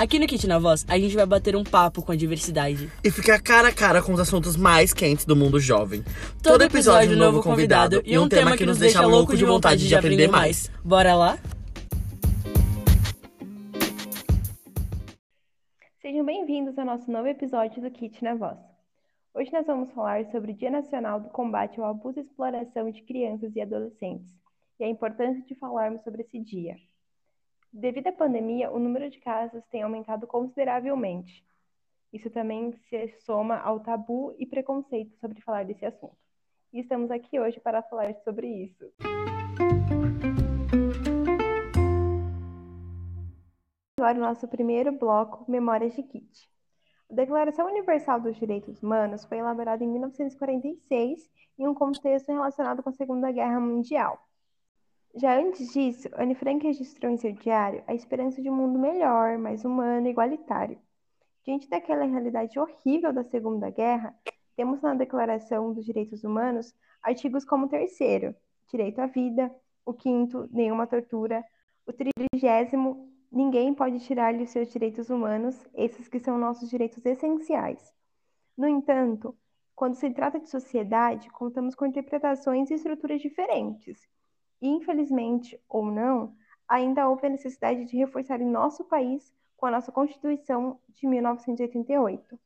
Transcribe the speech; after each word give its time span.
Aqui 0.00 0.18
no 0.18 0.26
Kit 0.26 0.46
na 0.46 0.58
Voz, 0.58 0.86
a 0.88 0.98
gente 0.98 1.14
vai 1.14 1.26
bater 1.26 1.54
um 1.54 1.62
papo 1.62 2.02
com 2.02 2.10
a 2.10 2.16
diversidade. 2.16 2.90
E 3.04 3.10
ficar 3.10 3.38
cara 3.38 3.68
a 3.68 3.74
cara 3.74 4.00
com 4.00 4.14
os 4.14 4.18
assuntos 4.18 4.56
mais 4.56 4.94
quentes 4.94 5.26
do 5.26 5.36
mundo 5.36 5.60
jovem. 5.60 6.02
Todo, 6.42 6.62
episódio, 6.62 7.14
um 7.14 7.18
novo 7.18 7.42
convidado 7.42 8.00
e 8.06 8.18
um 8.18 8.26
tema 8.26 8.56
que 8.56 8.64
nos 8.64 8.78
deixa 8.78 9.04
louco 9.04 9.36
de 9.36 9.44
vontade 9.44 9.86
de 9.86 9.94
aprender 9.94 10.26
mais. 10.26 10.70
Bora 10.82 11.14
lá? 11.14 11.38
Sejam 16.00 16.24
bem-vindos 16.24 16.78
ao 16.78 16.86
nosso 16.86 17.10
novo 17.10 17.28
episódio 17.28 17.82
do 17.82 17.90
Kit 17.90 18.24
na 18.24 18.34
Voz. 18.34 18.56
Hoje 19.34 19.52
nós 19.52 19.66
vamos 19.66 19.92
falar 19.92 20.24
sobre 20.32 20.52
o 20.52 20.56
Dia 20.56 20.70
Nacional 20.70 21.20
do 21.20 21.28
Combate 21.28 21.78
ao 21.78 21.90
Abuso 21.90 22.20
e 22.20 22.22
Exploração 22.22 22.90
de 22.90 23.02
Crianças 23.02 23.54
e 23.54 23.60
Adolescentes 23.60 24.32
e 24.80 24.84
a 24.84 24.88
importância 24.88 25.42
de 25.42 25.54
falarmos 25.56 26.02
sobre 26.04 26.22
esse 26.22 26.40
dia. 26.40 26.74
Devido 27.72 28.08
à 28.08 28.12
pandemia, 28.12 28.68
o 28.72 28.80
número 28.80 29.08
de 29.08 29.20
casos 29.20 29.64
tem 29.66 29.82
aumentado 29.82 30.26
consideravelmente. 30.26 31.44
Isso 32.12 32.28
também 32.28 32.72
se 32.72 33.06
soma 33.20 33.60
ao 33.60 33.78
tabu 33.78 34.34
e 34.40 34.44
preconceito 34.44 35.16
sobre 35.18 35.40
falar 35.40 35.64
desse 35.64 35.86
assunto. 35.86 36.16
E 36.72 36.80
estamos 36.80 37.12
aqui 37.12 37.38
hoje 37.38 37.60
para 37.60 37.80
falar 37.80 38.12
sobre 38.24 38.48
isso. 38.48 38.92
Agora, 43.96 44.18
o 44.18 44.20
nosso 44.20 44.48
primeiro 44.48 44.90
bloco, 44.90 45.48
Memórias 45.48 45.94
de 45.94 46.02
Kit. 46.02 46.50
A 47.08 47.14
Declaração 47.14 47.68
Universal 47.68 48.20
dos 48.20 48.36
Direitos 48.36 48.82
Humanos 48.82 49.24
foi 49.24 49.38
elaborada 49.38 49.84
em 49.84 49.88
1946 49.88 51.30
em 51.56 51.68
um 51.68 51.74
contexto 51.74 52.32
relacionado 52.32 52.82
com 52.82 52.88
a 52.88 52.92
Segunda 52.92 53.30
Guerra 53.30 53.60
Mundial. 53.60 54.29
Já 55.14 55.38
antes 55.38 55.72
disso, 55.72 56.08
Anne 56.14 56.36
Frank 56.36 56.64
registrou 56.64 57.10
em 57.10 57.16
seu 57.16 57.32
diário 57.32 57.82
a 57.86 57.94
esperança 57.94 58.40
de 58.40 58.48
um 58.48 58.54
mundo 58.54 58.78
melhor, 58.78 59.38
mais 59.38 59.64
humano 59.64 60.06
e 60.06 60.10
igualitário. 60.10 60.78
Diante 61.44 61.68
daquela 61.68 62.04
realidade 62.04 62.58
horrível 62.58 63.12
da 63.12 63.24
Segunda 63.24 63.70
Guerra, 63.70 64.14
temos 64.54 64.80
na 64.80 64.94
Declaração 64.94 65.72
dos 65.72 65.84
Direitos 65.84 66.22
Humanos 66.22 66.72
artigos 67.02 67.44
como 67.44 67.66
o 67.66 67.68
terceiro, 67.68 68.36
direito 68.70 69.00
à 69.00 69.06
vida, 69.06 69.52
o 69.84 69.92
quinto, 69.92 70.48
nenhuma 70.52 70.86
tortura, 70.86 71.44
o 71.86 71.92
trigésimo, 71.92 73.10
ninguém 73.32 73.74
pode 73.74 73.98
tirar-lhe 74.00 74.44
os 74.44 74.50
seus 74.50 74.68
direitos 74.68 75.10
humanos, 75.10 75.66
esses 75.74 76.06
que 76.06 76.20
são 76.20 76.38
nossos 76.38 76.70
direitos 76.70 77.04
essenciais. 77.04 77.92
No 78.56 78.68
entanto, 78.68 79.36
quando 79.74 79.94
se 79.94 80.10
trata 80.10 80.38
de 80.38 80.48
sociedade, 80.48 81.30
contamos 81.30 81.74
com 81.74 81.86
interpretações 81.86 82.70
e 82.70 82.74
estruturas 82.74 83.20
diferentes. 83.20 84.06
Infelizmente 84.60 85.60
ou 85.68 85.86
não, 85.86 86.34
ainda 86.68 87.08
houve 87.08 87.26
a 87.26 87.30
necessidade 87.30 87.84
de 87.84 87.96
reforçar 87.96 88.40
em 88.40 88.50
nosso 88.50 88.84
país 88.84 89.34
com 89.56 89.66
a 89.66 89.70
nossa 89.70 89.90
Constituição 89.90 90.78
de 90.88 91.06
1988. 91.06 92.38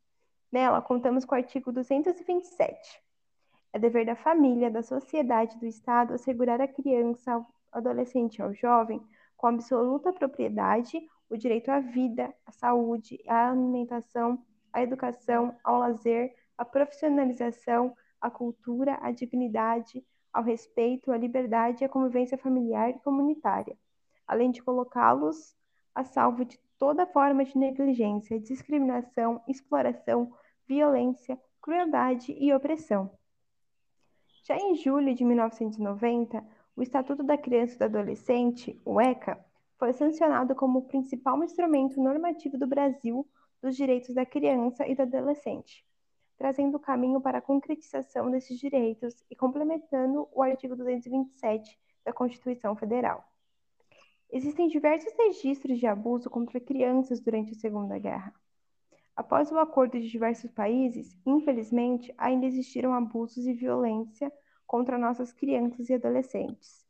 Nela, 0.50 0.80
contamos 0.80 1.24
com 1.24 1.34
o 1.34 1.38
artigo 1.38 1.72
227. 1.72 3.02
É 3.72 3.78
dever 3.78 4.06
da 4.06 4.14
família, 4.14 4.70
da 4.70 4.82
sociedade, 4.82 5.58
do 5.58 5.66
Estado 5.66 6.14
assegurar 6.14 6.60
à 6.60 6.68
criança, 6.68 7.32
ao 7.32 7.46
adolescente 7.72 8.36
e 8.36 8.42
ao 8.42 8.54
jovem 8.54 9.02
com 9.36 9.48
absoluta 9.48 10.12
propriedade 10.12 10.98
o 11.28 11.36
direito 11.36 11.70
à 11.70 11.80
vida, 11.80 12.32
à 12.46 12.52
saúde, 12.52 13.18
à 13.26 13.50
alimentação, 13.50 14.42
à 14.72 14.82
educação, 14.82 15.56
ao 15.64 15.78
lazer, 15.78 16.34
à 16.56 16.64
profissionalização, 16.64 17.94
à 18.20 18.30
cultura, 18.30 18.98
à 19.02 19.10
dignidade, 19.10 20.04
ao 20.34 20.42
respeito, 20.42 21.12
à 21.12 21.16
liberdade 21.16 21.82
e 21.82 21.86
à 21.86 21.88
convivência 21.88 22.36
familiar 22.36 22.90
e 22.90 22.98
comunitária, 22.98 23.78
além 24.27 24.50
de 24.50 24.62
colocá-los 24.62 25.56
a 25.94 26.02
salvo 26.02 26.44
de 26.44 26.58
toda 26.76 27.06
forma 27.06 27.44
de 27.44 27.56
negligência, 27.56 28.41
discriminação, 28.41 29.41
exploração, 29.46 30.32
violência, 30.66 31.41
crueldade 31.62 32.36
e 32.36 32.53
opressão. 32.53 33.10
Já 34.42 34.56
em 34.56 34.75
julho 34.75 35.14
de 35.14 35.25
1990, 35.25 36.44
o 36.76 36.82
Estatuto 36.82 37.22
da 37.22 37.38
Criança 37.38 37.76
e 37.76 37.78
do 37.78 37.84
Adolescente, 37.84 38.78
o 38.84 39.00
ECA, 39.00 39.42
foi 39.78 39.92
sancionado 39.92 40.54
como 40.54 40.80
o 40.80 40.86
principal 40.86 41.42
instrumento 41.44 42.03
normativo 42.03 42.59
do 42.59 42.66
Brasil 42.66 43.26
dos 43.62 43.76
direitos 43.76 44.14
da 44.14 44.26
criança 44.26 44.86
e 44.86 44.94
do 44.94 45.03
adolescente, 45.03 45.86
trazendo 46.37 46.77
o 46.77 46.81
caminho 46.81 47.21
para 47.21 47.39
a 47.39 47.43
concretização 47.43 48.31
desses 48.31 48.59
direitos 48.59 49.25
e 49.31 49.37
complementando 49.37 50.28
o 50.33 50.43
artigo 50.43 50.77
227 50.77 51.78
da 52.05 52.12
Constituição 52.12 52.75
Federal. 52.77 53.25
Existem 54.33 54.69
diversos 54.69 55.12
registros 55.17 55.78
de 55.78 55.87
abuso 55.87 56.28
contra 56.28 56.59
crianças 56.59 57.21
durante 57.21 57.53
a 57.53 57.56
Segunda 57.56 57.99
Guerra. 57.99 58.34
Após 59.15 59.53
o 59.53 59.59
acordo 59.59 59.93
de 60.00 60.11
diversos 60.11 60.50
países, 60.50 61.17
infelizmente, 61.25 62.12
ainda 62.19 62.47
existiram 62.47 62.93
abusos 62.93 63.47
e 63.47 63.53
violência 63.53 64.33
contra 64.66 64.99
nossas 64.99 65.33
crianças 65.33 65.89
e 65.89 65.95
adolescentes. 65.95 66.84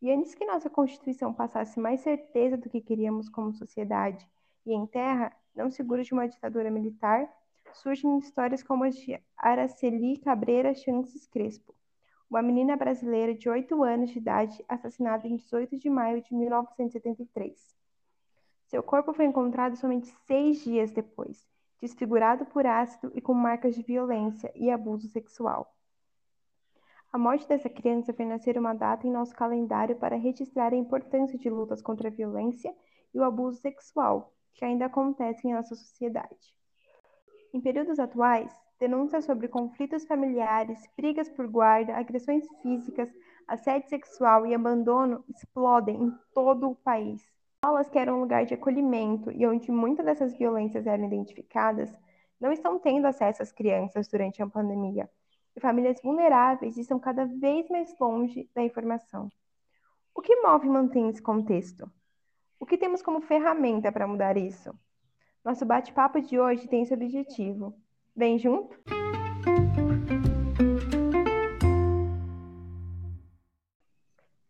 E 0.00 0.10
antes 0.10 0.34
que 0.34 0.46
nossa 0.46 0.70
Constituição 0.70 1.34
passasse 1.34 1.78
mais 1.78 2.00
certeza 2.00 2.56
do 2.56 2.70
que 2.70 2.80
queríamos 2.80 3.28
como 3.28 3.52
sociedade 3.52 4.26
e 4.64 4.72
em 4.72 4.86
terra, 4.86 5.36
não 5.54 5.70
seguro 5.70 6.02
de 6.02 6.14
uma 6.14 6.26
ditadura 6.26 6.70
militar, 6.70 7.30
surgem 7.72 8.18
histórias 8.18 8.62
como 8.62 8.84
as 8.84 8.96
de 8.96 9.20
Araceli 9.36 10.18
Cabreira 10.18 10.74
Chances 10.74 11.26
Crespo, 11.26 11.74
uma 12.28 12.42
menina 12.42 12.76
brasileira 12.76 13.34
de 13.34 13.48
8 13.48 13.82
anos 13.82 14.10
de 14.10 14.18
idade 14.18 14.64
assassinada 14.68 15.26
em 15.26 15.36
18 15.36 15.76
de 15.76 15.88
maio 15.88 16.22
de 16.22 16.34
1973. 16.34 17.76
Seu 18.66 18.82
corpo 18.82 19.12
foi 19.12 19.26
encontrado 19.26 19.76
somente 19.76 20.08
seis 20.26 20.62
dias 20.64 20.90
depois, 20.90 21.46
desfigurado 21.80 22.44
por 22.46 22.66
ácido 22.66 23.12
e 23.14 23.20
com 23.20 23.32
marcas 23.32 23.74
de 23.74 23.82
violência 23.82 24.50
e 24.54 24.70
abuso 24.70 25.08
sexual. 25.08 25.72
A 27.12 27.18
morte 27.18 27.46
dessa 27.46 27.70
criança 27.70 28.12
fez 28.12 28.28
nascer 28.28 28.58
uma 28.58 28.74
data 28.74 29.06
em 29.06 29.10
nosso 29.10 29.34
calendário 29.34 29.96
para 29.96 30.16
registrar 30.16 30.72
a 30.72 30.76
importância 30.76 31.38
de 31.38 31.48
lutas 31.48 31.80
contra 31.80 32.08
a 32.08 32.10
violência 32.10 32.74
e 33.14 33.18
o 33.18 33.24
abuso 33.24 33.58
sexual, 33.60 34.34
que 34.52 34.64
ainda 34.64 34.86
acontecem 34.86 35.50
em 35.50 35.54
nossa 35.54 35.74
sociedade. 35.74 36.54
Em 37.56 37.60
períodos 37.62 37.98
atuais, 37.98 38.52
denúncias 38.78 39.24
sobre 39.24 39.48
conflitos 39.48 40.04
familiares, 40.04 40.78
brigas 40.94 41.26
por 41.30 41.48
guarda, 41.48 41.96
agressões 41.96 42.46
físicas, 42.60 43.08
assédio 43.48 43.88
sexual 43.88 44.44
e 44.44 44.54
abandono 44.54 45.24
explodem 45.26 45.96
em 45.96 46.12
todo 46.34 46.68
o 46.68 46.74
país. 46.74 47.26
Escolas 47.54 47.88
que 47.88 47.98
eram 47.98 48.18
um 48.18 48.20
lugar 48.20 48.44
de 48.44 48.52
acolhimento 48.52 49.32
e 49.32 49.46
onde 49.46 49.72
muitas 49.72 50.04
dessas 50.04 50.36
violências 50.36 50.86
eram 50.86 51.06
identificadas, 51.06 51.90
não 52.38 52.52
estão 52.52 52.78
tendo 52.78 53.06
acesso 53.06 53.42
às 53.42 53.52
crianças 53.52 54.06
durante 54.06 54.42
a 54.42 54.46
pandemia, 54.46 55.08
e 55.56 55.58
famílias 55.58 55.98
vulneráveis 56.02 56.76
estão 56.76 57.00
cada 57.00 57.24
vez 57.24 57.66
mais 57.70 57.98
longe 57.98 58.50
da 58.54 58.62
informação. 58.62 59.30
O 60.14 60.20
que 60.20 60.42
move 60.42 60.66
e 60.66 60.70
mantém 60.70 61.08
esse 61.08 61.22
contexto? 61.22 61.90
O 62.60 62.66
que 62.66 62.76
temos 62.76 63.00
como 63.00 63.22
ferramenta 63.22 63.90
para 63.90 64.06
mudar 64.06 64.36
isso? 64.36 64.78
Nosso 65.46 65.64
bate-papo 65.64 66.20
de 66.20 66.40
hoje 66.40 66.66
tem 66.66 66.82
esse 66.82 66.92
objetivo. 66.92 67.72
Vem 68.16 68.36
junto? 68.36 68.76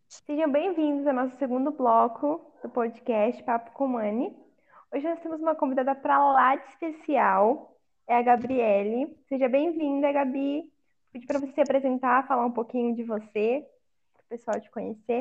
Sejam 0.08 0.50
bem-vindos 0.50 1.06
ao 1.06 1.12
nosso 1.12 1.36
segundo 1.36 1.70
bloco 1.70 2.50
do 2.62 2.70
podcast 2.70 3.42
Papo 3.42 3.72
com 3.72 3.88
Mani. 3.88 4.34
Hoje 4.90 5.06
nós 5.06 5.20
temos 5.20 5.38
uma 5.38 5.54
convidada 5.54 5.94
para 5.94 6.18
lá 6.32 6.56
de 6.56 6.66
especial, 6.70 7.76
é 8.08 8.16
a 8.16 8.22
Gabriele. 8.22 9.14
Seja 9.28 9.50
bem-vinda, 9.50 10.10
Gabi 10.10 10.72
pedir 11.12 11.26
para 11.26 11.40
você 11.40 11.52
se 11.52 11.60
apresentar, 11.60 12.26
falar 12.26 12.46
um 12.46 12.52
pouquinho 12.52 12.96
de 12.96 13.02
você, 13.02 13.66
para 14.14 14.22
o 14.22 14.28
pessoal 14.30 14.58
te 14.58 14.70
conhecer. 14.70 15.20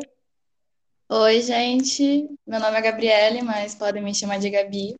Oi, 1.10 1.42
gente. 1.42 2.30
Meu 2.48 2.62
nome 2.62 2.78
é 2.78 2.82
Gabriele, 2.82 3.42
mas 3.42 3.76
podem 3.76 4.02
me 4.02 4.16
chamar 4.16 4.40
de 4.40 4.50
Gabi. 4.50 4.96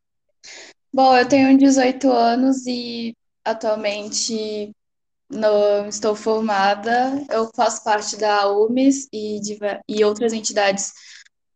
Bom, 0.92 1.16
eu 1.16 1.28
tenho 1.28 1.56
18 1.58 2.10
anos 2.10 2.66
e 2.66 3.14
atualmente 3.44 4.72
não 5.30 5.88
estou 5.88 6.14
formada. 6.14 7.24
Eu 7.30 7.50
faço 7.54 7.84
parte 7.84 8.16
da 8.16 8.48
UMES 8.50 9.08
e, 9.12 9.40
de, 9.40 9.58
e 9.88 10.04
outras 10.04 10.32
entidades 10.32 10.92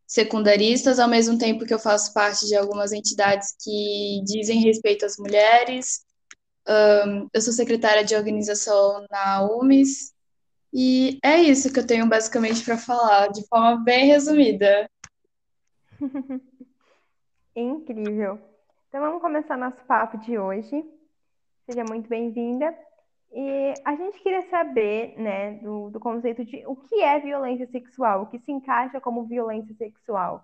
secundaristas, 0.07 0.99
ao 0.99 1.07
mesmo 1.07 1.37
tempo 1.37 1.65
que 1.65 1.73
eu 1.73 1.79
faço 1.79 2.13
parte 2.13 2.45
de 2.45 2.55
algumas 2.55 2.91
entidades 2.91 3.55
que 3.61 4.21
dizem 4.25 4.61
respeito 4.61 5.05
às 5.05 5.17
mulheres 5.17 6.01
um, 6.67 7.27
eu 7.33 7.41
sou 7.41 7.53
secretária 7.53 8.03
de 8.03 8.15
organização 8.15 9.05
na 9.09 9.43
UMES 9.43 10.13
e 10.73 11.19
é 11.23 11.37
isso 11.37 11.71
que 11.71 11.79
eu 11.79 11.87
tenho 11.87 12.07
basicamente 12.07 12.63
para 12.63 12.77
falar, 12.77 13.27
de 13.27 13.45
forma 13.47 13.83
bem 13.83 14.05
resumida. 14.07 14.89
Incrível. 17.55 18.39
Então 18.91 18.99
vamos 18.99 19.21
começar 19.21 19.57
nosso 19.57 19.77
papo 19.87 20.17
de 20.17 20.37
hoje. 20.37 20.83
Seja 21.65 21.81
muito 21.85 22.09
bem-vinda. 22.09 22.77
E 23.31 23.73
a 23.85 23.95
gente 23.95 24.19
queria 24.19 24.41
saber, 24.49 25.17
né, 25.17 25.53
do, 25.59 25.89
do 25.91 25.97
conceito 25.97 26.43
de 26.43 26.61
o 26.67 26.75
que 26.75 26.95
é 27.01 27.17
violência 27.17 27.65
sexual, 27.71 28.23
o 28.23 28.25
que 28.25 28.37
se 28.39 28.51
encaixa 28.51 28.99
como 28.99 29.23
violência 29.23 29.73
sexual. 29.75 30.43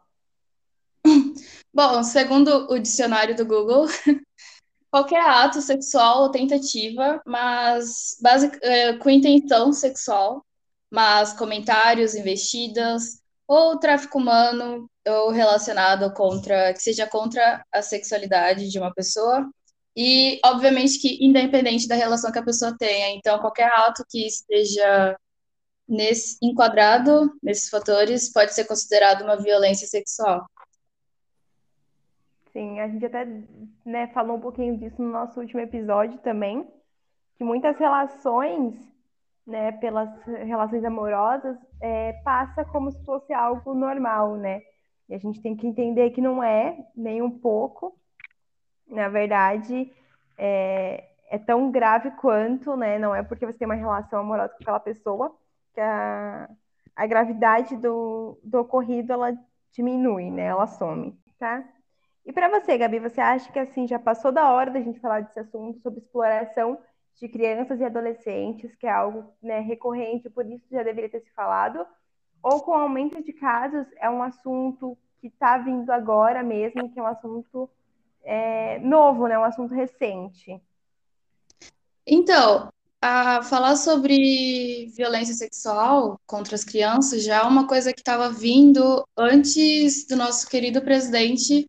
Bom, 1.73 2.01
segundo 2.03 2.71
o 2.71 2.79
dicionário 2.79 3.35
do 3.35 3.45
Google, 3.45 3.87
qualquer 4.89 5.29
ato 5.29 5.59
sexual 5.59 6.21
ou 6.21 6.31
tentativa, 6.31 7.21
mas 7.25 8.17
basic, 8.21 8.57
é, 8.61 8.93
com 8.93 9.09
intenção 9.09 9.73
sexual, 9.73 10.41
mas 10.89 11.33
comentários, 11.33 12.15
investidas 12.15 13.21
ou 13.45 13.77
tráfico 13.77 14.17
humano 14.19 14.89
ou 15.07 15.31
relacionado 15.31 16.13
contra 16.13 16.73
que 16.73 16.81
seja 16.81 17.07
contra 17.07 17.65
a 17.71 17.81
sexualidade 17.81 18.69
de 18.69 18.79
uma 18.79 18.93
pessoa 18.93 19.49
e 19.95 20.39
obviamente 20.45 20.99
que 20.99 21.25
independente 21.25 21.87
da 21.87 21.95
relação 21.95 22.31
que 22.31 22.39
a 22.39 22.45
pessoa 22.45 22.77
tenha, 22.77 23.15
então 23.15 23.39
qualquer 23.39 23.71
ato 23.71 24.03
que 24.07 24.27
esteja 24.27 25.17
nesse 25.87 26.37
enquadrado 26.41 27.31
nesses 27.41 27.69
fatores 27.69 28.31
pode 28.31 28.53
ser 28.53 28.65
considerado 28.65 29.23
uma 29.23 29.37
violência 29.37 29.87
sexual. 29.87 30.45
Sim, 32.51 32.79
a 32.79 32.87
gente 32.87 33.05
até 33.05 33.25
né, 33.85 34.07
falou 34.13 34.37
um 34.37 34.41
pouquinho 34.41 34.77
disso 34.77 35.01
no 35.01 35.11
nosso 35.11 35.39
último 35.39 35.61
episódio 35.61 36.17
também, 36.19 36.67
que 37.37 37.43
muitas 37.43 37.77
relações, 37.77 38.73
né, 39.45 39.71
pelas 39.73 40.09
relações 40.25 40.83
amorosas, 40.83 41.55
é, 41.79 42.13
passa 42.23 42.65
como 42.65 42.91
se 42.91 43.05
fosse 43.05 43.31
algo 43.31 43.75
normal, 43.75 44.35
né? 44.37 44.61
E 45.09 45.15
a 45.15 45.17
gente 45.17 45.41
tem 45.41 45.55
que 45.55 45.65
entender 45.65 46.09
que 46.11 46.21
não 46.21 46.43
é 46.43 46.85
nem 46.95 47.21
um 47.21 47.31
pouco. 47.31 47.97
Na 48.87 49.09
verdade, 49.09 49.91
é, 50.37 51.09
é 51.29 51.37
tão 51.37 51.71
grave 51.71 52.11
quanto, 52.11 52.75
né? 52.75 52.99
Não 52.99 53.15
é 53.15 53.23
porque 53.23 53.45
você 53.45 53.57
tem 53.57 53.67
uma 53.67 53.75
relação 53.75 54.19
amorosa 54.19 54.53
com 54.53 54.63
aquela 54.63 54.79
pessoa 54.79 55.35
que 55.73 55.81
a, 55.81 56.49
a 56.95 57.05
gravidade 57.05 57.75
do, 57.77 58.37
do 58.43 58.59
ocorrido 58.59 59.13
ela 59.13 59.37
diminui, 59.71 60.29
né? 60.31 60.45
Ela 60.45 60.67
some, 60.67 61.17
tá? 61.37 61.63
E 62.25 62.33
para 62.33 62.49
você, 62.49 62.77
Gabi, 62.77 62.99
você 62.99 63.21
acha 63.21 63.51
que 63.51 63.59
assim 63.59 63.87
já 63.87 63.97
passou 63.97 64.31
da 64.31 64.51
hora 64.51 64.69
da 64.69 64.81
gente 64.81 64.99
falar 64.99 65.21
desse 65.21 65.39
assunto 65.39 65.79
sobre 65.79 65.99
exploração 65.99 66.77
de 67.15 67.29
crianças 67.29 67.79
e 67.79 67.85
adolescentes, 67.85 68.75
que 68.75 68.85
é 68.85 68.91
algo 68.91 69.33
né, 69.41 69.59
recorrente, 69.59 70.29
por 70.29 70.45
isso 70.45 70.65
já 70.69 70.83
deveria 70.83 71.09
ter 71.09 71.21
se 71.21 71.31
falado? 71.31 71.85
Ou 72.41 72.61
com 72.61 72.71
o 72.71 72.75
aumento 72.75 73.21
de 73.23 73.33
casos 73.33 73.85
é 73.99 74.09
um 74.09 74.21
assunto 74.21 74.97
que 75.19 75.27
está 75.27 75.57
vindo 75.57 75.89
agora 75.91 76.43
mesmo, 76.43 76.89
que 76.91 76.99
é 76.99 77.03
um 77.03 77.07
assunto 77.07 77.69
é, 78.23 78.79
novo, 78.79 79.27
né, 79.27 79.37
um 79.37 79.43
assunto 79.43 79.73
recente? 79.73 80.61
Então, 82.05 82.69
a 83.01 83.41
falar 83.43 83.75
sobre 83.75 84.87
violência 84.95 85.33
sexual 85.33 86.19
contra 86.25 86.55
as 86.55 86.63
crianças 86.63 87.23
já 87.23 87.37
é 87.37 87.41
uma 87.43 87.67
coisa 87.67 87.93
que 87.93 88.01
estava 88.01 88.29
vindo 88.29 89.05
antes 89.17 90.05
do 90.07 90.15
nosso 90.15 90.47
querido 90.47 90.81
presidente 90.81 91.67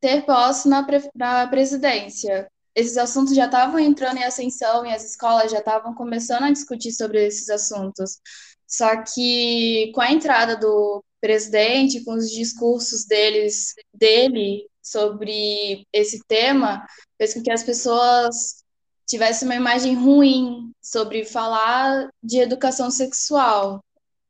ter 0.00 0.26
posse 0.26 0.68
na, 0.68 0.86
na 1.14 1.46
presidência. 1.46 2.48
Esses 2.74 2.98
assuntos 2.98 3.34
já 3.34 3.46
estavam 3.46 3.78
entrando 3.78 4.18
em 4.18 4.24
ascensão 4.24 4.84
e 4.84 4.92
as 4.92 5.02
escolas 5.02 5.50
já 5.50 5.58
estavam 5.58 5.94
começando 5.94 6.44
a 6.44 6.52
discutir 6.52 6.92
sobre 6.92 7.26
esses 7.26 7.48
assuntos. 7.48 8.20
Só 8.66 9.02
que 9.02 9.92
com 9.94 10.00
a 10.00 10.10
entrada 10.10 10.56
do 10.56 11.04
presidente, 11.20 12.04
com 12.04 12.14
os 12.14 12.30
discursos 12.30 13.04
deles, 13.04 13.74
dele 13.92 14.66
sobre 14.82 15.86
esse 15.92 16.20
tema, 16.26 16.84
fez 17.18 17.34
com 17.34 17.42
que 17.42 17.50
as 17.50 17.62
pessoas 17.62 18.64
tivessem 19.06 19.46
uma 19.46 19.54
imagem 19.54 19.94
ruim 19.94 20.72
sobre 20.82 21.24
falar 21.24 22.08
de 22.22 22.38
educação 22.38 22.90
sexual. 22.90 23.80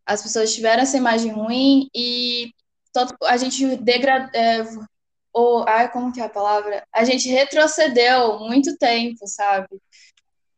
As 0.04 0.22
pessoas 0.22 0.54
tiveram 0.54 0.82
essa 0.82 0.96
imagem 0.96 1.32
ruim 1.32 1.88
e 1.94 2.50
tanto 2.92 3.14
a 3.24 3.36
gente 3.36 3.76
degradou, 3.76 4.30
é, 4.34 4.64
ou, 5.32 5.64
ai, 5.68 5.90
como 5.92 6.12
que 6.12 6.20
é 6.20 6.24
a 6.24 6.30
palavra? 6.30 6.86
A 6.90 7.04
gente 7.04 7.28
retrocedeu 7.28 8.38
muito 8.40 8.76
tempo, 8.78 9.26
sabe? 9.26 9.68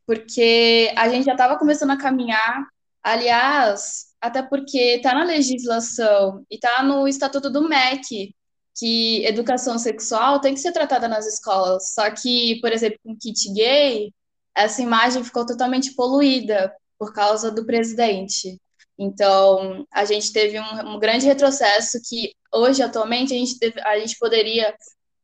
Porque 0.07 0.93
a 0.97 1.09
gente 1.09 1.25
já 1.25 1.33
estava 1.33 1.59
começando 1.59 1.91
a 1.91 1.99
caminhar, 1.99 2.65
aliás, 3.13 4.07
até 4.21 4.43
porque 4.43 4.97
está 4.97 5.15
na 5.15 5.25
legislação 5.25 6.45
e 6.51 6.57
está 6.57 6.83
no 6.83 7.07
Estatuto 7.09 7.51
do 7.51 7.69
MEC, 7.69 8.35
que 8.77 9.25
educação 9.27 9.79
sexual 9.79 10.41
tem 10.41 10.55
que 10.55 10.61
ser 10.61 10.73
tratada 10.73 11.09
nas 11.09 11.27
escolas. 11.27 11.95
Só 11.95 12.11
que, 12.11 12.61
por 12.61 12.73
exemplo, 12.73 12.99
com 13.05 13.17
kit 13.17 13.53
gay, 13.53 14.13
essa 14.55 14.83
imagem 14.83 15.25
ficou 15.25 15.47
totalmente 15.47 15.95
poluída 15.95 16.73
por 16.99 17.13
causa 17.13 17.51
do 17.51 17.65
presidente. 17.65 18.61
Então, 18.99 19.87
a 19.93 20.05
gente 20.05 20.33
teve 20.33 20.59
um, 20.61 20.95
um 20.95 20.99
grande 20.99 21.27
retrocesso 21.27 21.99
que 22.09 22.33
hoje, 22.53 22.83
atualmente, 22.83 23.33
a 23.33 23.37
gente, 23.37 23.59
teve, 23.59 23.81
a 23.81 23.99
gente 23.99 24.19
poderia 24.19 24.75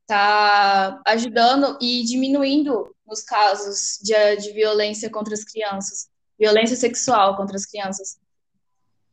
estar 0.03 0.93
tá 0.93 1.03
ajudando 1.07 1.77
e 1.81 2.05
diminuindo 2.05 2.95
os 3.07 3.23
casos 3.23 3.99
de, 4.03 4.37
de 4.37 4.53
violência 4.53 5.11
contra 5.11 5.35
as 5.35 5.45
crianças, 5.45 6.09
violência 6.39 6.77
sexual 6.77 7.37
contra 7.37 7.57
as 7.57 7.67
crianças. 7.67 8.19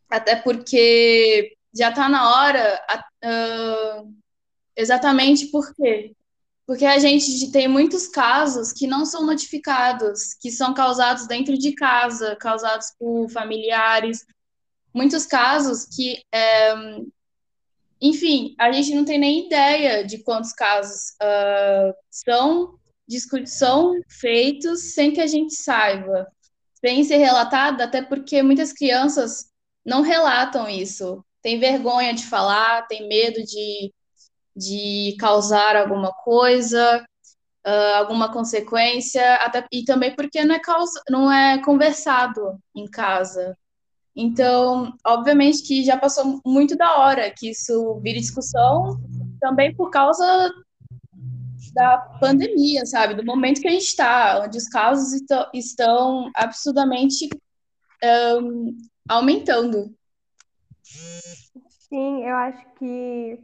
Até 0.09 0.35
porque 0.35 1.55
já 1.73 1.89
está 1.89 2.09
na 2.09 2.35
hora, 2.35 2.81
uh, 3.23 4.13
exatamente 4.75 5.47
por 5.47 5.73
quê? 5.73 6.13
Porque 6.65 6.85
a 6.85 6.99
gente 6.99 7.51
tem 7.51 7.67
muitos 7.67 8.07
casos 8.07 8.71
que 8.71 8.87
não 8.87 9.05
são 9.05 9.25
notificados, 9.25 10.33
que 10.33 10.51
são 10.51 10.73
causados 10.73 11.27
dentro 11.27 11.57
de 11.57 11.73
casa, 11.73 12.35
causados 12.35 12.87
por 12.97 13.29
familiares, 13.29 14.25
muitos 14.93 15.25
casos 15.25 15.85
que, 15.85 16.21
é, 16.33 16.73
enfim, 18.01 18.55
a 18.59 18.71
gente 18.71 18.93
não 18.93 19.05
tem 19.05 19.17
nem 19.17 19.45
ideia 19.45 20.05
de 20.05 20.19
quantos 20.19 20.53
casos 20.53 21.11
uh, 21.21 21.93
são, 22.09 22.79
são 23.45 23.99
feitos 24.09 24.93
sem 24.93 25.11
que 25.11 25.21
a 25.21 25.27
gente 25.27 25.53
saiba, 25.55 26.27
sem 26.83 27.03
ser 27.03 27.17
relatado, 27.17 27.81
até 27.81 28.01
porque 28.01 28.41
muitas 28.41 28.73
crianças 28.73 29.45
não 29.85 30.01
relatam 30.01 30.67
isso, 30.67 31.23
tem 31.41 31.59
vergonha 31.59 32.13
de 32.13 32.25
falar, 32.25 32.87
tem 32.87 33.07
medo 33.07 33.43
de, 33.43 33.93
de 34.55 35.15
causar 35.19 35.75
alguma 35.75 36.11
coisa, 36.11 37.05
uh, 37.65 37.95
alguma 37.95 38.31
consequência, 38.31 39.35
até, 39.35 39.65
e 39.71 39.83
também 39.83 40.15
porque 40.15 40.43
não 40.43 40.55
é, 40.55 40.59
causa, 40.59 41.01
não 41.09 41.31
é 41.31 41.61
conversado 41.63 42.59
em 42.75 42.85
casa. 42.89 43.57
Então, 44.15 44.93
obviamente 45.05 45.63
que 45.63 45.83
já 45.83 45.97
passou 45.97 46.41
muito 46.45 46.75
da 46.75 46.97
hora 46.97 47.31
que 47.31 47.51
isso 47.51 47.99
vire 48.01 48.19
discussão, 48.19 48.99
também 49.39 49.73
por 49.73 49.89
causa 49.89 50.51
da 51.73 51.97
pandemia, 52.19 52.85
sabe? 52.85 53.13
Do 53.13 53.25
momento 53.25 53.61
que 53.61 53.67
a 53.67 53.71
gente 53.71 53.83
está, 53.85 54.41
onde 54.43 54.57
os 54.57 54.67
casos 54.67 55.13
estão 55.53 56.29
absurdamente 56.35 57.29
um, 58.03 58.77
aumentando. 59.07 59.93
Sim, 60.83 62.23
eu 62.25 62.35
acho 62.35 62.65
que 62.75 63.39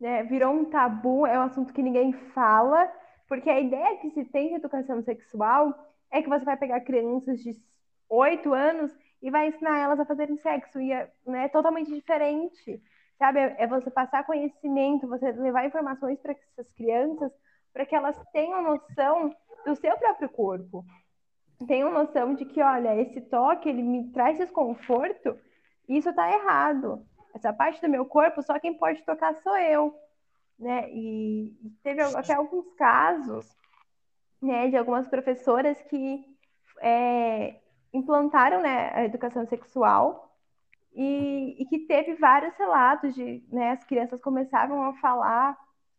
né, 0.00 0.22
virou 0.24 0.52
um 0.52 0.64
tabu, 0.64 1.26
é 1.26 1.38
um 1.38 1.42
assunto 1.42 1.72
que 1.72 1.82
ninguém 1.82 2.12
fala, 2.34 2.90
porque 3.28 3.48
a 3.48 3.60
ideia 3.60 3.98
que 3.98 4.10
se 4.10 4.24
tem 4.24 4.48
de 4.48 4.54
educação 4.56 5.02
sexual 5.02 5.94
é 6.10 6.20
que 6.20 6.28
você 6.28 6.44
vai 6.44 6.56
pegar 6.56 6.80
crianças 6.80 7.40
de 7.40 7.56
8 8.08 8.52
anos 8.52 8.92
e 9.22 9.30
vai 9.30 9.48
ensinar 9.48 9.78
elas 9.78 10.00
a 10.00 10.04
fazerem 10.04 10.36
sexo. 10.38 10.80
E 10.80 10.92
é 10.92 11.10
né, 11.26 11.48
totalmente 11.48 11.92
diferente, 11.92 12.82
sabe? 13.18 13.38
É 13.40 13.66
você 13.66 13.90
passar 13.90 14.26
conhecimento, 14.26 15.06
você 15.06 15.32
levar 15.32 15.64
informações 15.64 16.18
para 16.20 16.32
essas 16.32 16.70
crianças, 16.72 17.32
para 17.72 17.86
que 17.86 17.94
elas 17.94 18.20
tenham 18.32 18.62
noção 18.62 19.34
do 19.64 19.74
seu 19.76 19.96
próprio 19.96 20.28
corpo. 20.28 20.84
Tenham 21.66 21.92
noção 21.92 22.34
de 22.34 22.44
que, 22.44 22.60
olha, 22.60 23.00
esse 23.00 23.20
toque, 23.20 23.68
ele 23.68 23.82
me 23.82 24.10
traz 24.10 24.38
desconforto, 24.38 25.38
isso 25.88 26.10
está 26.10 26.30
errado. 26.32 27.06
Essa 27.34 27.52
parte 27.52 27.80
do 27.80 27.88
meu 27.88 28.04
corpo, 28.04 28.42
só 28.42 28.58
quem 28.58 28.74
pode 28.74 29.02
tocar 29.04 29.34
sou 29.42 29.56
eu. 29.56 29.94
Né? 30.58 30.90
E 30.90 31.52
teve 31.82 32.02
até 32.02 32.34
alguns 32.34 32.72
casos 32.74 33.56
né, 34.40 34.68
de 34.68 34.76
algumas 34.76 35.08
professoras 35.08 35.80
que 35.82 36.24
é, 36.80 37.60
implantaram 37.92 38.60
né, 38.60 38.90
a 38.92 39.04
educação 39.04 39.46
sexual 39.46 40.36
e, 40.94 41.56
e, 41.58 41.66
que 41.66 41.80
teve 41.80 42.14
vários 42.14 42.54
relatos 42.56 43.14
de 43.14 43.42
né, 43.50 43.70
as 43.70 43.84
crianças 43.84 44.20
começavam 44.20 44.82
a 44.82 44.94
falar. 44.94 45.56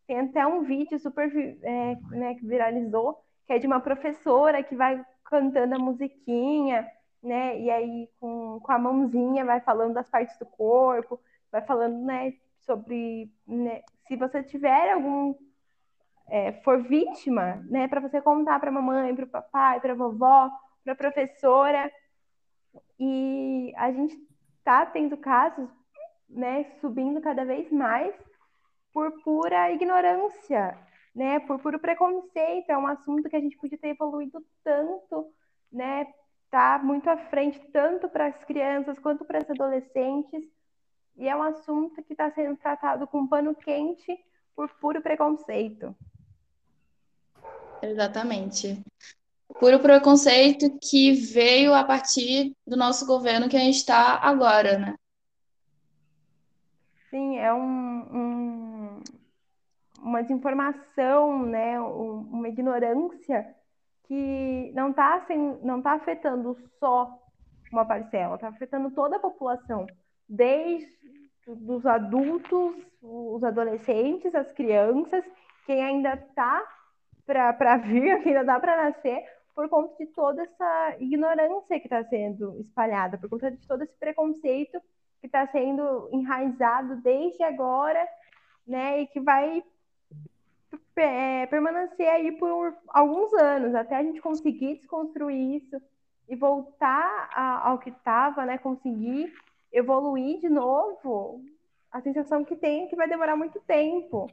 Tem 0.07 0.19
até 0.19 0.45
um 0.45 0.63
vídeo 0.63 0.99
super 0.99 1.31
é, 1.61 1.95
né, 2.11 2.35
que 2.35 2.45
viralizou, 2.45 3.23
que 3.45 3.53
é 3.53 3.59
de 3.59 3.67
uma 3.67 3.79
professora 3.79 4.63
que 4.63 4.75
vai 4.75 5.03
cantando 5.25 5.75
a 5.75 5.79
musiquinha, 5.79 6.87
né? 7.21 7.59
E 7.59 7.69
aí 7.71 8.09
com, 8.19 8.59
com 8.59 8.71
a 8.71 8.77
mãozinha 8.77 9.45
vai 9.45 9.61
falando 9.61 9.93
das 9.93 10.09
partes 10.09 10.37
do 10.37 10.45
corpo, 10.45 11.19
vai 11.51 11.61
falando, 11.61 11.97
né, 12.03 12.33
sobre 12.59 13.31
né, 13.47 13.81
se 14.07 14.15
você 14.15 14.43
tiver 14.43 14.91
algum 14.91 15.35
é, 16.27 16.53
for 16.63 16.81
vítima, 16.83 17.63
né, 17.69 17.87
para 17.87 18.01
você 18.01 18.21
contar 18.21 18.59
para 18.59 18.69
a 18.69 18.73
mamãe, 18.73 19.15
para 19.15 19.25
o 19.25 19.29
papai, 19.29 19.79
para 19.79 19.93
a 19.93 19.95
vovó, 19.95 20.49
para 20.83 20.93
a 20.93 20.97
professora. 20.97 21.91
E 22.99 23.73
a 23.77 23.91
gente 23.91 24.15
está 24.57 24.85
tendo 24.85 25.17
casos, 25.17 25.69
né, 26.29 26.65
subindo 26.79 27.21
cada 27.21 27.45
vez 27.45 27.71
mais 27.71 28.13
por 28.93 29.11
pura 29.23 29.71
ignorância, 29.71 30.77
né? 31.13 31.39
Por 31.39 31.59
puro 31.59 31.79
preconceito. 31.79 32.69
É 32.69 32.77
um 32.77 32.87
assunto 32.87 33.29
que 33.29 33.35
a 33.35 33.39
gente 33.39 33.57
podia 33.57 33.77
ter 33.77 33.89
evoluído 33.89 34.45
tanto, 34.63 35.33
né? 35.71 36.07
Tá 36.51 36.79
muito 36.81 37.09
à 37.09 37.17
frente, 37.17 37.59
tanto 37.71 38.07
para 38.07 38.27
as 38.27 38.43
crianças 38.43 38.99
quanto 38.99 39.25
para 39.25 39.41
os 39.41 39.49
adolescentes. 39.49 40.43
E 41.17 41.27
é 41.27 41.35
um 41.35 41.41
assunto 41.41 42.01
que 42.03 42.13
está 42.13 42.31
sendo 42.31 42.55
tratado 42.57 43.07
com 43.07 43.27
pano 43.27 43.55
quente 43.55 44.17
por 44.55 44.69
puro 44.75 45.01
preconceito. 45.01 45.95
Exatamente. 47.81 48.81
Puro 49.59 49.79
preconceito 49.79 50.77
que 50.79 51.11
veio 51.11 51.73
a 51.73 51.83
partir 51.83 52.55
do 52.65 52.77
nosso 52.77 53.05
governo 53.05 53.49
que 53.49 53.57
a 53.57 53.59
gente 53.59 53.75
está 53.75 54.17
agora, 54.17 54.77
né? 54.77 54.95
Sim, 57.09 57.37
é 57.37 57.53
um, 57.53 57.59
um, 57.59 58.22
uma 60.03 60.21
desinformação, 60.21 61.45
né? 61.45 61.79
uma 61.79 62.49
ignorância 62.49 63.55
que 64.03 64.71
não 64.75 64.89
está 64.89 65.25
não 65.63 65.81
tá 65.81 65.93
afetando 65.93 66.57
só 66.79 67.19
uma 67.71 67.85
parcela, 67.85 68.35
está 68.35 68.49
afetando 68.49 68.91
toda 68.91 69.15
a 69.15 69.19
população, 69.19 69.87
desde 70.27 70.87
os 71.47 71.85
adultos, 71.85 72.75
os 73.01 73.43
adolescentes, 73.43 74.35
as 74.35 74.51
crianças, 74.51 75.23
quem 75.65 75.83
ainda 75.83 76.13
está 76.13 76.63
para 77.25 77.77
vir, 77.77 78.21
que 78.21 78.29
ainda 78.29 78.43
dá 78.43 78.59
para 78.59 78.83
nascer, 78.83 79.23
por 79.55 79.69
conta 79.69 79.95
de 79.97 80.07
toda 80.11 80.43
essa 80.43 80.95
ignorância 80.99 81.79
que 81.79 81.85
está 81.85 82.03
sendo 82.05 82.59
espalhada, 82.59 83.17
por 83.17 83.29
conta 83.29 83.51
de 83.51 83.67
todo 83.67 83.83
esse 83.83 83.95
preconceito 83.97 84.79
que 85.21 85.27
está 85.27 85.47
sendo 85.47 86.09
enraizado 86.11 86.97
desde 86.97 87.43
agora, 87.43 88.05
né, 88.67 89.01
e 89.01 89.07
que 89.07 89.19
vai 89.19 89.63
é, 90.95 91.45
permanecer 91.47 92.07
aí 92.07 92.31
por 92.33 92.75
alguns 92.89 93.33
anos, 93.33 93.75
até 93.75 93.95
a 93.95 94.03
gente 94.03 94.21
conseguir 94.21 94.75
desconstruir 94.75 95.57
isso 95.57 95.81
e 96.27 96.35
voltar 96.35 97.29
a, 97.33 97.69
ao 97.69 97.79
que 97.79 97.89
estava, 97.89 98.45
né, 98.45 98.57
conseguir 98.57 99.33
evoluir 99.71 100.39
de 100.39 100.49
novo, 100.49 101.43
a 101.91 102.01
sensação 102.01 102.43
que 102.43 102.55
tem 102.55 102.85
é 102.85 102.87
que 102.87 102.95
vai 102.95 103.07
demorar 103.07 103.35
muito 103.35 103.59
tempo. 103.61 104.29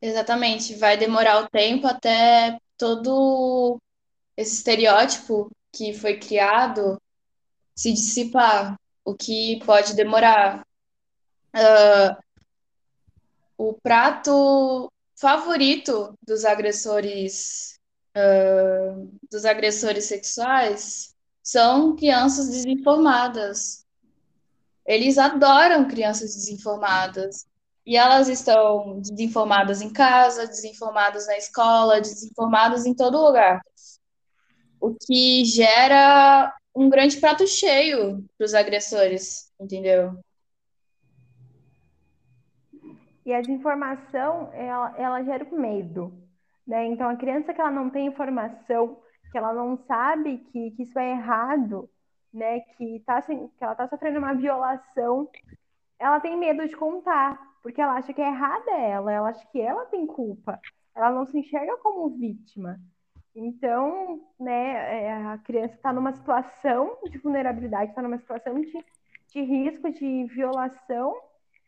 Exatamente, 0.00 0.76
vai 0.76 0.96
demorar 0.96 1.42
o 1.42 1.48
tempo 1.48 1.86
até 1.86 2.58
todo 2.76 3.78
esse 4.36 4.54
estereótipo 4.54 5.50
que 5.72 5.92
foi 5.92 6.18
criado 6.18 7.00
se 7.74 7.92
dissipar, 7.92 8.76
o 9.04 9.14
que 9.14 9.60
pode 9.64 9.94
demorar. 9.94 10.64
Uh, 11.54 12.27
o 13.58 13.74
prato 13.74 14.90
favorito 15.20 16.16
dos 16.24 16.44
agressores 16.44 17.78
uh, 18.16 19.18
dos 19.30 19.44
agressores 19.44 20.04
sexuais 20.04 21.12
são 21.42 21.96
crianças 21.96 22.48
desinformadas. 22.48 23.84
Eles 24.86 25.18
adoram 25.18 25.88
crianças 25.88 26.34
desinformadas. 26.34 27.46
E 27.84 27.96
elas 27.96 28.28
estão 28.28 29.00
desinformadas 29.00 29.80
em 29.80 29.90
casa, 29.90 30.46
desinformadas 30.46 31.26
na 31.26 31.38
escola, 31.38 32.02
desinformadas 32.02 32.84
em 32.84 32.94
todo 32.94 33.24
lugar. 33.24 33.62
O 34.78 34.94
que 34.94 35.42
gera 35.46 36.54
um 36.74 36.90
grande 36.90 37.16
prato 37.16 37.46
cheio 37.46 38.22
para 38.36 38.44
os 38.44 38.52
agressores, 38.52 39.50
entendeu? 39.58 40.22
E 43.28 43.34
a 43.34 43.42
desinformação, 43.42 44.50
ela, 44.54 44.94
ela 44.96 45.22
gera 45.22 45.44
o 45.44 45.60
medo, 45.60 46.10
né? 46.66 46.86
Então, 46.86 47.10
a 47.10 47.14
criança 47.14 47.52
que 47.52 47.60
ela 47.60 47.70
não 47.70 47.90
tem 47.90 48.06
informação, 48.06 49.02
que 49.30 49.36
ela 49.36 49.52
não 49.52 49.76
sabe 49.76 50.38
que, 50.38 50.70
que 50.70 50.84
isso 50.84 50.98
é 50.98 51.10
errado, 51.10 51.90
né? 52.32 52.60
Que, 52.60 53.02
tá, 53.04 53.20
que 53.20 53.34
ela 53.60 53.72
está 53.72 53.86
sofrendo 53.86 54.18
uma 54.18 54.32
violação, 54.32 55.28
ela 55.98 56.20
tem 56.20 56.38
medo 56.38 56.66
de 56.66 56.74
contar 56.74 57.38
porque 57.62 57.82
ela 57.82 57.96
acha 57.96 58.14
que 58.14 58.22
é 58.22 58.28
errada 58.28 58.70
ela, 58.70 59.12
ela 59.12 59.28
acha 59.28 59.46
que 59.48 59.60
ela 59.60 59.84
tem 59.86 60.06
culpa, 60.06 60.58
ela 60.94 61.10
não 61.10 61.26
se 61.26 61.38
enxerga 61.38 61.76
como 61.82 62.08
vítima. 62.08 62.80
Então, 63.34 64.22
né, 64.40 65.04
é, 65.04 65.26
a 65.26 65.36
criança 65.36 65.74
está 65.74 65.92
numa 65.92 66.14
situação 66.14 66.96
de 67.10 67.18
vulnerabilidade, 67.18 67.90
está 67.90 68.00
numa 68.00 68.16
situação 68.16 68.58
de, 68.58 68.72
de 69.34 69.42
risco 69.42 69.92
de 69.92 70.24
violação, 70.24 71.14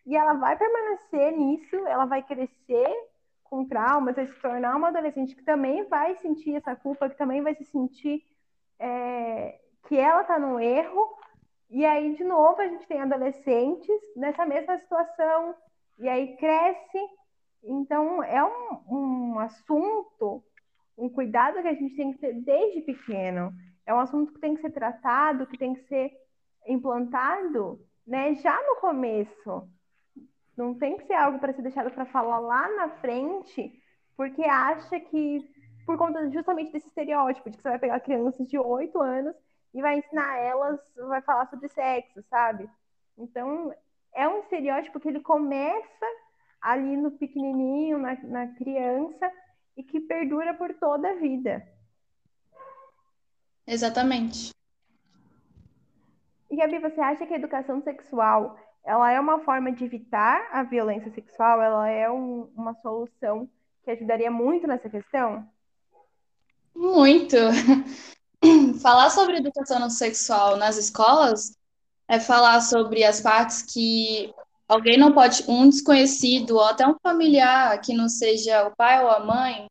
e 0.06 0.16
ela 0.16 0.34
vai 0.34 0.56
permanecer 0.56 1.36
nisso, 1.36 1.76
ela 1.86 2.04
vai 2.04 2.22
crescer 2.22 2.88
com 3.44 3.66
traumas, 3.66 4.16
vai 4.16 4.26
se 4.26 4.40
tornar 4.40 4.76
uma 4.76 4.88
adolescente 4.88 5.34
que 5.34 5.42
também 5.42 5.84
vai 5.88 6.16
sentir 6.16 6.54
essa 6.54 6.76
culpa, 6.76 7.08
que 7.08 7.16
também 7.16 7.42
vai 7.42 7.54
se 7.54 7.64
sentir 7.64 8.22
é, 8.78 9.60
que 9.88 9.96
ela 9.96 10.22
está 10.22 10.38
no 10.38 10.60
erro, 10.60 11.18
e 11.70 11.86
aí, 11.86 12.16
de 12.16 12.24
novo, 12.24 12.60
a 12.60 12.66
gente 12.66 12.86
tem 12.88 13.00
adolescentes 13.00 13.96
nessa 14.16 14.44
mesma 14.44 14.76
situação, 14.78 15.54
e 15.98 16.08
aí 16.08 16.36
cresce. 16.36 16.98
Então, 17.62 18.22
é 18.24 18.42
um, 18.42 18.80
um 18.90 19.38
assunto, 19.38 20.42
um 20.98 21.08
cuidado 21.08 21.62
que 21.62 21.68
a 21.68 21.74
gente 21.74 21.94
tem 21.94 22.12
que 22.12 22.18
ter 22.18 22.34
desde 22.34 22.80
pequeno. 22.80 23.52
É 23.86 23.94
um 23.94 24.00
assunto 24.00 24.32
que 24.32 24.40
tem 24.40 24.56
que 24.56 24.62
ser 24.62 24.72
tratado, 24.72 25.46
que 25.46 25.56
tem 25.56 25.74
que 25.74 25.82
ser 25.82 26.12
implantado 26.66 27.80
né, 28.04 28.34
já 28.34 28.56
no 28.66 28.80
começo. 28.80 29.68
Não 30.60 30.74
tem 30.74 30.98
que 30.98 31.06
ser 31.06 31.14
algo 31.14 31.38
para 31.38 31.54
ser 31.54 31.62
deixado 31.62 31.90
para 31.90 32.04
falar 32.04 32.38
lá 32.38 32.68
na 32.76 32.90
frente, 32.96 33.82
porque 34.14 34.42
acha 34.42 35.00
que, 35.00 35.42
por 35.86 35.96
conta 35.96 36.30
justamente 36.30 36.70
desse 36.70 36.86
estereótipo, 36.88 37.48
de 37.48 37.56
que 37.56 37.62
você 37.62 37.70
vai 37.70 37.78
pegar 37.78 37.98
crianças 38.00 38.46
de 38.46 38.58
8 38.58 39.00
anos 39.00 39.34
e 39.72 39.80
vai 39.80 39.96
ensinar 39.96 40.36
elas, 40.36 40.78
vai 41.08 41.22
falar 41.22 41.46
sobre 41.46 41.66
sexo, 41.68 42.22
sabe? 42.28 42.68
Então, 43.16 43.74
é 44.14 44.28
um 44.28 44.40
estereótipo 44.40 45.00
que 45.00 45.08
ele 45.08 45.20
começa 45.20 46.06
ali 46.60 46.94
no 46.94 47.12
pequenininho, 47.12 47.96
na, 47.96 48.14
na 48.24 48.48
criança, 48.48 49.32
e 49.78 49.82
que 49.82 49.98
perdura 49.98 50.52
por 50.52 50.74
toda 50.74 51.10
a 51.10 51.14
vida. 51.14 51.66
Exatamente. 53.66 54.50
E 56.50 56.56
Gabi, 56.56 56.80
você 56.80 57.00
acha 57.00 57.24
que 57.24 57.32
a 57.32 57.38
educação 57.38 57.80
sexual 57.80 58.58
ela 58.84 59.10
é 59.12 59.20
uma 59.20 59.40
forma 59.40 59.72
de 59.72 59.84
evitar 59.84 60.48
a 60.52 60.62
violência 60.62 61.12
sexual? 61.12 61.60
Ela 61.60 61.88
é 61.88 62.10
um, 62.10 62.48
uma 62.56 62.74
solução 62.82 63.48
que 63.84 63.90
ajudaria 63.90 64.30
muito 64.30 64.66
nessa 64.66 64.88
questão? 64.88 65.46
Muito. 66.74 67.36
Falar 68.80 69.10
sobre 69.10 69.36
educação 69.36 69.88
sexual 69.90 70.56
nas 70.56 70.78
escolas 70.78 71.56
é 72.08 72.18
falar 72.18 72.60
sobre 72.60 73.04
as 73.04 73.20
partes 73.20 73.62
que 73.62 74.34
alguém 74.66 74.96
não 74.96 75.12
pode, 75.12 75.44
um 75.46 75.68
desconhecido 75.68 76.52
ou 76.52 76.64
até 76.64 76.86
um 76.86 76.96
familiar 77.02 77.78
que 77.80 77.92
não 77.92 78.08
seja 78.08 78.66
o 78.66 78.74
pai 78.74 79.02
ou 79.02 79.10
a 79.10 79.20
mãe, 79.20 79.66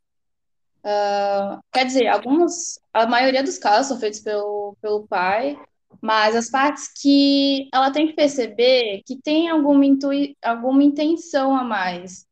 uh, 0.83 1.59
quer 1.71 1.85
dizer, 1.85 2.07
alguns, 2.07 2.79
a 2.93 3.05
maioria 3.05 3.43
dos 3.43 3.57
casos 3.57 3.87
são 3.87 3.99
feitos 3.99 4.19
pelo, 4.19 4.75
pelo 4.81 5.07
pai, 5.07 5.59
mas 6.01 6.35
as 6.35 6.49
partes 6.49 6.91
que 7.01 7.67
ela 7.73 7.91
tem 7.91 8.07
que 8.07 8.13
perceber 8.13 9.01
que 9.05 9.15
tem 9.17 9.49
alguma, 9.49 9.85
intui, 9.85 10.35
alguma 10.43 10.83
intenção 10.83 11.55
a 11.55 11.63
mais. 11.63 12.25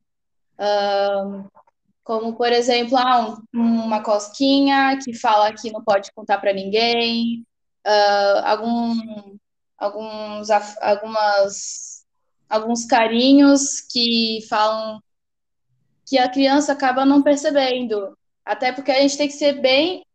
Como, 2.03 2.35
por 2.35 2.51
exemplo, 2.51 2.97
ah, 2.97 3.37
um, 3.53 3.83
uma 3.83 4.01
cosquinha 4.01 4.97
que 5.03 5.13
fala 5.13 5.53
que 5.53 5.71
não 5.71 5.83
pode 5.83 6.11
contar 6.13 6.37
para 6.37 6.53
ninguém, 6.53 7.45
uh, 7.85 8.45
algum 8.45 9.37
alguns, 9.77 10.49
algumas, 10.81 12.05
alguns 12.49 12.85
carinhos 12.85 13.81
que 13.81 14.39
falam 14.49 15.01
que 16.05 16.17
a 16.17 16.29
criança 16.29 16.71
acaba 16.71 17.05
não 17.05 17.21
percebendo. 17.21 18.17
Até 18.45 18.71
porque 18.71 18.91
a 18.91 19.01
gente 19.01 19.17
tem 19.17 19.27
que 19.27 19.33
ser 19.33 19.61
bem 19.61 20.05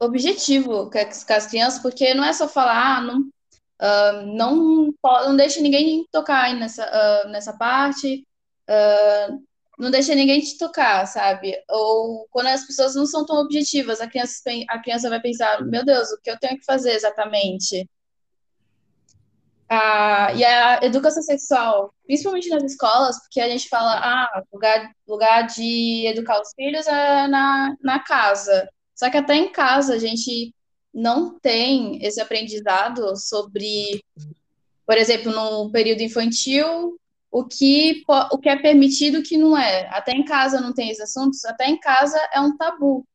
objetivo 0.00 0.90
com 0.90 0.98
as 1.32 1.46
crianças, 1.46 1.80
porque 1.80 2.14
não 2.14 2.24
é 2.24 2.32
só 2.32 2.48
falar, 2.48 2.98
ah, 2.98 3.00
não, 3.00 3.20
uh, 3.20 4.36
não, 4.36 4.94
não 5.02 5.36
deixe 5.36 5.60
ninguém 5.60 6.06
tocar 6.10 6.54
nessa, 6.54 6.84
uh, 6.84 7.28
nessa 7.28 7.52
parte, 7.56 8.26
uh, 8.68 9.42
não 9.78 9.90
deixa 9.90 10.14
ninguém 10.14 10.40
te 10.40 10.56
tocar, 10.58 11.06
sabe? 11.06 11.54
Ou 11.70 12.26
quando 12.30 12.46
as 12.48 12.66
pessoas 12.66 12.94
não 12.94 13.06
são 13.06 13.26
tão 13.26 13.36
objetivas, 13.36 14.00
a 14.00 14.08
criança, 14.08 14.42
a 14.68 14.78
criança 14.80 15.10
vai 15.10 15.20
pensar, 15.20 15.62
meu 15.64 15.84
Deus, 15.84 16.10
o 16.10 16.20
que 16.22 16.30
eu 16.30 16.38
tenho 16.38 16.58
que 16.58 16.64
fazer 16.64 16.92
exatamente? 16.92 17.88
a, 19.68 20.32
e 20.34 20.44
a 20.44 20.80
educação 20.82 21.22
sexual, 21.22 21.92
principalmente 22.06 22.48
nas 22.48 22.62
escolas, 22.62 23.18
porque 23.20 23.40
a 23.40 23.48
gente 23.48 23.68
fala, 23.68 23.98
ah, 23.98 24.42
lugar, 24.52 24.92
lugar 25.06 25.42
de 25.46 26.06
educar 26.06 26.40
os 26.40 26.52
filhos 26.54 26.86
é 26.86 27.28
na, 27.28 27.74
na 27.82 27.98
casa. 28.00 28.68
Só 28.96 29.10
que 29.10 29.16
até 29.18 29.36
em 29.36 29.52
casa 29.52 29.94
a 29.94 29.98
gente 29.98 30.54
não 30.92 31.38
tem 31.38 32.02
esse 32.02 32.20
aprendizado 32.20 33.14
sobre, 33.16 34.02
por 34.86 34.96
exemplo, 34.96 35.30
no 35.30 35.70
período 35.70 36.00
infantil, 36.00 36.98
o 37.30 37.44
que, 37.44 38.02
o 38.32 38.38
que 38.38 38.48
é 38.48 38.56
permitido 38.56 39.18
e 39.18 39.20
o 39.20 39.22
que 39.22 39.36
não 39.36 39.56
é. 39.56 39.86
Até 39.90 40.12
em 40.12 40.24
casa 40.24 40.58
não 40.58 40.72
tem 40.72 40.88
esses 40.88 41.02
assuntos, 41.02 41.44
até 41.44 41.68
em 41.68 41.78
casa 41.78 42.18
é 42.32 42.40
um 42.40 42.56
tabu. 42.56 43.06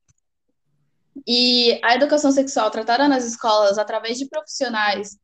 E 1.27 1.79
a 1.83 1.95
educação 1.95 2.31
sexual 2.31 2.69
tratada 2.69 3.07
nas 3.07 3.25
escolas 3.25 3.79
através 3.79 4.19
de 4.19 4.27
profissionais 4.27 5.17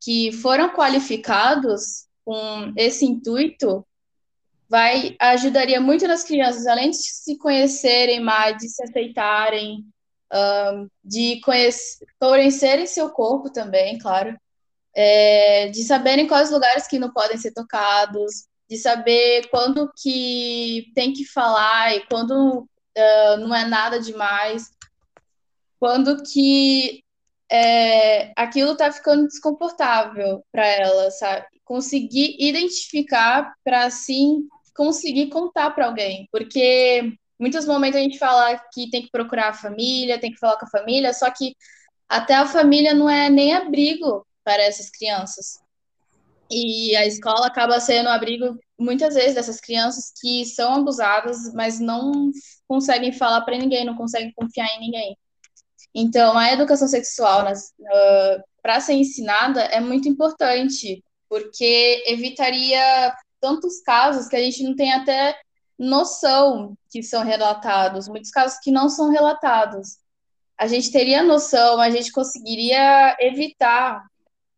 que 0.00 0.32
foram 0.32 0.70
qualificados 0.70 2.06
com 2.24 2.72
esse 2.76 3.04
intuito 3.04 3.86
vai 4.68 5.16
ajudaria 5.18 5.80
muito 5.80 6.06
nas 6.06 6.24
crianças, 6.24 6.66
além 6.66 6.90
de 6.90 6.96
se 6.96 7.36
conhecerem 7.36 8.20
mais, 8.20 8.56
de 8.58 8.68
se 8.68 8.82
aceitarem, 8.82 9.84
um, 10.32 10.88
de 11.02 11.40
conhecer, 11.40 12.04
conhecerem 12.20 12.86
seu 12.86 13.10
corpo 13.10 13.50
também, 13.50 13.98
claro, 13.98 14.36
é, 14.94 15.68
de 15.68 15.82
saberem 15.84 16.26
quais 16.26 16.50
lugares 16.50 16.86
que 16.86 16.98
não 16.98 17.12
podem 17.12 17.36
ser 17.36 17.52
tocados, 17.52 18.46
de 18.68 18.76
saber 18.76 19.48
quando 19.50 19.90
que 19.96 20.90
tem 20.94 21.12
que 21.12 21.24
falar 21.24 21.96
e 21.96 22.06
quando 22.06 22.60
uh, 22.62 23.36
não 23.38 23.54
é 23.54 23.64
nada 23.64 24.00
demais, 24.00 24.70
quando 25.78 26.22
que 26.22 27.02
é, 27.50 28.32
aquilo 28.36 28.72
está 28.72 28.92
ficando 28.92 29.26
desconfortável 29.26 30.44
para 30.52 30.66
ela, 30.66 31.10
sabe? 31.10 31.46
Conseguir 31.64 32.36
identificar 32.38 33.54
para 33.64 33.84
assim 33.84 34.46
conseguir 34.78 35.28
contar 35.28 35.72
para 35.72 35.86
alguém, 35.86 36.28
porque 36.30 37.12
muitos 37.38 37.66
momentos 37.66 37.98
a 37.98 38.02
gente 38.02 38.18
fala 38.18 38.58
que 38.72 38.90
tem 38.90 39.02
que 39.02 39.10
procurar 39.10 39.50
a 39.50 39.54
família, 39.54 40.18
tem 40.18 40.32
que 40.32 40.38
falar 40.38 40.56
com 40.58 40.66
a 40.66 40.70
família, 40.70 41.12
só 41.12 41.30
que 41.30 41.54
até 42.08 42.34
a 42.34 42.46
família 42.46 42.94
não 42.94 43.08
é 43.08 43.28
nem 43.28 43.54
abrigo 43.54 44.26
para 44.42 44.62
essas 44.62 44.90
crianças. 44.90 45.60
E 46.50 46.96
a 46.96 47.06
escola 47.06 47.46
acaba 47.46 47.78
sendo 47.78 48.08
abrigo 48.08 48.58
muitas 48.78 49.14
vezes 49.14 49.34
dessas 49.34 49.60
crianças 49.60 50.12
que 50.18 50.46
são 50.46 50.76
abusadas, 50.76 51.52
mas 51.52 51.78
não 51.78 52.30
conseguem 52.66 53.12
falar 53.12 53.42
para 53.42 53.58
ninguém, 53.58 53.84
não 53.84 53.96
conseguem 53.96 54.32
confiar 54.32 54.66
em 54.76 54.80
ninguém. 54.80 55.16
Então, 55.94 56.38
a 56.38 56.52
educação 56.52 56.88
sexual 56.88 57.44
uh, 57.44 58.42
para 58.62 58.80
ser 58.80 58.94
ensinada 58.94 59.62
é 59.62 59.80
muito 59.80 60.08
importante, 60.08 61.02
porque 61.28 62.04
evitaria 62.06 63.14
tantos 63.40 63.80
casos 63.82 64.28
que 64.28 64.36
a 64.36 64.40
gente 64.40 64.62
não 64.62 64.74
tem 64.74 64.92
até 64.92 65.38
noção 65.78 66.76
que 66.90 67.02
são 67.02 67.22
relatados, 67.22 68.08
muitos 68.08 68.30
casos 68.30 68.58
que 68.58 68.70
não 68.70 68.88
são 68.88 69.10
relatados. 69.10 69.98
A 70.56 70.66
gente 70.66 70.90
teria 70.90 71.22
noção, 71.22 71.80
a 71.80 71.88
gente 71.88 72.10
conseguiria 72.10 73.16
evitar 73.20 74.04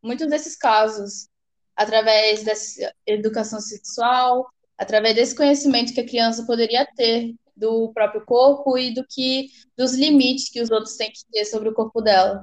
muitos 0.02 0.26
desses 0.28 0.56
casos 0.56 1.28
através 1.76 2.42
dessa 2.42 2.92
educação 3.06 3.60
sexual, 3.60 4.48
através 4.78 5.14
desse 5.14 5.36
conhecimento 5.36 5.92
que 5.92 6.00
a 6.00 6.06
criança 6.06 6.46
poderia 6.46 6.86
ter 6.96 7.34
do 7.54 7.92
próprio 7.92 8.24
corpo 8.24 8.78
e 8.78 8.94
do 8.94 9.04
que 9.06 9.48
dos 9.76 9.94
limites 9.94 10.48
que 10.48 10.62
os 10.62 10.70
outros 10.70 10.96
têm 10.96 11.10
que 11.10 11.24
ter 11.30 11.44
sobre 11.44 11.68
o 11.68 11.74
corpo 11.74 12.00
dela. 12.00 12.42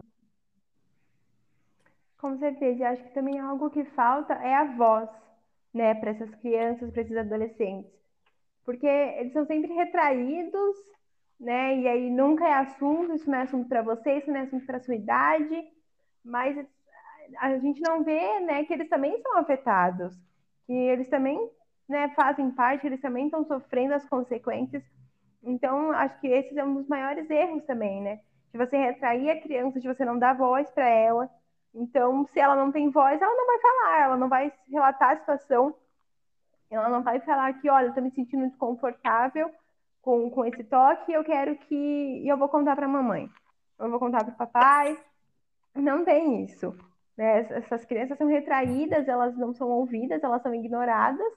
Com 2.19 2.38
certeza, 2.38 2.89
acho 2.89 3.03
que 3.03 3.13
também 3.13 3.39
algo 3.39 3.69
que 3.72 3.84
falta 3.86 4.34
é 4.34 4.53
a 4.53 4.75
voz, 4.75 5.10
né, 5.74 5.96
para 5.96 6.12
essas 6.12 6.34
crianças, 6.36 6.91
para 6.91 7.01
esses 7.01 7.17
adolescentes. 7.17 7.97
Porque 8.68 8.86
eles 8.86 9.34
são 9.34 9.48
sempre 9.48 9.74
retraídos, 9.74 10.76
né, 11.40 11.80
e 11.80 11.88
aí 11.88 12.10
nunca 12.12 12.48
é 12.48 12.54
assunto, 12.54 13.16
isso 13.16 13.32
não 13.32 13.40
é 13.40 13.42
assunto 13.44 13.68
para 13.68 13.82
você, 13.82 14.18
isso 14.20 14.30
não 14.30 14.38
é 14.38 14.44
assunto 14.44 14.66
para 14.68 14.80
sua 14.80 14.96
idade, 14.96 15.64
mas 16.24 16.56
a 17.40 17.58
gente 17.58 17.82
não 17.82 18.04
vê, 18.04 18.40
né, 18.42 18.64
que 18.66 18.74
eles 18.74 18.90
também 18.90 19.20
são 19.24 19.38
afetados, 19.38 20.14
que 20.68 20.74
eles 20.74 21.10
também, 21.10 21.40
né, 21.90 22.10
fazem 22.16 22.51
parte, 22.51 22.86
eles 22.86 23.01
também 23.01 23.25
estão 23.25 23.44
sofrendo 23.46 23.96
as 23.96 24.08
consequências 24.08 24.84
então, 25.48 25.92
acho 25.92 26.20
que 26.20 26.27
esse 26.27 26.58
é 26.60 26.64
um 26.64 26.75
dos 26.75 26.88
maiores 26.88 27.30
erros 27.30 27.64
também, 27.64 28.01
né? 28.01 28.20
De 28.51 28.58
você 28.58 28.77
retrair 28.77 29.30
a 29.30 29.42
criança, 29.42 29.80
de 29.80 29.88
você 29.88 30.03
não 30.03 30.20
dar 30.20 30.34
voz 30.34 30.70
para 30.72 30.88
ela. 30.88 31.30
Então, 31.74 32.27
se 32.34 32.40
ela 32.40 32.56
não 32.56 32.72
tem 32.72 32.90
voz, 32.90 33.22
ela 33.22 33.34
não 33.36 33.46
vai 33.46 33.60
falar, 33.60 34.01
ela 34.03 34.18
não 34.18 34.30
vai 34.30 34.51
relatar 34.70 35.12
a 35.12 35.18
situação, 35.18 35.74
ela 36.70 36.90
não 36.90 37.03
vai 37.03 37.20
falar 37.22 37.53
que, 37.53 37.70
olha, 37.70 37.88
eu 37.88 37.94
tô 37.94 38.01
me 38.01 38.12
sentindo 38.12 38.48
desconfortável 38.48 39.51
com, 40.01 40.30
com 40.30 40.46
esse 40.46 40.64
toque, 40.64 41.12
eu 41.12 41.24
quero 41.24 41.56
que. 41.58 41.75
E 42.24 42.27
eu 42.27 42.38
vou 42.38 42.50
contar 42.50 42.75
para 42.75 42.86
a 42.86 42.90
mamãe, 42.90 43.30
eu 43.80 43.90
vou 43.90 44.00
contar 44.00 44.24
para 44.24 44.34
o 44.34 44.38
papai. 44.38 45.00
Não 45.75 46.03
tem 46.03 46.44
isso. 46.44 46.75
Né? 47.16 47.40
Essas 47.50 47.86
crianças 47.86 48.18
são 48.18 48.27
retraídas, 48.27 49.08
elas 49.08 49.36
não 49.38 49.53
são 49.53 49.70
ouvidas, 49.70 50.24
elas 50.24 50.42
são 50.42 50.53
ignoradas. 50.53 51.34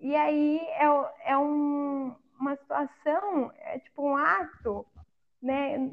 E 0.00 0.14
aí 0.14 0.58
é, 0.58 1.32
é 1.32 1.38
um, 1.38 2.14
uma 2.38 2.56
situação, 2.56 3.50
é 3.58 3.78
tipo 3.78 4.02
um 4.02 4.16
ato, 4.16 4.86
né, 5.42 5.90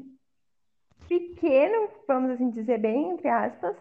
pequeno, 1.08 1.88
vamos 2.06 2.30
assim 2.30 2.50
dizer 2.50 2.78
bem, 2.78 3.10
entre 3.10 3.28
aspas, 3.28 3.76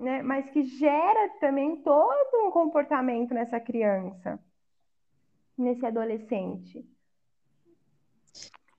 né, 0.00 0.22
mas 0.22 0.50
que 0.50 0.64
gera 0.64 1.28
também 1.40 1.76
todo 1.76 2.46
um 2.46 2.50
comportamento 2.50 3.34
nessa 3.34 3.60
criança, 3.60 4.38
nesse 5.56 5.84
adolescente. 5.84 6.84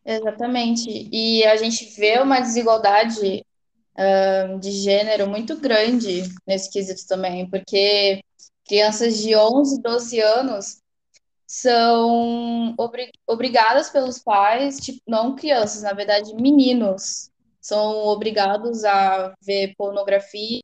Exatamente. 0.03 1.09
E 1.11 1.45
a 1.45 1.55
gente 1.55 1.85
vê 1.99 2.19
uma 2.19 2.39
desigualdade 2.39 3.45
uh, 3.95 4.59
de 4.59 4.71
gênero 4.71 5.27
muito 5.27 5.55
grande 5.57 6.23
nesse 6.45 6.71
quesito 6.71 7.07
também, 7.07 7.47
porque 7.47 8.23
crianças 8.65 9.19
de 9.19 9.35
11, 9.35 9.79
12 9.81 10.19
anos 10.19 10.81
são 11.45 12.73
obri 12.77 13.11
obrigadas 13.27 13.89
pelos 13.89 14.17
pais, 14.19 14.79
tipo, 14.79 15.01
não 15.07 15.35
crianças, 15.35 15.83
na 15.83 15.93
verdade, 15.93 16.33
meninos, 16.33 17.29
são 17.59 18.05
obrigados 18.07 18.83
a 18.85 19.33
ver 19.43 19.75
pornografia, 19.77 20.61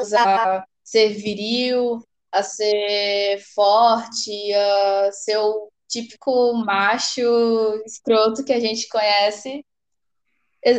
a 0.00 0.64
ser 0.84 1.10
viril, 1.10 2.02
a 2.32 2.42
ser 2.42 3.42
forte, 3.54 4.52
a 4.54 5.10
ser 5.12 5.38
o 5.38 5.70
típico 5.88 6.52
macho 6.54 7.22
escroto 7.86 8.44
que 8.44 8.52
a 8.52 8.60
gente 8.60 8.88
conhece. 8.88 9.64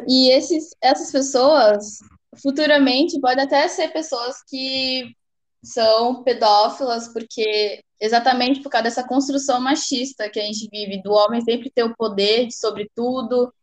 E 0.07 0.29
esses, 0.31 0.75
essas 0.81 1.11
pessoas, 1.11 1.99
futuramente, 2.41 3.19
podem 3.19 3.45
até 3.45 3.67
ser 3.67 3.89
pessoas 3.91 4.37
que 4.47 5.15
são 5.63 6.23
pedófilas, 6.23 7.11
porque 7.11 7.81
exatamente 7.99 8.61
por 8.61 8.69
causa 8.69 8.83
dessa 8.83 9.07
construção 9.07 9.59
machista 9.59 10.29
que 10.29 10.39
a 10.39 10.43
gente 10.43 10.69
vive, 10.71 11.01
do 11.01 11.11
homem 11.11 11.41
sempre 11.41 11.69
ter 11.69 11.83
o 11.83 11.95
poder 11.95 12.49
sobre 12.51 12.89
tudo 12.95 13.53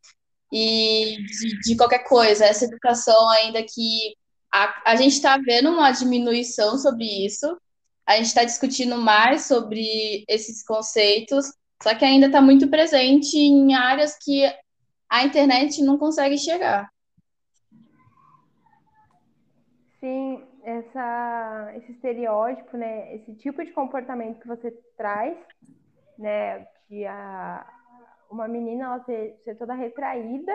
e 0.52 1.16
de, 1.16 1.60
de 1.60 1.76
qualquer 1.76 2.04
coisa. 2.04 2.44
Essa 2.44 2.66
educação 2.66 3.28
ainda 3.30 3.62
que 3.62 4.14
a, 4.56 4.92
a 4.92 4.96
gente 4.96 5.12
está 5.12 5.36
vendo 5.36 5.70
uma 5.70 5.90
diminuição 5.90 6.78
sobre 6.78 7.04
isso, 7.04 7.60
a 8.06 8.16
gente 8.16 8.26
está 8.26 8.42
discutindo 8.42 8.96
mais 8.96 9.42
sobre 9.42 10.24
esses 10.26 10.64
conceitos, 10.64 11.52
só 11.82 11.94
que 11.94 12.04
ainda 12.06 12.26
está 12.26 12.40
muito 12.40 12.70
presente 12.70 13.36
em 13.36 13.74
áreas 13.74 14.16
que 14.18 14.44
a 15.10 15.24
internet 15.24 15.82
não 15.82 15.98
consegue 15.98 16.38
chegar. 16.38 16.88
Sim, 20.00 20.42
essa, 20.64 21.74
esse 21.76 21.92
estereótipo, 21.92 22.78
né, 22.78 23.14
esse 23.14 23.34
tipo 23.34 23.62
de 23.62 23.72
comportamento 23.72 24.40
que 24.40 24.48
você 24.48 24.70
traz, 24.96 25.36
né, 26.18 26.66
de 26.88 27.04
a, 27.04 27.66
uma 28.30 28.48
menina 28.48 28.84
ela 28.84 29.04
ser, 29.04 29.38
ser 29.44 29.56
toda 29.56 29.74
retraída, 29.74 30.52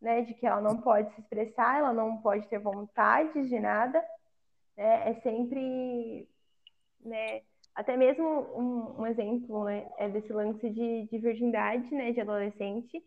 né, 0.00 0.22
de 0.22 0.34
que 0.34 0.46
ela 0.46 0.60
não 0.60 0.80
pode 0.80 1.12
se 1.14 1.20
expressar, 1.20 1.78
ela 1.78 1.92
não 1.92 2.18
pode 2.18 2.46
ter 2.48 2.58
vontade 2.58 3.48
de 3.48 3.58
nada, 3.58 4.02
né, 4.76 5.10
é 5.10 5.14
sempre, 5.22 6.28
né, 7.04 7.42
até 7.74 7.96
mesmo 7.96 8.26
um, 8.26 9.02
um 9.02 9.06
exemplo, 9.06 9.64
né, 9.64 9.88
é 9.98 10.08
desse 10.08 10.32
lance 10.32 10.68
de, 10.70 11.08
de 11.10 11.18
virgindade, 11.18 11.92
né, 11.94 12.12
de 12.12 12.20
adolescente, 12.20 13.02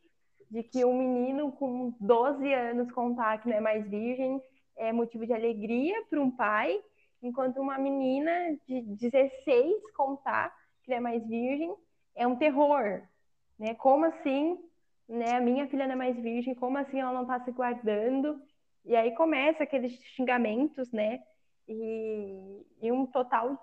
de 0.49 0.63
que 0.63 0.83
um 0.85 0.97
menino 0.97 1.51
com 1.51 1.93
12 1.99 2.53
anos 2.53 2.91
contar 2.91 3.41
que 3.41 3.49
não 3.49 3.57
é 3.57 3.61
mais 3.61 3.87
virgem 3.89 4.41
é 4.77 4.93
motivo 4.93 5.25
de 5.25 5.33
alegria 5.33 6.03
para 6.09 6.21
um 6.21 6.31
pai, 6.31 6.79
enquanto 7.21 7.59
uma 7.59 7.77
menina 7.77 8.57
de 8.67 8.81
16 8.81 9.91
contar 9.95 10.55
que 10.83 10.93
é 10.93 10.99
mais 10.99 11.25
virgem 11.27 11.75
é 12.15 12.25
um 12.25 12.35
terror, 12.35 13.01
né? 13.59 13.75
Como 13.75 14.05
assim, 14.05 14.57
né? 15.07 15.35
A 15.35 15.41
minha 15.41 15.67
filha 15.67 15.85
não 15.85 15.93
é 15.93 15.97
mais 15.97 16.17
virgem, 16.17 16.55
como 16.55 16.77
assim 16.77 16.99
ela 16.99 17.13
não 17.13 17.23
está 17.23 17.39
se 17.39 17.51
guardando? 17.51 18.41
E 18.85 18.95
aí 18.95 19.13
começa 19.15 19.63
aqueles 19.63 19.93
xingamentos, 20.15 20.91
né? 20.91 21.21
E, 21.67 22.65
e 22.81 22.91
um 22.91 23.05
total 23.05 23.57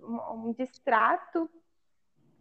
um 0.00 0.52
distrato 0.52 1.50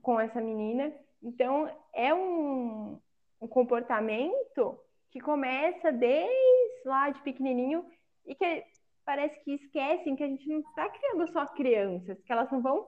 com 0.02 0.20
essa 0.20 0.42
menina. 0.42 0.94
Então 1.22 1.70
é 1.94 2.14
um, 2.14 3.00
um 3.42 3.48
comportamento 3.48 4.80
que 5.10 5.20
começa 5.20 5.92
desde 5.92 6.82
lá 6.86 7.10
de 7.10 7.22
pequenininho 7.22 7.86
e 8.26 8.36
que 8.36 8.64
parece 9.06 9.40
que 9.44 9.54
esquecem 9.54 10.16
que 10.16 10.24
a 10.24 10.28
gente 10.28 10.48
não 10.50 10.60
está 10.60 10.90
criando 10.90 11.32
só 11.32 11.46
crianças, 11.48 12.22
que 12.22 12.32
elas 12.32 12.52
não 12.52 12.62
vão 12.62 12.88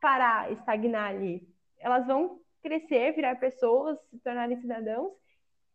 parar, 0.00 0.50
estagnar 0.52 1.10
ali. 1.10 1.48
Elas 1.78 2.06
vão 2.06 2.40
crescer, 2.62 3.12
virar 3.12 3.36
pessoas, 3.36 3.98
se 4.10 4.18
tornarem 4.20 4.60
cidadãos, 4.60 5.12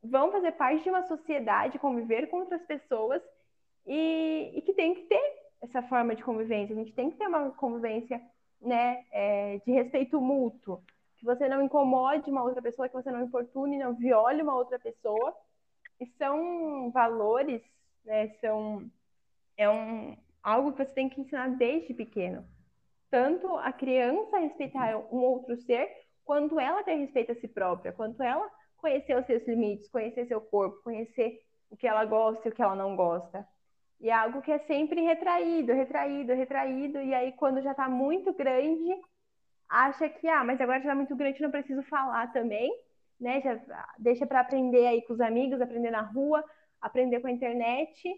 vão 0.04 0.32
fazer 0.32 0.52
parte 0.54 0.84
de 0.84 0.89
uma 0.89 1.04
sociedade, 1.04 1.80
conviver 1.80 2.28
com 2.28 2.38
outras 2.38 2.62
pessoas 2.63 3.21
e, 3.86 4.52
e 4.56 4.62
que 4.62 4.74
tem 4.74 4.93
que 4.93 5.04
ter 5.04 5.45
essa 5.62 5.82
forma 5.84 6.15
de 6.15 6.24
convivência. 6.24 6.74
A 6.74 6.78
gente 6.78 6.93
tem 6.93 7.10
que 7.10 7.17
ter 7.17 7.28
uma 7.28 7.52
convivência 7.52 8.21
né, 8.62 9.04
é, 9.12 9.60
de 9.65 9.71
respeito 9.71 10.21
mútuo, 10.21 10.82
que 11.17 11.26
você 11.26 11.48
não 11.48 11.62
incomode 11.62 12.30
uma 12.30 12.43
outra 12.43 12.62
pessoa, 12.62 12.88
que 12.88 12.95
você 12.95 13.12
não 13.12 13.24
importune, 13.24 13.78
não 13.78 13.93
viole 13.93 14.41
uma 14.41 14.56
outra 14.56 14.78
pessoa. 14.80 15.36
E 16.00 16.06
são 16.17 16.91
valores, 16.91 17.62
né, 18.04 18.30
são 18.41 18.89
é 19.58 19.69
um, 19.69 20.17
algo 20.43 20.71
que 20.71 20.86
você 20.86 20.91
tem 20.91 21.10
que 21.10 21.21
ensinar 21.21 21.50
desde 21.50 21.93
pequeno. 21.93 22.45
Tanto 23.10 23.56
a 23.58 23.71
criança 23.71 24.38
respeitar 24.38 24.98
um 25.12 25.19
outro 25.19 25.56
ser, 25.58 25.89
quanto 26.25 26.59
ela 26.59 26.83
ter 26.83 26.95
respeito 26.95 27.31
a 27.31 27.35
si 27.35 27.47
própria, 27.47 27.93
quanto 27.93 28.21
ela 28.21 28.49
conhecer 28.77 29.17
os 29.17 29.25
seus 29.25 29.47
limites, 29.47 29.89
conhecer 29.89 30.27
seu 30.27 30.41
corpo, 30.41 30.83
conhecer 30.83 31.39
o 31.69 31.77
que 31.77 31.88
ela 31.88 32.03
gosta 32.05 32.47
e 32.47 32.51
o 32.51 32.53
que 32.53 32.61
ela 32.61 32.75
não 32.75 32.95
gosta. 32.95 33.47
E 33.99 34.09
é 34.09 34.13
algo 34.13 34.41
que 34.41 34.51
é 34.51 34.59
sempre 34.59 35.01
retraído, 35.01 35.73
retraído, 35.73 36.33
retraído, 36.33 37.01
e 37.01 37.13
aí 37.13 37.31
quando 37.33 37.61
já 37.61 37.71
está 37.71 37.88
muito 37.88 38.33
grande, 38.33 38.93
acha 39.69 40.09
que, 40.09 40.27
ah, 40.27 40.43
mas 40.43 40.59
agora 40.59 40.79
já 40.79 40.85
está 40.85 40.95
muito 40.95 41.15
grande, 41.15 41.41
não 41.41 41.51
preciso 41.51 41.81
falar 41.83 42.31
também, 42.33 42.71
né? 43.19 43.41
Já 43.41 43.59
deixa 43.97 44.25
para 44.25 44.41
aprender 44.41 44.85
aí 44.88 45.01
com 45.03 45.13
os 45.13 45.21
amigos, 45.21 45.61
aprender 45.61 45.91
na 45.91 46.01
rua, 46.01 46.43
aprender 46.81 47.19
com 47.21 47.27
a 47.27 47.31
internet. 47.31 48.09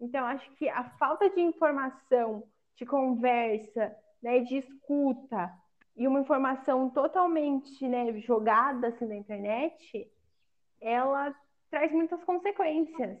Então, 0.00 0.24
acho 0.26 0.48
que 0.56 0.68
a 0.68 0.84
falta 0.98 1.30
de 1.30 1.40
informação, 1.40 2.44
de 2.76 2.84
conversa, 2.84 3.94
né, 4.22 4.40
de 4.40 4.58
escuta, 4.58 5.50
e 5.96 6.08
uma 6.08 6.20
informação 6.20 6.90
totalmente 6.90 7.86
né, 7.86 8.12
jogada 8.20 8.88
assim 8.88 9.06
na 9.06 9.16
internet, 9.16 10.10
ela 10.80 11.34
traz 11.70 11.92
muitas 11.92 12.22
consequências. 12.24 13.18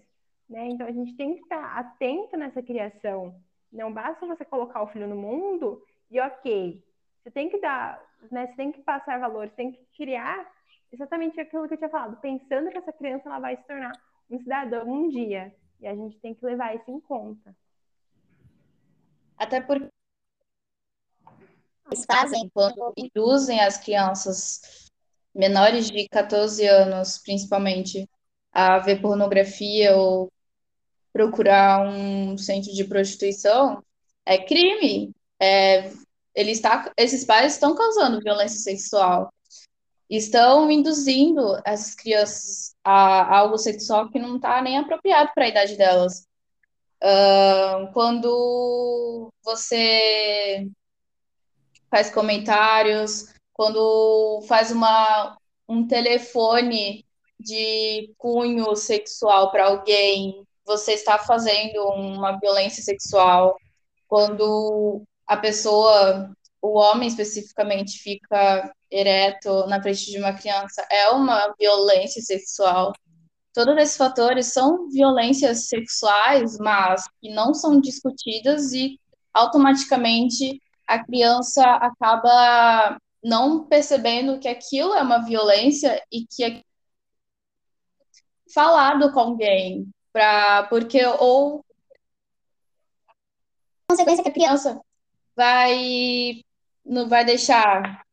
Né? 0.48 0.68
Então 0.68 0.86
a 0.86 0.92
gente 0.92 1.16
tem 1.16 1.34
que 1.36 1.42
estar 1.42 1.78
atento 1.78 2.36
nessa 2.36 2.62
criação. 2.62 3.34
Não 3.72 3.92
basta 3.92 4.26
você 4.26 4.44
colocar 4.44 4.82
o 4.82 4.88
filho 4.88 5.08
no 5.08 5.16
mundo 5.16 5.82
e 6.10 6.20
ok, 6.20 6.82
você 7.22 7.30
tem 7.30 7.48
que 7.48 7.58
dar, 7.58 8.02
né? 8.30 8.48
Você 8.48 8.54
tem 8.54 8.72
que 8.72 8.82
passar 8.82 9.18
valor, 9.18 9.48
você 9.48 9.54
tem 9.54 9.72
que 9.72 9.82
criar 9.96 10.50
exatamente 10.90 11.40
aquilo 11.40 11.66
que 11.66 11.74
eu 11.74 11.78
tinha 11.78 11.88
falado, 11.88 12.20
pensando 12.20 12.70
que 12.70 12.76
essa 12.76 12.92
criança 12.92 13.28
ela 13.28 13.38
vai 13.38 13.56
se 13.56 13.62
tornar 13.66 13.92
um 14.30 14.38
cidadão 14.38 14.86
um 14.86 15.08
dia. 15.08 15.54
E 15.80 15.86
a 15.86 15.94
gente 15.94 16.18
tem 16.20 16.34
que 16.34 16.44
levar 16.44 16.76
isso 16.76 16.90
em 16.90 17.00
conta. 17.00 17.56
Até 19.36 19.60
porque 19.60 19.88
eles 21.86 22.04
fazem 22.04 22.50
quando 22.54 22.92
induzem 22.96 23.60
as 23.60 23.76
crianças 23.76 24.60
menores 25.34 25.88
de 25.90 26.08
14 26.08 26.66
anos, 26.66 27.18
principalmente, 27.18 28.08
a 28.52 28.78
ver 28.78 29.00
pornografia 29.00 29.96
ou 29.96 30.30
procurar 31.12 31.86
um 31.86 32.36
centro 32.38 32.72
de 32.72 32.84
prostituição, 32.84 33.82
é 34.24 34.38
crime. 34.38 35.12
É, 35.40 35.90
ele 36.34 36.52
está, 36.52 36.90
esses 36.96 37.24
pais 37.24 37.54
estão 37.54 37.74
causando 37.74 38.20
violência 38.20 38.60
sexual, 38.60 39.32
estão 40.08 40.70
induzindo 40.70 41.60
essas 41.64 41.94
crianças 41.94 42.74
a, 42.84 43.38
algo 43.38 43.58
sexual 43.58 44.10
que 44.10 44.18
não 44.18 44.36
está 44.36 44.60
nem 44.62 44.78
apropriado 44.78 45.30
para 45.34 45.44
a 45.44 45.48
idade 45.48 45.76
delas. 45.76 46.26
Uh, 47.02 47.92
quando 47.92 49.32
você 49.42 50.68
faz 51.92 52.08
comentários, 52.10 53.26
quando 53.52 54.42
faz 54.48 54.70
uma, 54.70 55.36
um 55.68 55.86
telefone 55.86 57.04
de 57.38 58.14
cunho 58.16 58.74
sexual 58.74 59.50
para 59.50 59.66
alguém, 59.66 60.42
você 60.64 60.92
está 60.92 61.18
fazendo 61.18 61.84
uma 61.88 62.38
violência 62.38 62.82
sexual. 62.82 63.54
Quando 64.08 65.02
a 65.26 65.36
pessoa, 65.36 66.30
o 66.62 66.78
homem 66.78 67.08
especificamente, 67.08 67.98
fica 67.98 68.72
ereto 68.90 69.66
na 69.66 69.82
frente 69.82 70.10
de 70.10 70.18
uma 70.18 70.32
criança, 70.32 70.86
é 70.90 71.10
uma 71.10 71.52
violência 71.60 72.22
sexual. 72.22 72.94
Todos 73.52 73.76
esses 73.76 73.98
fatores 73.98 74.46
são 74.46 74.88
violências 74.88 75.68
sexuais, 75.68 76.56
mas 76.58 77.04
que 77.20 77.28
não 77.34 77.52
são 77.52 77.78
discutidas 77.78 78.72
e 78.72 78.98
automaticamente 79.34 80.58
a 80.86 81.04
criança 81.04 81.62
acaba 81.64 82.98
não 83.22 83.66
percebendo 83.66 84.38
que 84.38 84.48
aquilo 84.48 84.94
é 84.94 85.02
uma 85.02 85.24
violência 85.24 86.02
e 86.10 86.26
que 86.26 86.44
é 86.44 86.62
falado 88.52 89.12
com 89.12 89.20
alguém, 89.20 89.88
pra, 90.12 90.64
porque 90.64 91.04
ou 91.04 91.64
a 93.08 93.92
consequência 93.92 94.22
que 94.22 94.30
a 94.30 94.34
criança 94.34 94.80
vai 95.36 96.42
não 96.84 97.08
vai 97.08 97.24
deixar 97.24 98.04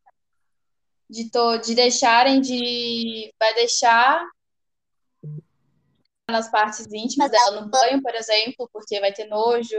de, 1.09 1.29
to, 1.29 1.57
de 1.57 1.73
deixarem 1.75 2.39
de 2.39 3.33
vai 3.39 3.53
deixar 3.55 4.23
nas 6.29 6.49
partes 6.49 6.85
íntimas 6.93 7.31
dela 7.31 7.59
no 7.59 7.69
banho, 7.69 8.01
por 8.01 8.13
exemplo, 8.13 8.69
porque 8.71 8.99
vai 8.99 9.11
ter 9.11 9.25
nojo, 9.25 9.75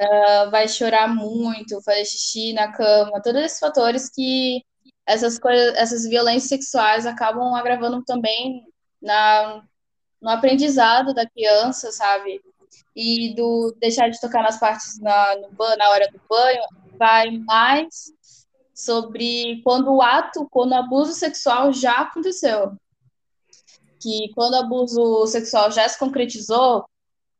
uh, 0.00 0.50
vai 0.50 0.68
chorar 0.68 1.08
muito, 1.08 1.82
fazer 1.82 2.04
xixi 2.04 2.52
na 2.52 2.72
cama, 2.72 3.22
todos 3.22 3.42
esses 3.42 3.58
fatores 3.58 4.10
que 4.10 4.62
essas 5.06 5.38
coisas, 5.38 5.74
essas 5.76 6.08
violências 6.08 6.48
sexuais 6.48 7.06
acabam 7.06 7.54
agravando 7.54 8.02
também 8.04 8.64
na, 9.00 9.62
no 10.20 10.30
aprendizado 10.30 11.12
da 11.12 11.28
criança, 11.28 11.90
sabe? 11.90 12.40
E 12.94 13.34
do 13.34 13.74
deixar 13.80 14.08
de 14.08 14.20
tocar 14.20 14.42
nas 14.42 14.58
partes 14.58 15.00
na, 15.00 15.36
no, 15.36 15.76
na 15.76 15.90
hora 15.90 16.08
do 16.10 16.20
banho 16.28 16.62
vai 16.98 17.30
mais 17.30 18.12
sobre 18.74 19.60
quando 19.62 19.92
o 19.92 20.02
ato, 20.02 20.46
quando 20.50 20.72
o 20.72 20.76
abuso 20.76 21.12
sexual 21.12 21.72
já 21.72 22.00
aconteceu. 22.00 22.72
Que 24.00 24.32
quando 24.34 24.54
o 24.54 24.58
abuso 24.58 25.26
sexual 25.26 25.70
já 25.70 25.88
se 25.88 25.98
concretizou, 25.98 26.84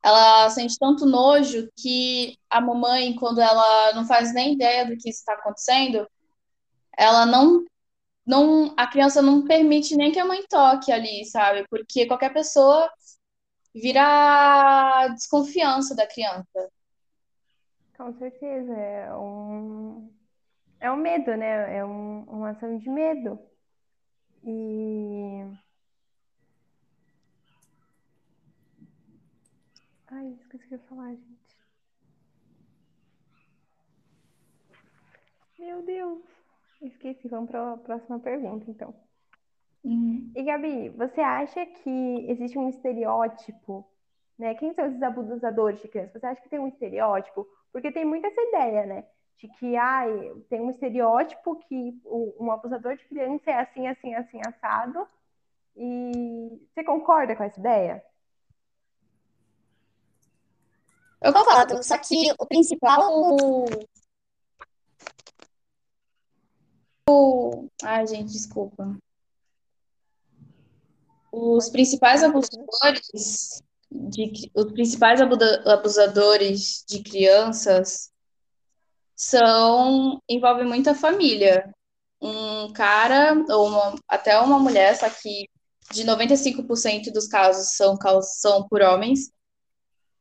ela 0.03 0.51
sente 0.51 0.79
tanto 0.79 1.07
nojo 1.07 1.71
que 1.77 2.37
a 2.51 2.61
mamãe, 2.61 3.15
quando 3.15 3.41
ela 3.41 3.93
não 3.95 4.05
faz 4.05 4.35
nem 4.35 4.55
ideia 4.55 4.85
do 4.85 4.97
que 4.97 5.09
está 5.09 5.35
acontecendo, 5.35 6.07
ela 6.97 7.25
não, 7.25 7.65
não, 8.27 8.75
a 8.77 8.87
criança 8.87 9.23
não 9.23 9.45
permite 9.45 9.97
nem 9.97 10.11
que 10.11 10.19
a 10.19 10.25
mãe 10.25 10.45
toque 10.49 10.91
ali, 10.91 11.25
sabe? 11.27 11.65
Porque 11.71 12.07
qualquer 12.07 12.33
pessoa 12.33 12.91
vira 13.75 15.09
desconfiança 15.09 15.95
da 15.95 16.07
criança. 16.07 16.71
Com 17.97 18.13
certeza, 18.19 18.73
é 18.73 19.15
um, 19.15 20.11
é 20.81 20.91
um 20.91 20.97
medo, 20.97 21.37
né? 21.37 21.79
É 21.79 21.85
um, 21.85 22.25
uma 22.25 22.51
ação 22.51 22.77
de 22.77 22.91
medo. 22.91 23.39
E 24.45 25.45
Ai, 30.15 30.27
esqueci 30.39 30.67
o 30.67 30.69
que 30.69 30.75
eu 30.75 30.79
ia 30.79 30.85
falar, 30.85 31.15
gente. 31.15 31.57
Meu 35.59 35.83
Deus. 35.83 36.23
Esqueci. 36.83 37.29
Vamos 37.29 37.51
para 37.51 37.73
a 37.73 37.77
próxima 37.79 38.19
pergunta, 38.19 38.71
então. 38.71 38.95
Uhum. 39.83 40.31
E, 40.37 40.43
Gabi, 40.43 40.91
você 40.91 41.21
acha 41.21 41.65
que 41.65 42.27
existe 42.29 42.59
um 42.59 42.69
estereótipo, 42.69 43.89
né? 44.39 44.55
Quem 44.55 44.75
são 44.75 44.87
esses 44.87 45.03
abusadores 45.03 45.81
de 45.81 45.89
crianças? 45.89 46.21
Você 46.21 46.27
acha 46.27 46.43
que 46.43 46.49
tem 46.51 46.59
um 46.59 46.69
estereótipo? 46.69 47.49
Porque 47.73 47.91
tem 47.91 48.05
muito 48.05 48.27
essa 48.27 48.41
ideia, 48.43 48.85
né? 48.85 49.05
De 49.39 49.49
que, 49.49 49.77
ai, 49.77 50.11
tem 50.51 50.61
um 50.61 50.71
estereótipo 50.71 51.57
que 51.57 51.99
um 52.05 52.53
abusador 52.53 52.97
de 52.97 53.05
criança 53.07 53.51
é 53.51 53.61
assim, 53.61 53.89
assim, 53.89 54.15
assim, 54.15 54.41
assado. 54.47 55.09
E 55.75 56.61
você 56.69 56.85
concorda 56.85 57.35
com 57.35 57.45
essa 57.45 57.59
ideia? 57.59 58.05
Eu 61.23 61.33
concordo, 61.33 61.83
só 61.85 61.97
que 61.99 62.33
o 62.39 62.47
principal. 62.47 63.01
O... 67.09 67.69
Ai, 67.83 68.07
gente, 68.07 68.33
desculpa. 68.33 68.97
Os 71.31 71.69
principais 71.71 72.23
abusadores 72.23 73.63
de, 73.91 74.51
os 74.55 74.73
principais 74.73 75.21
abusadores 75.21 76.85
de 76.89 77.03
crianças 77.03 78.11
são 79.15 80.21
envolvem 80.29 80.67
muita 80.67 80.95
família. 80.95 81.73
Um 82.21 82.73
cara 82.73 83.35
ou 83.51 83.69
uma, 83.69 83.95
até 84.09 84.39
uma 84.41 84.59
mulher, 84.59 84.97
só 84.97 85.09
que 85.09 85.49
de 85.93 86.05
95% 86.05 87.13
dos 87.13 87.27
casos 87.29 87.77
são, 87.77 87.97
são 88.23 88.67
por 88.69 88.81
homens, 88.81 89.31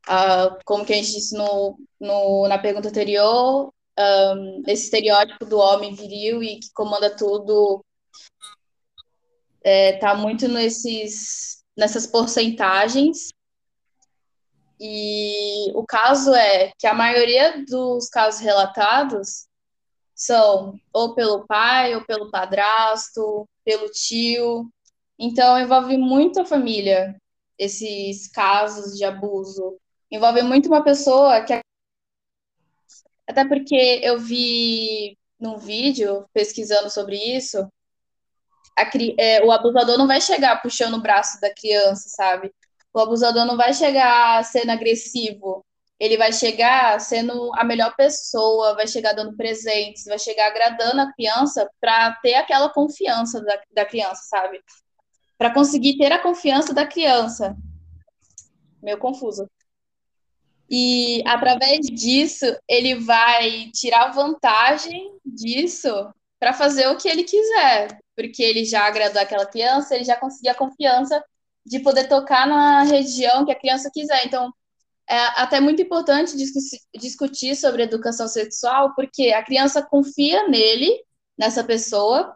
uh, 0.08 0.58
como 0.64 0.84
que 0.84 0.92
a 0.92 0.96
gente 0.96 1.12
disse 1.12 1.36
no, 1.36 1.78
no, 2.00 2.48
na 2.48 2.58
pergunta 2.58 2.88
anterior, 2.88 3.72
um, 3.98 4.62
esse 4.66 4.84
estereótipo 4.84 5.44
do 5.44 5.58
homem 5.58 5.94
viril 5.94 6.42
e 6.42 6.58
que 6.58 6.72
comanda 6.72 7.14
tudo 7.14 7.84
é, 9.62 10.14
muito 10.14 10.48
nesses, 10.48 11.62
nessas 11.76 12.06
porcentagens. 12.06 13.28
E 14.80 15.70
o 15.74 15.84
caso 15.86 16.34
é 16.34 16.72
que 16.76 16.86
a 16.86 16.94
maioria 16.94 17.64
dos 17.64 18.08
casos 18.08 18.40
relatados 18.40 19.46
são 20.14 20.78
ou 20.92 21.14
pelo 21.14 21.46
pai, 21.46 21.94
ou 21.94 22.04
pelo 22.04 22.30
padrasto, 22.30 23.48
pelo 23.64 23.88
tio. 23.90 24.68
Então, 25.18 25.58
envolve 25.58 25.96
muito 25.96 26.40
a 26.40 26.44
família, 26.44 27.16
esses 27.56 28.28
casos 28.28 28.96
de 28.96 29.04
abuso. 29.04 29.78
Envolve 30.12 30.42
muito 30.42 30.68
uma 30.68 30.84
pessoa 30.84 31.40
que. 31.40 31.58
Até 33.26 33.46
porque 33.46 33.98
eu 34.02 34.18
vi 34.18 35.16
num 35.40 35.56
vídeo 35.56 36.28
pesquisando 36.34 36.90
sobre 36.90 37.16
isso, 37.16 37.66
a, 38.78 38.82
é, 39.18 39.42
o 39.42 39.50
abusador 39.50 39.96
não 39.96 40.06
vai 40.06 40.20
chegar 40.20 40.60
puxando 40.60 40.94
o 40.94 41.00
braço 41.00 41.40
da 41.40 41.52
criança, 41.52 42.10
sabe? 42.10 42.52
O 42.92 43.00
abusador 43.00 43.46
não 43.46 43.56
vai 43.56 43.72
chegar 43.72 44.44
sendo 44.44 44.70
agressivo. 44.70 45.64
Ele 45.98 46.18
vai 46.18 46.30
chegar 46.30 47.00
sendo 47.00 47.50
a 47.54 47.64
melhor 47.64 47.94
pessoa, 47.96 48.74
vai 48.74 48.86
chegar 48.86 49.14
dando 49.14 49.34
presentes, 49.34 50.04
vai 50.04 50.18
chegar 50.18 50.48
agradando 50.48 51.00
a 51.00 51.12
criança 51.12 51.66
para 51.80 52.12
ter 52.16 52.34
aquela 52.34 52.68
confiança 52.68 53.40
da, 53.40 53.58
da 53.72 53.86
criança, 53.86 54.22
sabe? 54.24 54.60
Para 55.38 55.54
conseguir 55.54 55.96
ter 55.96 56.12
a 56.12 56.18
confiança 56.18 56.74
da 56.74 56.86
criança. 56.86 57.56
Meio 58.82 58.98
confuso. 58.98 59.48
E 60.74 61.22
através 61.26 61.80
disso, 61.80 62.46
ele 62.66 62.94
vai 62.94 63.70
tirar 63.74 64.10
vantagem 64.12 65.12
disso 65.22 65.90
para 66.40 66.54
fazer 66.54 66.88
o 66.88 66.96
que 66.96 67.10
ele 67.10 67.24
quiser, 67.24 67.98
porque 68.16 68.42
ele 68.42 68.64
já 68.64 68.86
agradou 68.86 69.20
aquela 69.20 69.44
criança, 69.44 69.94
ele 69.94 70.04
já 70.04 70.16
conseguiu 70.16 70.52
a 70.52 70.54
confiança 70.54 71.22
de 71.66 71.78
poder 71.78 72.08
tocar 72.08 72.46
na 72.46 72.84
região 72.84 73.44
que 73.44 73.52
a 73.52 73.58
criança 73.58 73.90
quiser. 73.92 74.24
Então, 74.24 74.50
é 75.06 75.18
até 75.42 75.60
muito 75.60 75.82
importante 75.82 76.34
discutir 76.98 77.54
sobre 77.54 77.82
educação 77.82 78.26
sexual, 78.26 78.94
porque 78.94 79.28
a 79.28 79.44
criança 79.44 79.82
confia 79.82 80.48
nele, 80.48 81.04
nessa 81.36 81.62
pessoa, 81.62 82.34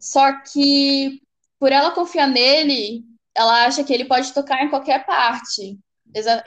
só 0.00 0.40
que 0.40 1.22
por 1.56 1.70
ela 1.70 1.92
confiar 1.92 2.26
nele, 2.26 3.04
ela 3.32 3.64
acha 3.64 3.84
que 3.84 3.92
ele 3.92 4.06
pode 4.06 4.34
tocar 4.34 4.64
em 4.64 4.70
qualquer 4.70 5.06
parte. 5.06 5.78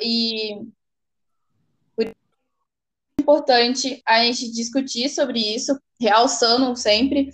E 0.02 0.68
por 1.96 2.06
isso 2.06 2.16
é 3.18 3.22
importante 3.22 4.02
a 4.06 4.24
gente 4.24 4.52
discutir 4.52 5.10
sobre 5.10 5.40
isso, 5.40 5.80
realçando 6.00 6.76
sempre 6.76 7.32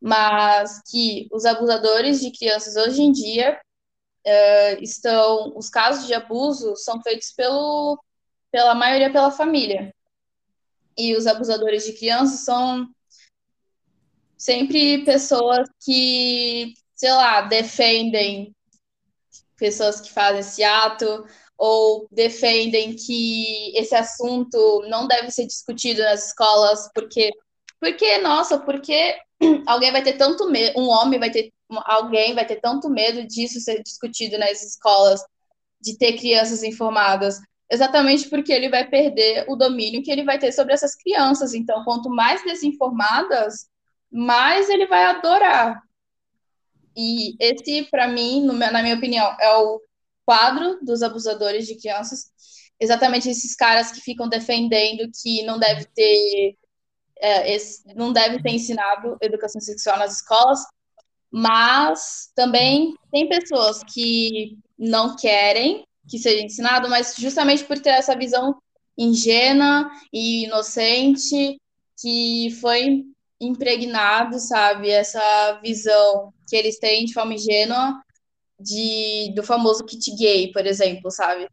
mas 0.00 0.82
que 0.88 1.28
os 1.32 1.44
abusadores 1.44 2.20
de 2.20 2.30
crianças 2.30 2.76
hoje 2.76 3.02
em 3.02 3.12
dia 3.12 3.60
uh, 4.24 4.82
estão, 4.82 5.52
os 5.56 5.68
casos 5.68 6.06
de 6.06 6.14
abuso 6.14 6.76
são 6.76 7.02
feitos 7.02 7.32
pelo, 7.32 8.00
pela 8.50 8.74
maioria 8.74 9.10
pela 9.10 9.30
família. 9.30 9.92
E 10.96 11.14
os 11.16 11.26
abusadores 11.26 11.84
de 11.84 11.92
crianças 11.92 12.40
são 12.40 12.88
sempre 14.36 15.04
pessoas 15.04 15.68
que, 15.84 16.72
sei 16.94 17.12
lá, 17.12 17.42
defendem 17.42 18.54
pessoas 19.56 20.00
que 20.00 20.12
fazem 20.12 20.40
esse 20.40 20.62
ato 20.62 21.24
ou 21.58 22.06
defendem 22.10 22.94
que 22.94 23.72
esse 23.76 23.94
assunto 23.94 24.84
não 24.88 25.06
deve 25.06 25.30
ser 25.30 25.46
discutido 25.46 26.02
nas 26.02 26.28
escolas 26.28 26.88
porque 26.94 27.30
porque 27.80 28.18
nossa, 28.18 28.58
porque 28.58 29.16
alguém 29.66 29.92
vai 29.92 30.02
ter 30.02 30.14
tanto 30.14 30.50
medo, 30.50 30.78
um 30.80 30.88
homem 30.88 31.18
vai 31.18 31.30
ter, 31.30 31.52
alguém 31.84 32.34
vai 32.34 32.46
ter 32.46 32.56
tanto 32.56 32.88
medo 32.88 33.26
disso 33.26 33.60
ser 33.60 33.82
discutido 33.82 34.38
nas 34.38 34.62
escolas, 34.62 35.22
de 35.80 35.96
ter 35.96 36.14
crianças 36.14 36.62
informadas, 36.62 37.38
exatamente 37.70 38.28
porque 38.28 38.52
ele 38.52 38.68
vai 38.68 38.88
perder 38.88 39.44
o 39.48 39.56
domínio 39.56 40.02
que 40.02 40.10
ele 40.10 40.24
vai 40.24 40.38
ter 40.38 40.52
sobre 40.52 40.72
essas 40.72 40.94
crianças. 40.96 41.54
Então, 41.54 41.84
quanto 41.84 42.08
mais 42.08 42.42
desinformadas, 42.44 43.66
mais 44.10 44.68
ele 44.70 44.86
vai 44.86 45.04
adorar. 45.04 45.80
E 46.96 47.36
esse, 47.38 47.84
para 47.90 48.08
mim, 48.08 48.42
no, 48.42 48.52
na 48.54 48.82
minha 48.82 48.96
opinião, 48.96 49.36
é 49.40 49.56
o 49.58 49.80
quadro 50.24 50.78
dos 50.82 51.02
abusadores 51.02 51.66
de 51.66 51.76
crianças. 51.76 52.30
Exatamente 52.80 53.28
esses 53.28 53.54
caras 53.54 53.92
que 53.92 54.00
ficam 54.00 54.28
defendendo 54.28 55.10
que 55.22 55.42
não 55.44 55.58
deve 55.58 55.84
ter 55.94 56.56
é, 57.18 57.54
esse, 57.54 57.82
não 57.94 58.12
deve 58.12 58.40
ser 58.40 58.50
ensinado 58.50 59.16
educação 59.20 59.60
sexual 59.60 59.98
nas 59.98 60.16
escolas, 60.16 60.60
mas 61.30 62.30
também 62.34 62.94
tem 63.10 63.28
pessoas 63.28 63.82
que 63.82 64.58
não 64.78 65.16
querem 65.16 65.84
que 66.08 66.18
seja 66.18 66.44
ensinado, 66.44 66.88
mas 66.88 67.16
justamente 67.16 67.64
por 67.64 67.78
ter 67.78 67.90
essa 67.90 68.16
visão 68.16 68.56
ingênua 68.96 69.90
e 70.12 70.44
inocente 70.44 71.60
que 72.00 72.50
foi 72.60 73.04
impregnado, 73.40 74.38
sabe, 74.38 74.90
essa 74.90 75.60
visão 75.62 76.32
que 76.46 76.56
eles 76.56 76.78
têm 76.78 77.04
de 77.04 77.12
forma 77.12 77.34
ingênua 77.34 78.00
de, 78.58 79.32
do 79.34 79.42
famoso 79.42 79.84
kit 79.84 80.14
gay, 80.16 80.52
por 80.52 80.66
exemplo, 80.66 81.10
sabe? 81.10 81.44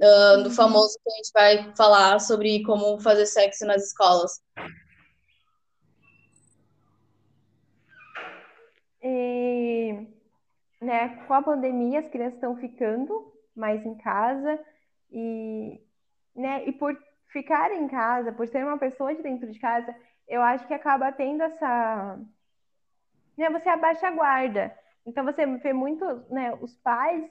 Uh, 0.00 0.42
do 0.42 0.48
uhum. 0.48 0.54
famoso 0.54 0.98
que 1.02 1.10
a 1.10 1.16
gente 1.16 1.30
vai 1.34 1.76
falar 1.76 2.20
sobre 2.20 2.62
como 2.62 3.00
fazer 3.00 3.26
sexo 3.26 3.66
nas 3.66 3.84
escolas. 3.84 4.40
E, 9.02 10.06
né, 10.80 11.24
com 11.26 11.34
a 11.34 11.42
pandemia, 11.42 12.00
as 12.00 12.08
crianças 12.08 12.34
estão 12.34 12.56
ficando 12.56 13.32
mais 13.56 13.84
em 13.84 13.96
casa 13.96 14.58
e, 15.10 15.80
né, 16.34 16.64
e 16.68 16.72
por 16.72 16.96
ficar 17.32 17.72
em 17.72 17.88
casa, 17.88 18.32
por 18.32 18.46
ser 18.46 18.64
uma 18.64 18.78
pessoa 18.78 19.14
de 19.14 19.22
dentro 19.22 19.50
de 19.50 19.58
casa, 19.58 19.94
eu 20.26 20.42
acho 20.42 20.66
que 20.66 20.74
acaba 20.74 21.10
tendo 21.12 21.42
essa. 21.42 22.18
Né, 23.38 23.48
você 23.48 23.68
abaixa 23.68 24.08
a 24.08 24.10
guarda. 24.10 24.76
Então 25.06 25.24
você 25.24 25.46
vê 25.46 25.72
muito 25.72 26.04
né, 26.28 26.52
os 26.60 26.76
pais 26.78 27.24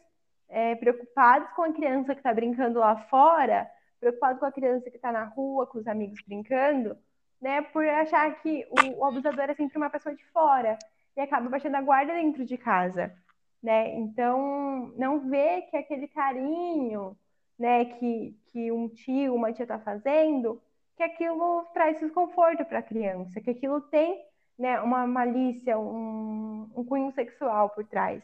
é, 0.50 0.74
preocupados 0.76 1.50
com 1.50 1.64
a 1.64 1.74
criança 1.74 2.16
que 2.16 2.22
está 2.22 2.34
brincando 2.34 2.80
lá 2.80 2.96
fora, 3.10 3.70
preocupados 4.00 4.40
com 4.40 4.46
a 4.46 4.52
criança 4.52 4.90
que 4.90 4.96
está 4.96 5.12
na 5.12 5.26
rua, 5.26 5.68
com 5.68 5.80
os 5.80 5.88
amigos 5.88 6.22
brincando, 6.26 6.98
né, 7.42 7.62
por 7.62 7.86
achar 7.86 8.42
que 8.42 8.66
o, 8.72 9.02
o 9.02 9.06
abusador 9.06 9.50
é 9.50 9.54
sempre 9.54 9.78
uma 9.78 9.90
pessoa 9.90 10.16
de 10.16 10.26
fora 10.32 10.80
e 11.16 11.20
acaba 11.20 11.50
baixando 11.50 11.76
a 11.76 11.82
guarda 11.82 12.14
dentro 12.14 12.46
de 12.46 12.58
casa, 12.58 13.14
né? 13.62 13.96
Então, 13.96 14.94
não 14.98 15.30
vê 15.30 15.64
que 15.64 15.76
aquele 15.76 16.08
carinho, 16.08 17.18
né, 17.60 17.86
que, 17.86 18.36
que 18.52 18.72
um 18.72 18.88
tio, 18.88 19.36
uma 19.36 19.52
tia 19.52 19.64
está 19.64 19.80
fazendo, 19.80 20.62
que 20.96 21.04
aquilo 21.04 21.66
traz 21.74 22.00
desconforto 22.00 22.64
para 22.66 22.80
a 22.80 22.84
criança, 22.84 23.42
que 23.42 23.50
aquilo 23.50 23.82
tem, 23.82 24.24
né, 24.58 24.80
uma 24.82 25.06
malícia, 25.06 25.78
um, 25.78 26.70
um 26.76 26.84
cunho 26.84 27.12
sexual 27.14 27.70
por 27.70 27.86
trás. 27.86 28.24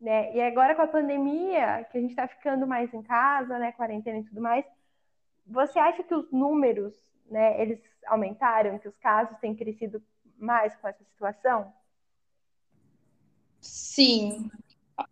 Né? 0.00 0.34
E 0.34 0.40
agora 0.40 0.74
com 0.74 0.82
a 0.82 0.88
pandemia, 0.88 1.86
que 1.90 1.98
a 1.98 2.00
gente 2.00 2.10
está 2.10 2.26
ficando 2.26 2.66
mais 2.66 2.92
em 2.92 3.02
casa, 3.02 3.58
né, 3.58 3.72
quarentena 3.72 4.18
e 4.18 4.24
tudo 4.24 4.40
mais, 4.40 4.64
você 5.46 5.78
acha 5.78 6.02
que 6.02 6.14
os 6.14 6.30
números, 6.30 6.94
né, 7.30 7.60
eles 7.60 7.80
aumentaram, 8.06 8.78
que 8.78 8.88
os 8.88 8.96
casos 8.98 9.36
têm 9.38 9.54
crescido 9.54 10.02
mais 10.38 10.74
com 10.76 10.88
essa 10.88 11.04
situação? 11.04 11.72
Sim, 13.60 14.50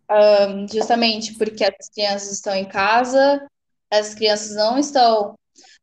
um, 0.09 0.67
justamente 0.67 1.37
porque 1.37 1.63
as 1.63 1.89
crianças 1.89 2.31
estão 2.31 2.55
em 2.55 2.67
casa, 2.67 3.47
as 3.91 4.15
crianças 4.15 4.55
não 4.55 4.77
estão 4.77 5.35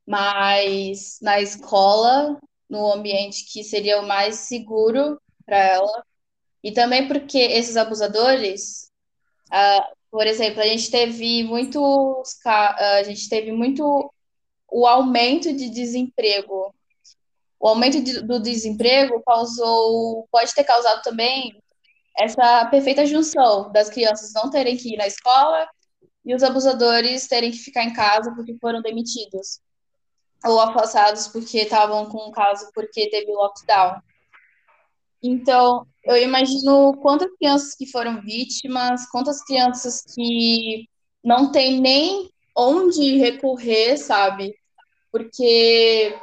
mais 0.07 1.19
na 1.21 1.41
escola, 1.41 2.39
no 2.69 2.93
ambiente 2.93 3.45
que 3.51 3.63
seria 3.63 4.01
o 4.01 4.07
mais 4.07 4.37
seguro 4.37 5.21
para 5.45 5.59
ela, 5.59 6.05
e 6.63 6.73
também 6.73 7.07
porque 7.07 7.39
esses 7.39 7.77
abusadores, 7.77 8.91
uh, 9.53 9.97
por 10.11 10.27
exemplo, 10.27 10.61
a 10.61 10.67
gente 10.67 10.91
teve 10.91 11.45
muitos, 11.45 12.39
a 12.45 13.03
gente 13.05 13.29
teve 13.29 13.53
muito 13.53 14.13
o 14.69 14.87
aumento 14.87 15.53
de 15.53 15.71
desemprego. 15.71 16.75
O 17.61 17.69
aumento 17.69 18.03
de, 18.03 18.21
do 18.21 18.41
desemprego 18.41 19.23
causou, 19.25 20.27
pode 20.31 20.55
ter 20.55 20.65
causado 20.65 21.03
também 21.03 21.57
essa 22.19 22.67
perfeita 22.67 23.07
junção 23.07 23.71
das 23.73 23.89
crianças 23.89 24.33
não 24.35 24.51
terem 24.51 24.77
que 24.77 24.95
ir 24.95 24.97
na 24.97 25.07
escola 25.07 25.69
e 26.25 26.35
os 26.35 26.43
abusadores 26.43 27.29
terem 27.29 27.51
que 27.51 27.59
ficar 27.59 27.85
em 27.85 27.93
casa 27.93 28.35
porque 28.35 28.57
foram 28.61 28.83
demitidos 28.83 29.61
ou 30.45 30.61
afastados 30.61 31.29
porque 31.29 31.59
estavam 31.59 32.07
com 32.07 32.29
um 32.29 32.31
caso 32.31 32.71
porque 32.75 33.09
teve 33.11 33.33
lockdown. 33.33 34.01
Então, 35.23 35.87
eu 36.05 36.17
imagino 36.17 36.97
quantas 36.99 37.29
crianças 37.37 37.75
que 37.75 37.91
foram 37.91 38.21
vítimas, 38.21 39.09
quantas 39.11 39.43
crianças 39.45 40.03
que 40.15 40.89
não 41.25 41.51
têm 41.51 41.81
nem 41.81 42.31
onde 42.57 43.19
recorrer, 43.19 43.97
sabe? 43.97 44.55
Porque 45.11 46.17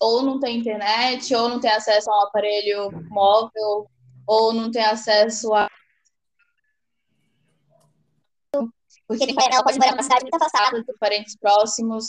ou 0.00 0.22
não 0.22 0.38
tem 0.38 0.58
internet, 0.58 1.34
ou 1.34 1.48
não 1.48 1.60
tem 1.60 1.70
acesso 1.70 2.10
a 2.10 2.18
um 2.18 2.22
aparelho 2.26 2.90
móvel, 3.08 3.90
ou 4.26 4.52
não 4.52 4.70
tem 4.70 4.84
acesso 4.84 5.52
a. 5.54 5.68
Porque 9.08 9.24
ela 9.24 9.62
pode 9.62 9.78
morar 9.78 9.92
numa 9.92 10.02
cidade 10.02 10.22
muito 10.22 10.34
afastada 10.34 10.82
dos 10.82 10.98
parentes 10.98 11.36
próximos, 11.36 12.06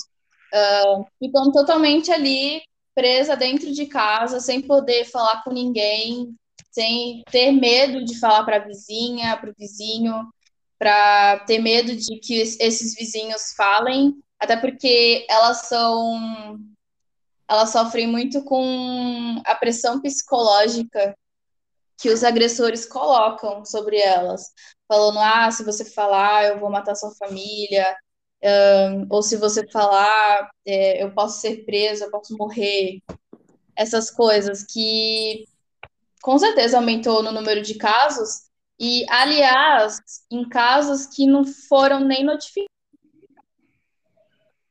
uh, 0.53 1.51
totalmente 1.51 2.11
ali 2.11 2.61
presa 2.95 3.35
dentro 3.35 3.71
de 3.71 3.85
casa, 3.85 4.39
sem 4.39 4.61
poder 4.61 5.05
falar 5.05 5.43
com 5.43 5.51
ninguém, 5.51 6.35
sem 6.71 7.23
ter 7.29 7.51
medo 7.51 8.03
de 8.03 8.19
falar 8.19 8.43
para 8.43 8.57
a 8.57 8.65
vizinha, 8.65 9.37
para 9.37 9.51
o 9.51 9.55
vizinho, 9.57 10.27
para 10.79 11.39
ter 11.45 11.59
medo 11.59 11.95
de 11.95 12.19
que 12.19 12.39
esses 12.39 12.95
vizinhos 12.95 13.53
falem, 13.55 14.15
até 14.39 14.55
porque 14.57 15.25
elas 15.29 15.67
são 15.67 16.59
elas 17.49 17.69
sofrem 17.69 18.07
muito 18.07 18.43
com 18.43 19.41
a 19.45 19.55
pressão 19.55 20.01
psicológica 20.01 21.15
que 21.97 22.09
os 22.09 22.23
agressores 22.23 22.85
colocam 22.85 23.63
sobre 23.65 23.97
elas, 23.97 24.51
falando: 24.87 25.19
ah, 25.19 25.49
se 25.49 25.63
você 25.63 25.85
falar, 25.85 26.45
eu 26.45 26.59
vou 26.59 26.69
matar 26.69 26.95
sua 26.95 27.15
família, 27.15 27.95
um, 28.43 29.07
ou 29.09 29.21
se 29.21 29.37
você 29.37 29.67
falar, 29.67 30.49
é, 30.65 31.03
eu 31.03 31.11
posso 31.13 31.41
ser 31.41 31.65
presa, 31.65 32.05
eu 32.05 32.11
posso 32.11 32.35
morrer. 32.37 33.01
Essas 33.75 34.09
coisas 34.09 34.63
que 34.63 35.45
com 36.21 36.37
certeza 36.37 36.77
aumentou 36.77 37.21
no 37.21 37.31
número 37.31 37.61
de 37.61 37.75
casos, 37.75 38.47
e, 38.79 39.05
aliás, 39.09 39.99
em 40.29 40.47
casos 40.47 41.07
que 41.07 41.25
não 41.25 41.43
foram 41.45 41.99
nem 42.01 42.23
notificados. 42.23 42.69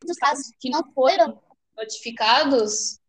Os 0.09 0.16
casos 0.16 0.46
que 0.61 0.70
não 0.70 0.85
foram 0.92 1.40
notificados 1.76 3.00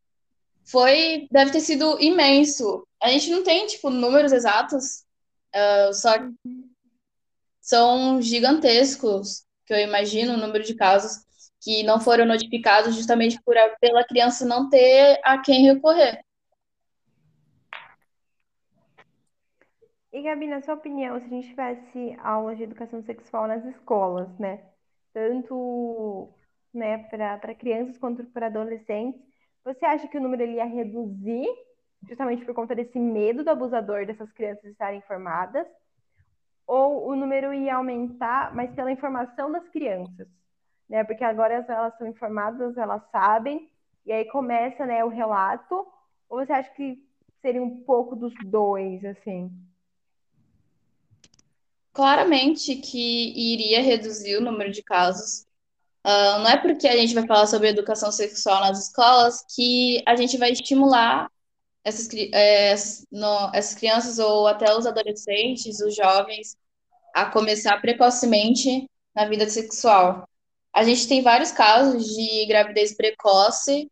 foi 0.66 1.28
deve 1.32 1.52
ter 1.52 1.62
sido 1.62 2.02
imenso. 2.02 2.86
A 3.02 3.10
gente 3.10 3.30
não 3.30 3.44
tem 3.44 3.68
tipo 3.68 3.90
números 3.90 4.32
exatos, 4.32 5.04
uh, 5.56 5.94
só 5.94 6.16
são 7.62 8.22
gigantescos, 8.22 9.46
que 9.68 9.74
eu 9.74 9.80
imagino 9.80 10.34
o 10.34 10.38
número 10.38 10.64
de 10.64 10.74
casos 10.74 11.28
que 11.62 11.84
não 11.84 12.00
foram 12.00 12.26
notificados 12.26 12.96
justamente 12.96 13.40
por 13.44 13.56
pela 13.82 14.04
criança 14.06 14.46
não 14.46 14.70
ter 14.70 15.20
a 15.24 15.38
quem 15.38 15.66
recorrer. 15.66 16.22
E 20.14 20.22
Gabi, 20.24 20.48
na 20.48 20.62
sua 20.62 20.76
opinião, 20.76 21.20
se 21.20 21.26
a 21.26 21.30
gente 21.30 21.50
tivesse 21.50 22.18
aulas 22.24 22.58
de 22.58 22.64
educação 22.64 23.04
sexual 23.04 23.48
nas 23.48 23.64
escolas, 23.66 24.30
né? 24.40 24.64
Tanto 25.14 26.30
né, 26.74 27.00
para 27.10 27.54
crianças 27.54 27.98
quanto 27.98 28.24
para 28.26 28.48
adolescentes, 28.48 29.22
você 29.64 29.86
acha 29.86 30.08
que 30.08 30.18
o 30.18 30.22
número 30.22 30.42
ele 30.42 30.54
ia 30.54 30.66
reduzir 30.66 31.48
justamente 32.08 32.46
por 32.46 32.56
conta 32.56 32.74
desse 32.74 32.98
medo 32.98 33.44
do 33.44 33.50
abusador 33.50 34.06
dessas 34.06 34.32
crianças 34.32 34.64
estarem 34.66 35.00
informadas? 35.00 35.68
Ou 36.68 37.08
o 37.08 37.16
número 37.16 37.54
ia 37.54 37.76
aumentar, 37.76 38.54
mas 38.54 38.70
pela 38.76 38.92
informação 38.92 39.52
das 39.52 39.68
crianças? 39.70 40.28
Né? 40.90 41.04
Porque 41.04 41.24
agora 41.24 41.66
elas 41.68 41.94
estão 41.94 42.08
informadas, 42.08 42.78
elas 42.78 43.02
sabem, 43.10 43.70
e 44.06 44.12
aí 44.12 44.26
começa 44.26 44.86
né, 44.86 45.04
o 45.04 45.10
relato. 45.10 45.88
Ou 46.30 46.46
você 46.46 46.52
acha 46.52 46.70
que 46.72 47.02
seria 47.42 47.64
um 47.64 47.84
pouco 47.84 48.16
dos 48.16 48.34
dois, 48.46 49.04
assim? 49.06 49.50
Claramente 51.94 52.76
que 52.76 53.54
iria 53.54 53.82
reduzir 53.82 54.36
o 54.38 54.42
número 54.42 54.72
de 54.72 54.84
casos, 54.84 55.48
Uh, 56.08 56.40
não 56.40 56.48
é 56.48 56.56
porque 56.56 56.88
a 56.88 56.96
gente 56.96 57.14
vai 57.14 57.28
falar 57.28 57.48
sobre 57.48 57.68
educação 57.68 58.14
sexual 58.14 58.62
nas 58.62 58.86
escolas 58.86 59.46
que 59.54 60.02
a 60.06 60.16
gente 60.16 60.38
vai 60.38 60.52
estimular 60.52 61.30
essas, 61.88 62.10
é, 62.34 62.76
no, 63.10 63.50
essas 63.54 63.74
crianças 63.76 64.20
ou 64.20 64.46
até 64.46 64.76
os 64.76 64.86
adolescentes, 64.86 65.80
os 65.80 65.96
jovens, 65.96 66.58
a 67.14 67.26
começar 67.28 67.80
precocemente 67.80 68.90
na 69.16 69.26
vida 69.26 69.50
sexual. 69.50 70.28
A 70.76 70.84
gente 70.84 71.08
tem 71.08 71.22
vários 71.22 71.52
casos 71.52 72.06
de 72.06 72.46
gravidez 72.46 72.94
precoce, 72.94 73.90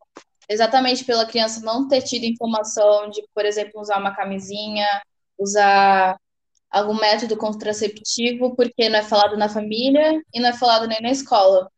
exatamente 0.50 1.06
pela 1.06 1.26
criança 1.26 1.62
não 1.62 1.88
ter 1.88 2.02
tido 2.02 2.26
informação 2.26 3.10
de, 3.10 3.24
por 3.34 3.46
exemplo, 3.46 3.80
usar 3.80 3.98
uma 3.98 4.14
camisinha, 4.14 4.86
usar 5.40 6.20
algum 6.70 6.96
método 6.96 7.38
contraceptivo, 7.38 8.58
porque 8.58 8.90
não 8.90 9.00
é 9.00 9.04
falado 9.04 9.38
na 9.38 9.48
família 9.48 10.22
e 10.34 10.40
não 10.42 10.50
é 10.50 10.54
falado 10.54 10.86
nem 10.86 11.02
na 11.02 11.12
escola. 11.12 11.72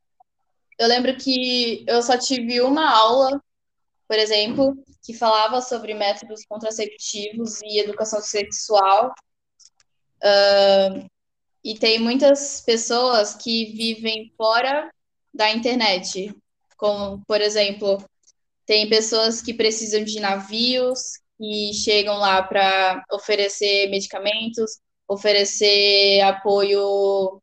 Eu 0.80 0.88
lembro 0.88 1.16
que 1.16 1.86
eu 1.88 2.02
só 2.02 2.18
tive 2.18 2.60
uma 2.62 2.90
aula, 2.90 3.40
por 4.08 4.18
exemplo, 4.18 4.76
que 5.04 5.14
falava 5.14 5.62
sobre 5.62 5.94
métodos 5.94 6.46
contraceptivos 6.46 7.62
e 7.62 7.80
educação 7.80 8.22
sexual. 8.22 9.14
Uh, 10.24 11.08
e 11.64 11.78
tem 11.78 12.00
muitas 12.00 12.62
pessoas 12.62 13.36
que 13.36 13.66
vivem 13.74 14.32
fora 14.38 14.90
da 15.34 15.52
internet, 15.52 16.34
como, 16.78 17.24
por 17.28 17.42
exemplo, 17.42 18.04
tem 18.66 18.90
pessoas 18.90 19.42
que 19.42 19.54
precisam 19.54 20.04
de 20.04 20.20
navios 20.20 21.20
e 21.40 21.74
chegam 21.74 22.18
lá 22.18 22.42
para 22.42 23.04
oferecer 23.12 23.90
medicamentos, 23.90 24.80
oferecer 25.08 26.22
apoio 26.22 27.42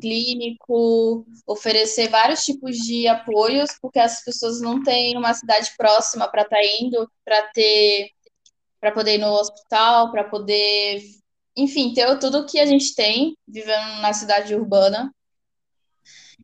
clínico, 0.00 1.26
oferecer 1.46 2.08
vários 2.08 2.44
tipos 2.44 2.76
de 2.76 3.06
apoios, 3.08 3.70
porque 3.80 3.98
as 3.98 4.22
pessoas 4.24 4.60
não 4.60 4.82
têm 4.82 5.16
uma 5.16 5.34
cidade 5.34 5.72
próxima 5.76 6.28
para 6.28 6.42
estar 6.42 6.56
tá 6.56 6.62
indo, 6.80 7.10
para 7.24 7.42
ter, 7.48 8.10
para 8.80 8.92
poder 8.92 9.16
ir 9.16 9.18
no 9.18 9.32
hospital, 9.32 10.10
para 10.10 10.24
poder, 10.24 11.02
enfim, 11.56 11.92
ter 11.92 12.18
tudo 12.18 12.46
que 12.46 12.58
a 12.58 12.66
gente 12.66 12.94
tem 12.94 13.36
vivendo 13.46 14.00
na 14.00 14.12
cidade 14.12 14.54
urbana. 14.54 15.12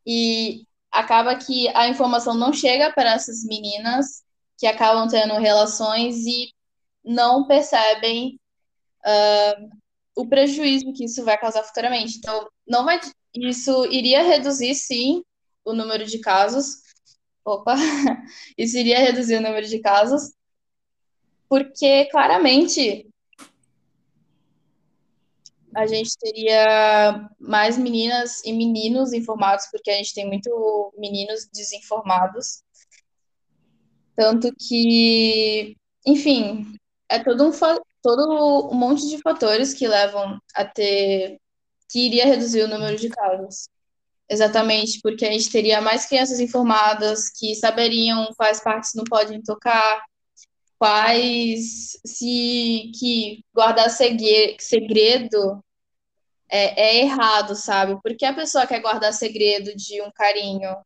E 0.05 0.63
acaba 0.91 1.35
que 1.35 1.67
a 1.69 1.87
informação 1.87 2.33
não 2.33 2.51
chega 2.51 2.91
para 2.91 3.13
essas 3.13 3.43
meninas 3.43 4.23
que 4.57 4.67
acabam 4.67 5.07
tendo 5.07 5.35
relações 5.35 6.25
e 6.25 6.51
não 7.03 7.47
percebem 7.47 8.39
uh, 9.05 9.69
o 10.15 10.27
prejuízo 10.27 10.91
que 10.93 11.05
isso 11.05 11.23
vai 11.23 11.37
causar 11.37 11.63
futuramente. 11.63 12.17
Então, 12.17 12.47
não 12.67 12.83
vai 12.83 12.99
isso 13.33 13.85
iria 13.85 14.23
reduzir, 14.23 14.75
sim, 14.75 15.23
o 15.63 15.73
número 15.73 16.05
de 16.05 16.19
casos. 16.19 16.83
Opa! 17.45 17.75
Isso 18.57 18.77
iria 18.77 18.99
reduzir 18.99 19.35
o 19.35 19.41
número 19.41 19.65
de 19.65 19.79
casos, 19.79 20.33
porque 21.47 22.05
claramente 22.05 23.09
a 25.75 25.85
gente 25.87 26.11
teria 26.19 27.29
mais 27.39 27.77
meninas 27.77 28.43
e 28.43 28.51
meninos 28.51 29.13
informados, 29.13 29.65
porque 29.71 29.89
a 29.89 29.95
gente 29.95 30.13
tem 30.13 30.27
muito 30.27 30.93
meninos 30.97 31.47
desinformados. 31.53 32.63
Tanto 34.15 34.53
que, 34.55 35.75
enfim, 36.05 36.75
é 37.07 37.23
todo 37.23 37.47
um, 37.47 37.51
todo 38.01 38.69
um 38.71 38.75
monte 38.75 39.07
de 39.07 39.17
fatores 39.19 39.73
que 39.73 39.87
levam 39.87 40.39
a 40.53 40.65
ter 40.65 41.39
que 41.89 42.05
iria 42.05 42.25
reduzir 42.25 42.63
o 42.63 42.67
número 42.67 42.95
de 42.95 43.09
casos. 43.09 43.67
Exatamente, 44.29 44.99
porque 45.01 45.25
a 45.25 45.31
gente 45.31 45.51
teria 45.51 45.81
mais 45.81 46.05
crianças 46.05 46.39
informadas 46.39 47.29
que 47.29 47.55
saberiam 47.55 48.29
quais 48.37 48.61
partes 48.61 48.91
não 48.93 49.03
podem 49.03 49.41
tocar, 49.41 50.03
quais 50.77 51.99
se 52.05 52.91
que 52.97 53.43
guardar 53.53 53.89
segredo 53.89 55.63
é, 56.47 56.99
é 56.99 57.01
errado, 57.01 57.55
sabe? 57.55 57.99
Porque 58.03 58.25
a 58.25 58.33
pessoa 58.33 58.67
quer 58.67 58.81
guardar 58.81 59.13
segredo 59.13 59.75
de 59.75 60.01
um 60.01 60.11
carinho. 60.11 60.77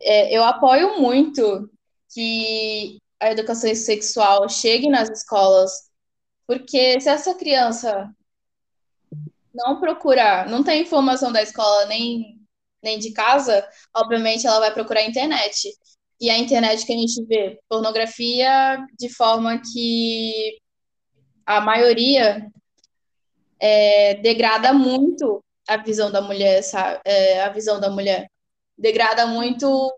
É, 0.00 0.34
eu 0.36 0.42
apoio 0.42 0.98
muito 0.98 1.70
que 2.12 2.98
a 3.20 3.30
educação 3.30 3.74
sexual 3.74 4.48
chegue 4.48 4.88
nas 4.88 5.10
escolas, 5.10 5.90
porque 6.46 7.00
se 7.00 7.08
essa 7.08 7.34
criança 7.34 8.10
não 9.54 9.80
procurar, 9.80 10.48
não 10.48 10.62
tem 10.62 10.82
informação 10.82 11.32
da 11.32 11.42
escola 11.42 11.86
nem, 11.86 12.38
nem 12.82 12.98
de 12.98 13.12
casa, 13.12 13.66
obviamente 13.94 14.46
ela 14.46 14.60
vai 14.60 14.72
procurar 14.72 15.00
a 15.00 15.06
internet. 15.06 15.72
E 16.20 16.28
a 16.28 16.38
internet 16.38 16.84
que 16.84 16.92
a 16.92 16.96
gente 16.96 17.24
vê 17.24 17.58
pornografia 17.68 18.78
de 18.98 19.08
forma 19.08 19.60
que 19.72 20.58
a 21.46 21.60
maioria 21.60 22.46
é, 23.58 24.14
degrada 24.14 24.72
muito 24.72 25.42
a 25.66 25.76
visão 25.76 26.10
da 26.10 26.20
mulher, 26.20 26.62
sabe? 26.62 27.00
É, 27.04 27.42
a 27.42 27.48
visão 27.48 27.80
da 27.80 27.90
mulher. 27.90 28.28
Degrada 28.76 29.26
muito 29.26 29.88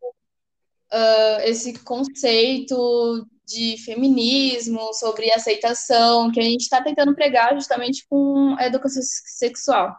uh, 0.93 1.41
esse 1.45 1.79
conceito 1.83 3.27
de 3.45 3.77
feminismo, 3.85 4.93
sobre 4.95 5.31
aceitação, 5.33 6.31
que 6.31 6.41
a 6.41 6.45
gente 6.45 6.63
está 6.63 6.83
tentando 6.83 7.15
pregar 7.15 7.55
justamente 7.55 8.07
com 8.09 8.55
a 8.59 8.67
educação 8.67 9.03
sexual. 9.03 9.97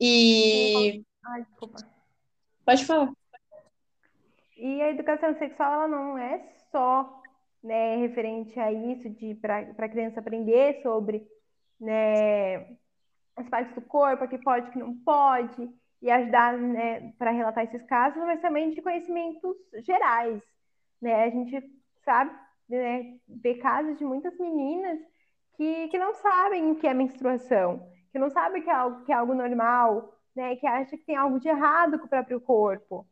E 0.00 1.02
Ai, 1.26 1.42
desculpa. 1.42 1.78
Pode 2.64 2.84
falar. 2.84 3.12
E 4.56 4.82
a 4.82 4.90
educação 4.90 5.36
sexual, 5.38 5.72
ela 5.72 5.88
não 5.88 6.18
é 6.18 6.52
só 6.70 7.22
né, 7.62 7.96
referente 7.96 8.58
a 8.60 8.70
isso, 8.70 9.08
de 9.08 9.34
para 9.36 9.58
a 9.60 9.88
criança 9.88 10.20
aprender 10.20 10.82
sobre 10.82 11.26
né, 11.80 12.76
as 13.36 13.48
partes 13.48 13.74
do 13.74 13.82
corpo, 13.82 14.24
o 14.24 14.28
que 14.28 14.38
pode, 14.38 14.68
o 14.68 14.72
que 14.72 14.78
não 14.78 14.94
pode, 14.98 15.70
e 16.02 16.10
ajudar 16.10 16.56
né, 16.58 17.12
para 17.18 17.30
relatar 17.30 17.64
esses 17.64 17.82
casos, 17.84 18.22
mas 18.22 18.40
também 18.40 18.70
de 18.70 18.82
conhecimentos 18.82 19.56
gerais. 19.84 20.42
Né? 21.04 21.24
A 21.24 21.28
gente 21.28 21.62
sabe, 22.02 22.34
né, 22.66 23.18
ver 23.28 23.56
casos 23.56 23.98
de 23.98 24.04
muitas 24.06 24.34
meninas 24.38 24.98
que, 25.54 25.88
que 25.88 25.98
não 25.98 26.14
sabem 26.14 26.70
o 26.70 26.76
que 26.76 26.86
é 26.86 26.94
menstruação, 26.94 27.86
que 28.10 28.18
não 28.18 28.30
sabem 28.30 28.62
que 28.62 28.70
é 28.70 28.72
algo, 28.72 29.04
que 29.04 29.12
é 29.12 29.14
algo 29.14 29.34
normal, 29.34 30.18
né, 30.34 30.56
que 30.56 30.66
acham 30.66 30.98
que 30.98 31.04
tem 31.04 31.14
algo 31.14 31.38
de 31.38 31.46
errado 31.46 31.98
com 31.98 32.06
o 32.06 32.08
próprio 32.08 32.40
corpo. 32.40 33.06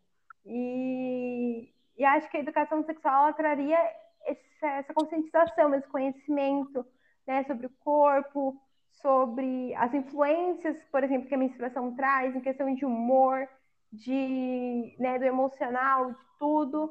E, 0.47 1.70
e 1.99 2.03
acho 2.03 2.30
que 2.30 2.38
a 2.38 2.40
educação 2.40 2.82
sexual 2.82 3.34
traria 3.34 3.78
essa, 4.24 4.66
essa 4.68 4.95
conscientização, 4.95 5.74
esse 5.74 5.86
conhecimento 5.88 6.86
né, 7.26 7.45
sobre 7.45 7.66
o 7.66 7.74
corpo, 7.84 8.59
sobre 9.03 9.74
as 9.74 9.93
influências, 9.93 10.82
por 10.90 11.05
exemplo, 11.05 11.28
que 11.28 11.34
a 11.34 11.38
menstruação 11.38 11.95
traz, 11.95 12.34
em 12.34 12.40
questão 12.40 12.74
de 12.74 12.86
humor, 12.86 13.47
de, 13.93 14.97
né, 14.99 15.18
do 15.18 15.26
emocional, 15.26 16.12
de 16.12 16.24
tudo, 16.38 16.90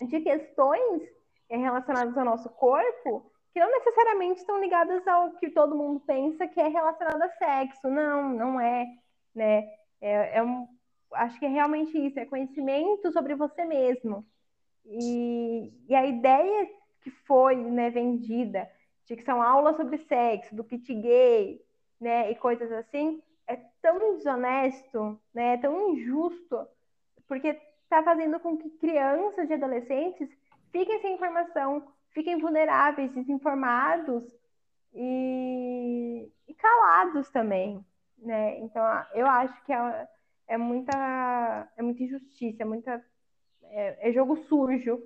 de 0.00 0.20
questões 0.20 1.02
relacionadas 1.48 2.16
ao 2.16 2.24
nosso 2.24 2.48
corpo, 2.50 3.30
que 3.52 3.60
não 3.60 3.70
necessariamente 3.70 4.40
estão 4.40 4.60
ligadas 4.60 5.06
ao 5.06 5.32
que 5.32 5.50
todo 5.50 5.76
mundo 5.76 6.00
pensa 6.00 6.48
que 6.48 6.60
é 6.60 6.68
relacionado 6.68 7.22
a 7.22 7.28
sexo. 7.30 7.88
Não, 7.88 8.30
não 8.30 8.60
é, 8.60 8.86
né? 9.34 9.68
É, 10.00 10.38
é 10.38 10.42
um, 10.42 10.66
acho 11.12 11.38
que 11.38 11.46
é 11.46 11.48
realmente 11.48 11.96
isso, 11.98 12.18
é 12.18 12.24
conhecimento 12.24 13.12
sobre 13.12 13.34
você 13.34 13.64
mesmo. 13.64 14.24
E, 14.86 15.72
e 15.88 15.94
a 15.94 16.06
ideia 16.06 16.70
que 17.02 17.10
foi 17.10 17.56
né, 17.56 17.90
vendida 17.90 18.68
de 19.06 19.16
que 19.16 19.22
são 19.22 19.42
aulas 19.42 19.76
sobre 19.76 19.98
sexo, 19.98 20.54
do 20.54 20.64
kit 20.64 20.92
gay, 20.94 21.60
né, 22.00 22.30
e 22.30 22.34
coisas 22.34 22.70
assim, 22.72 23.22
é 23.46 23.56
tão 23.80 24.16
desonesto, 24.16 25.20
né, 25.34 25.54
é 25.54 25.56
tão 25.58 25.90
injusto, 25.90 26.66
porque 27.28 27.58
está 27.92 28.02
fazendo 28.02 28.40
com 28.40 28.56
que 28.56 28.70
crianças 28.70 29.50
e 29.50 29.52
adolescentes 29.52 30.28
fiquem 30.70 31.00
sem 31.02 31.14
informação, 31.14 31.86
fiquem 32.10 32.38
vulneráveis, 32.38 33.12
desinformados 33.12 34.24
e, 34.94 36.26
e 36.48 36.54
calados 36.54 37.28
também, 37.30 37.84
né? 38.16 38.58
Então, 38.60 38.82
eu 39.12 39.26
acho 39.26 39.62
que 39.64 39.72
é, 39.72 40.08
é 40.48 40.56
muita, 40.56 41.68
é 41.76 41.82
muita 41.82 42.02
injustiça, 42.02 42.62
é 42.62 42.66
muita 42.66 43.04
é, 43.64 44.08
é 44.08 44.12
jogo 44.12 44.36
sujo. 44.48 45.02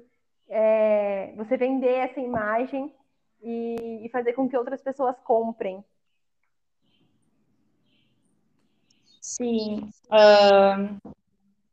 É, 0.48 1.32
você 1.36 1.56
vender 1.56 1.92
essa 1.92 2.20
imagem 2.20 2.94
e, 3.42 4.06
e 4.06 4.08
fazer 4.10 4.32
com 4.32 4.48
que 4.48 4.56
outras 4.56 4.80
pessoas 4.80 5.18
comprem. 5.24 5.84
Sim. 9.20 9.90
Uh, 10.06 11.15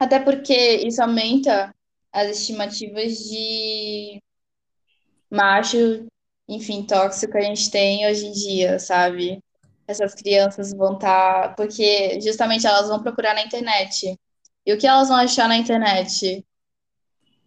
até 0.03 0.19
porque 0.19 0.53
isso 0.85 1.01
aumenta 1.01 1.73
as 2.11 2.29
estimativas 2.37 3.17
de 3.17 4.21
macho, 5.29 6.05
enfim, 6.47 6.85
tóxico 6.85 7.33
que 7.33 7.37
a 7.39 7.41
gente 7.41 7.71
tem 7.71 8.07
hoje 8.07 8.27
em 8.27 8.31
dia, 8.31 8.79
sabe? 8.79 9.39
Essas 9.87 10.13
crianças 10.15 10.73
vão 10.73 10.93
estar. 10.93 11.49
Tá... 11.49 11.53
Porque 11.55 12.19
justamente 12.21 12.67
elas 12.67 12.87
vão 12.87 13.01
procurar 13.01 13.33
na 13.33 13.43
internet. 13.43 14.17
E 14.65 14.73
o 14.73 14.77
que 14.77 14.87
elas 14.87 15.09
vão 15.09 15.17
achar 15.17 15.47
na 15.47 15.57
internet? 15.57 16.45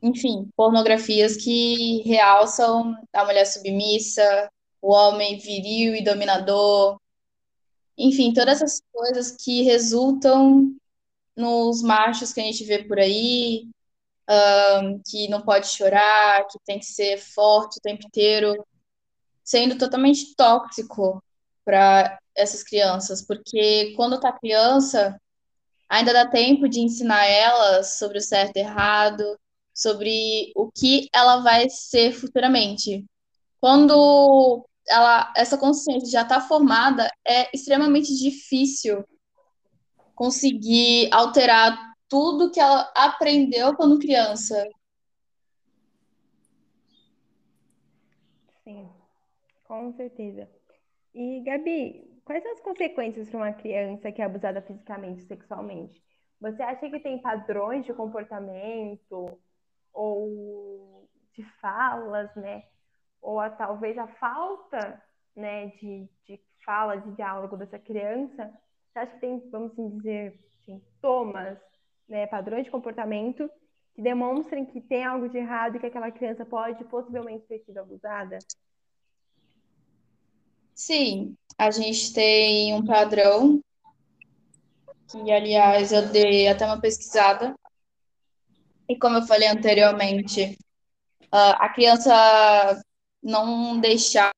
enfim, 0.02 0.48
pornografias 0.56 1.36
que 1.36 2.02
realçam 2.02 2.94
a 3.12 3.24
mulher 3.24 3.46
submissa, 3.46 4.50
o 4.80 4.92
homem 4.92 5.38
viril 5.38 5.94
e 5.94 6.04
dominador, 6.04 6.98
enfim, 7.98 8.32
todas 8.32 8.60
essas 8.62 8.82
coisas 8.92 9.32
que 9.32 9.62
resultam 9.62 10.74
nos 11.36 11.82
machos 11.82 12.32
que 12.32 12.40
a 12.40 12.44
gente 12.44 12.64
vê 12.64 12.82
por 12.84 12.98
aí, 12.98 13.68
um, 14.28 15.00
que 15.06 15.28
não 15.28 15.42
pode 15.42 15.68
chorar, 15.68 16.46
que 16.48 16.58
tem 16.64 16.78
que 16.78 16.86
ser 16.86 17.18
forte 17.18 17.78
o 17.78 17.82
tempo 17.82 18.06
inteiro, 18.06 18.66
sendo 19.44 19.78
totalmente 19.78 20.34
tóxico 20.34 21.22
para 21.64 22.18
essas 22.34 22.62
crianças, 22.62 23.22
porque 23.22 23.92
quando 23.96 24.20
tá 24.20 24.32
criança, 24.32 25.20
ainda 25.88 26.12
dá 26.12 26.28
tempo 26.28 26.68
de 26.68 26.80
ensinar 26.80 27.26
elas 27.26 27.98
sobre 27.98 28.18
o 28.18 28.22
certo 28.22 28.56
e 28.56 28.60
errado, 28.60 29.38
sobre 29.74 30.52
o 30.56 30.70
que 30.72 31.08
ela 31.14 31.38
vai 31.42 31.68
ser 31.70 32.12
futuramente. 32.12 33.04
Quando 33.60 34.66
ela, 34.88 35.32
essa 35.36 35.58
consciência 35.58 36.08
já 36.10 36.22
está 36.22 36.40
formada, 36.40 37.10
é 37.26 37.48
extremamente 37.54 38.14
difícil 38.16 39.04
conseguir 40.16 41.08
alterar 41.12 41.94
tudo 42.08 42.50
que 42.50 42.58
ela 42.58 42.90
aprendeu 42.96 43.76
quando 43.76 43.98
criança. 43.98 44.66
Sim, 48.64 48.88
com 49.64 49.92
certeza. 49.92 50.48
E, 51.14 51.42
Gabi, 51.42 52.20
quais 52.24 52.42
são 52.42 52.52
as 52.52 52.60
consequências 52.60 53.28
para 53.28 53.38
uma 53.38 53.52
criança 53.52 54.10
que 54.10 54.20
é 54.20 54.24
abusada 54.24 54.60
fisicamente 54.62 55.22
e 55.22 55.26
sexualmente? 55.26 56.02
Você 56.40 56.62
acha 56.62 56.90
que 56.90 57.00
tem 57.00 57.20
padrões 57.20 57.84
de 57.84 57.94
comportamento 57.94 59.38
ou 59.92 61.08
de 61.32 61.44
falas, 61.60 62.34
né? 62.36 62.64
Ou 63.20 63.38
a, 63.38 63.50
talvez 63.50 63.96
a 63.98 64.06
falta 64.06 65.02
né, 65.34 65.66
de, 65.68 66.08
de 66.24 66.40
fala, 66.64 66.96
de 66.96 67.14
diálogo 67.14 67.56
dessa 67.56 67.78
criança, 67.78 68.52
acha 68.98 69.12
que 69.12 69.20
tem, 69.20 69.50
vamos 69.50 69.72
assim 69.72 69.88
dizer, 69.96 70.38
sintomas, 70.64 71.58
né, 72.08 72.26
padrões 72.26 72.64
de 72.64 72.70
comportamento 72.70 73.50
que 73.94 74.02
demonstrem 74.02 74.66
que 74.66 74.80
tem 74.80 75.04
algo 75.04 75.28
de 75.28 75.38
errado 75.38 75.76
e 75.76 75.80
que 75.80 75.86
aquela 75.86 76.10
criança 76.10 76.44
pode 76.44 76.84
possivelmente 76.84 77.46
ter 77.46 77.60
sido 77.60 77.78
abusada? 77.78 78.38
Sim, 80.74 81.34
a 81.56 81.70
gente 81.70 82.12
tem 82.12 82.74
um 82.74 82.84
padrão 82.84 83.60
que, 85.10 85.30
aliás, 85.30 85.92
eu 85.92 86.10
dei 86.10 86.46
até 86.48 86.66
uma 86.66 86.80
pesquisada 86.80 87.54
e 88.88 88.96
como 88.98 89.16
eu 89.16 89.22
falei 89.22 89.48
anteriormente, 89.48 90.56
a 91.32 91.68
criança 91.70 92.12
não 93.22 93.80
deixar 93.80 94.30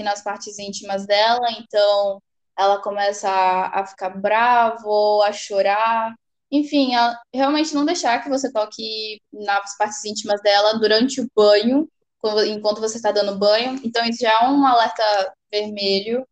nas 0.00 0.22
partes 0.22 0.58
íntimas 0.58 1.06
dela, 1.06 1.46
então 1.58 2.22
ela 2.58 2.80
começa 2.80 3.28
a, 3.28 3.80
a 3.80 3.86
ficar 3.86 4.10
bravo, 4.10 5.22
a 5.22 5.32
chorar, 5.32 6.14
enfim, 6.50 6.94
a, 6.94 7.18
realmente 7.34 7.74
não 7.74 7.84
deixar 7.84 8.22
que 8.22 8.28
você 8.28 8.52
toque 8.52 9.20
nas 9.32 9.76
partes 9.76 10.04
íntimas 10.04 10.40
dela 10.42 10.78
durante 10.78 11.20
o 11.20 11.28
banho, 11.34 11.88
enquanto 12.48 12.80
você 12.80 12.96
está 12.96 13.12
dando 13.12 13.38
banho. 13.38 13.80
Então, 13.84 14.04
isso 14.04 14.20
já 14.20 14.32
é 14.42 14.48
um 14.48 14.66
alerta 14.66 15.02
vermelho 15.52 16.26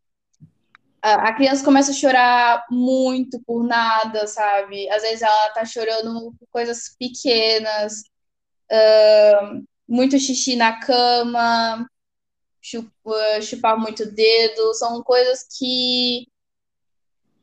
a, 1.03 1.33
criança 1.33 1.65
começa 1.65 1.91
a 1.91 1.93
chorar 1.93 2.65
muito 2.71 3.37
por 3.43 3.61
nada, 3.63 4.25
sabe? 4.25 4.89
Às 4.89 5.01
vezes 5.01 5.21
ela 5.21 5.49
tá 5.49 5.65
chorando 5.65 6.33
por 6.39 6.47
coisas 6.49 6.95
pequenas, 6.97 8.03
uh, 8.71 9.63
muito 9.87 10.17
xixi 10.17 10.55
na 10.55 10.79
cama, 10.79 11.85
chupa, 12.63 13.41
chupar 13.41 13.77
muito 13.77 14.05
dedo, 14.09 14.73
são 14.73 15.03
coisas 15.03 15.45
que 15.59 16.27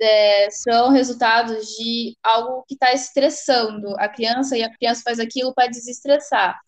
é, 0.01 0.51
são 0.51 0.91
resultados 0.91 1.66
de 1.77 2.16
algo 2.23 2.64
que 2.66 2.75
está 2.75 2.93
estressando 2.93 3.95
a 3.99 4.09
criança 4.09 4.57
e 4.57 4.62
a 4.62 4.75
criança 4.75 5.03
faz 5.05 5.21
aquilo 5.21 5.53
para 5.55 5.68
desestressar. 5.68 6.59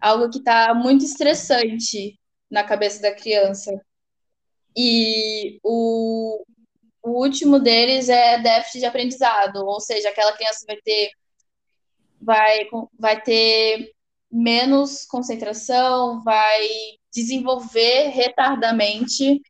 Algo 0.00 0.30
que 0.30 0.38
está 0.38 0.72
muito 0.74 1.04
estressante 1.04 2.18
na 2.48 2.64
cabeça 2.64 3.02
da 3.02 3.12
criança. 3.14 3.72
E 4.76 5.58
o, 5.64 6.44
o 7.02 7.10
último 7.10 7.58
deles 7.58 8.08
é 8.08 8.38
déficit 8.38 8.80
de 8.80 8.86
aprendizado, 8.86 9.66
ou 9.66 9.80
seja, 9.80 10.08
aquela 10.08 10.32
criança 10.32 10.64
vai 10.66 10.76
ter 10.76 11.10
vai, 12.20 12.68
vai 12.98 13.20
ter 13.22 13.92
menos 14.30 15.04
concentração, 15.06 16.22
vai 16.22 16.99
desenvolver 17.12 18.08
retardamente. 18.08 19.40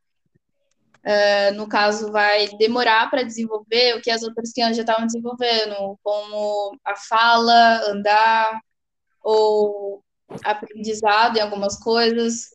Uh, 1.03 1.55
no 1.55 1.67
caso, 1.67 2.13
vai 2.13 2.49
demorar 2.59 3.09
para 3.11 3.23
desenvolver 3.23 3.97
o 3.97 4.03
que 4.03 4.11
as 4.11 4.23
outras 4.23 4.53
crianças 4.53 4.77
já 4.77 4.83
estavam 4.83 5.07
desenvolvendo, 5.07 5.99
como 6.03 6.77
a 6.85 6.95
fala, 6.95 7.91
andar, 7.91 8.61
ou 9.23 10.03
aprendizado 10.45 11.37
em 11.37 11.41
algumas 11.41 11.79
coisas. 11.79 12.51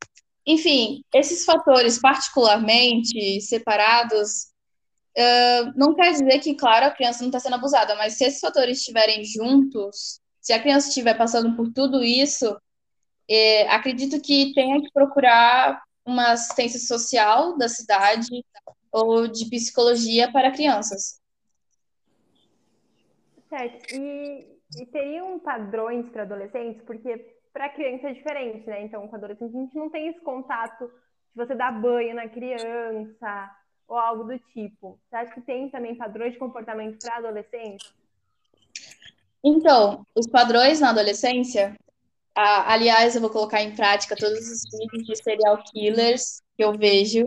Enfim, 0.46 1.04
esses 1.14 1.44
fatores 1.44 2.00
particularmente 2.00 3.42
separados 3.42 4.52
uh, 5.18 5.74
não 5.76 5.96
quer 5.96 6.12
dizer 6.12 6.40
que, 6.40 6.56
claro, 6.56 6.86
a 6.86 6.92
criança 6.92 7.22
não 7.22 7.30
está 7.30 7.40
sendo 7.40 7.56
abusada, 7.56 7.96
mas 7.96 8.14
se 8.14 8.26
esses 8.26 8.40
fatores 8.40 8.80
estiverem 8.80 9.24
juntos, 9.24 10.20
se 10.40 10.54
a 10.54 10.62
criança 10.62 10.90
estiver 10.90 11.16
passando 11.16 11.56
por 11.56 11.72
tudo 11.72 12.04
isso, 12.04 12.56
é, 13.30 13.68
acredito 13.70 14.22
que 14.22 14.54
tenha 14.54 14.82
que 14.82 14.92
procurar 14.92 15.82
uma 16.06 16.32
assistência 16.32 16.80
social 16.80 17.58
da 17.58 17.68
cidade 17.68 18.28
ou 18.92 19.28
de 19.28 19.50
psicologia 19.50 20.32
para 20.32 20.52
crianças. 20.52 21.20
Certo. 23.50 23.96
E, 23.96 24.48
e 24.80 24.86
teriam 24.88 25.40
padrões 25.40 26.08
para 26.10 26.24
adolescentes? 26.24 26.82
Porque 26.84 27.36
para 27.52 27.70
criança 27.70 28.10
é 28.10 28.14
diferente, 28.14 28.68
né? 28.68 28.84
Então, 28.84 29.08
com 29.08 29.16
adolescente, 29.16 29.56
a 29.56 29.62
gente 29.62 29.76
não 29.76 29.90
tem 29.90 30.10
esse 30.10 30.20
contato 30.20 30.88
de 30.88 31.36
você 31.36 31.56
dar 31.56 31.72
banho 31.72 32.14
na 32.14 32.28
criança 32.28 33.52
ou 33.88 33.98
algo 33.98 34.24
do 34.24 34.38
tipo. 34.54 35.00
Você 35.10 35.16
acha 35.16 35.34
que 35.34 35.42
tem 35.42 35.70
também 35.70 35.96
padrões 35.96 36.34
de 36.34 36.40
comportamento 36.40 37.00
para 37.00 37.18
adolescente? 37.18 37.94
Então, 39.44 40.06
os 40.16 40.28
padrões 40.28 40.80
na 40.80 40.90
adolescência, 40.90 41.76
aliás, 42.36 43.16
eu 43.16 43.22
vou 43.22 43.30
colocar 43.30 43.62
em 43.62 43.76
prática 43.76 44.16
todos 44.16 44.40
os 44.40 44.62
vídeos 44.78 45.08
de 45.08 45.16
serial 45.24 45.64
killers 45.64 46.42
que 46.58 46.64
eu 46.64 46.74
vejo. 46.74 47.26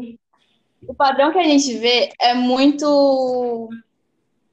O 0.87 0.95
padrão 0.95 1.33
que 1.33 1.39
a 1.39 1.45
gente 1.45 1.77
vê 1.79 2.11
é 2.21 2.35
muito 2.35 3.69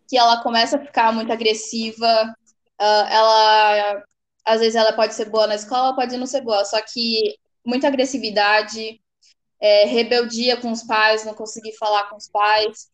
que 0.08 0.18
ela 0.18 0.42
começa 0.42 0.78
a 0.78 0.86
ficar 0.86 1.12
muito 1.12 1.32
agressiva, 1.32 2.36
uh, 2.80 3.08
ela 3.10 4.04
às 4.46 4.60
vezes 4.60 4.76
ela 4.76 4.94
pode 4.94 5.16
ser 5.16 5.30
boa 5.30 5.48
na 5.48 5.56
escola, 5.56 5.96
pode 5.96 6.16
não 6.18 6.28
ser 6.28 6.42
boa, 6.42 6.64
só 6.64 6.80
que 6.82 7.36
muita 7.66 7.88
agressividade, 7.88 9.02
é, 9.60 9.86
rebeldia 9.86 10.58
com 10.58 10.72
os 10.72 10.84
pais, 10.84 11.26
não 11.26 11.34
conseguir 11.34 11.76
falar 11.78 12.08
com 12.10 12.16
os 12.16 12.30
pais. 12.30 12.88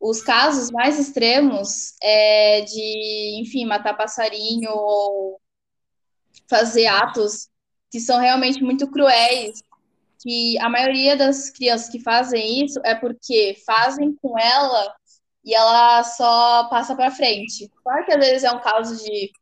Os 0.00 0.22
casos 0.22 0.70
mais 0.70 0.98
extremos 0.98 1.94
é 2.02 2.60
de, 2.62 3.40
enfim, 3.40 3.66
matar 3.66 3.96
passarinho 3.96 4.70
ou 4.70 5.40
fazer 6.52 6.86
atos 6.86 7.48
que 7.90 7.98
são 7.98 8.20
realmente 8.20 8.62
muito 8.62 8.90
cruéis, 8.90 9.62
que 10.22 10.58
a 10.58 10.68
maioria 10.68 11.16
das 11.16 11.48
crianças 11.50 11.88
que 11.88 11.98
fazem 11.98 12.62
isso 12.64 12.78
é 12.84 12.94
porque 12.94 13.56
fazem 13.64 14.14
com 14.20 14.38
ela 14.38 14.94
e 15.42 15.54
ela 15.54 16.04
só 16.04 16.68
passa 16.68 16.94
para 16.94 17.10
frente. 17.10 17.70
Claro 17.82 18.04
que 18.04 18.12
às 18.12 18.18
vezes 18.18 18.44
é 18.44 18.52
um 18.52 18.60
caso 18.60 19.02
de 19.02 19.32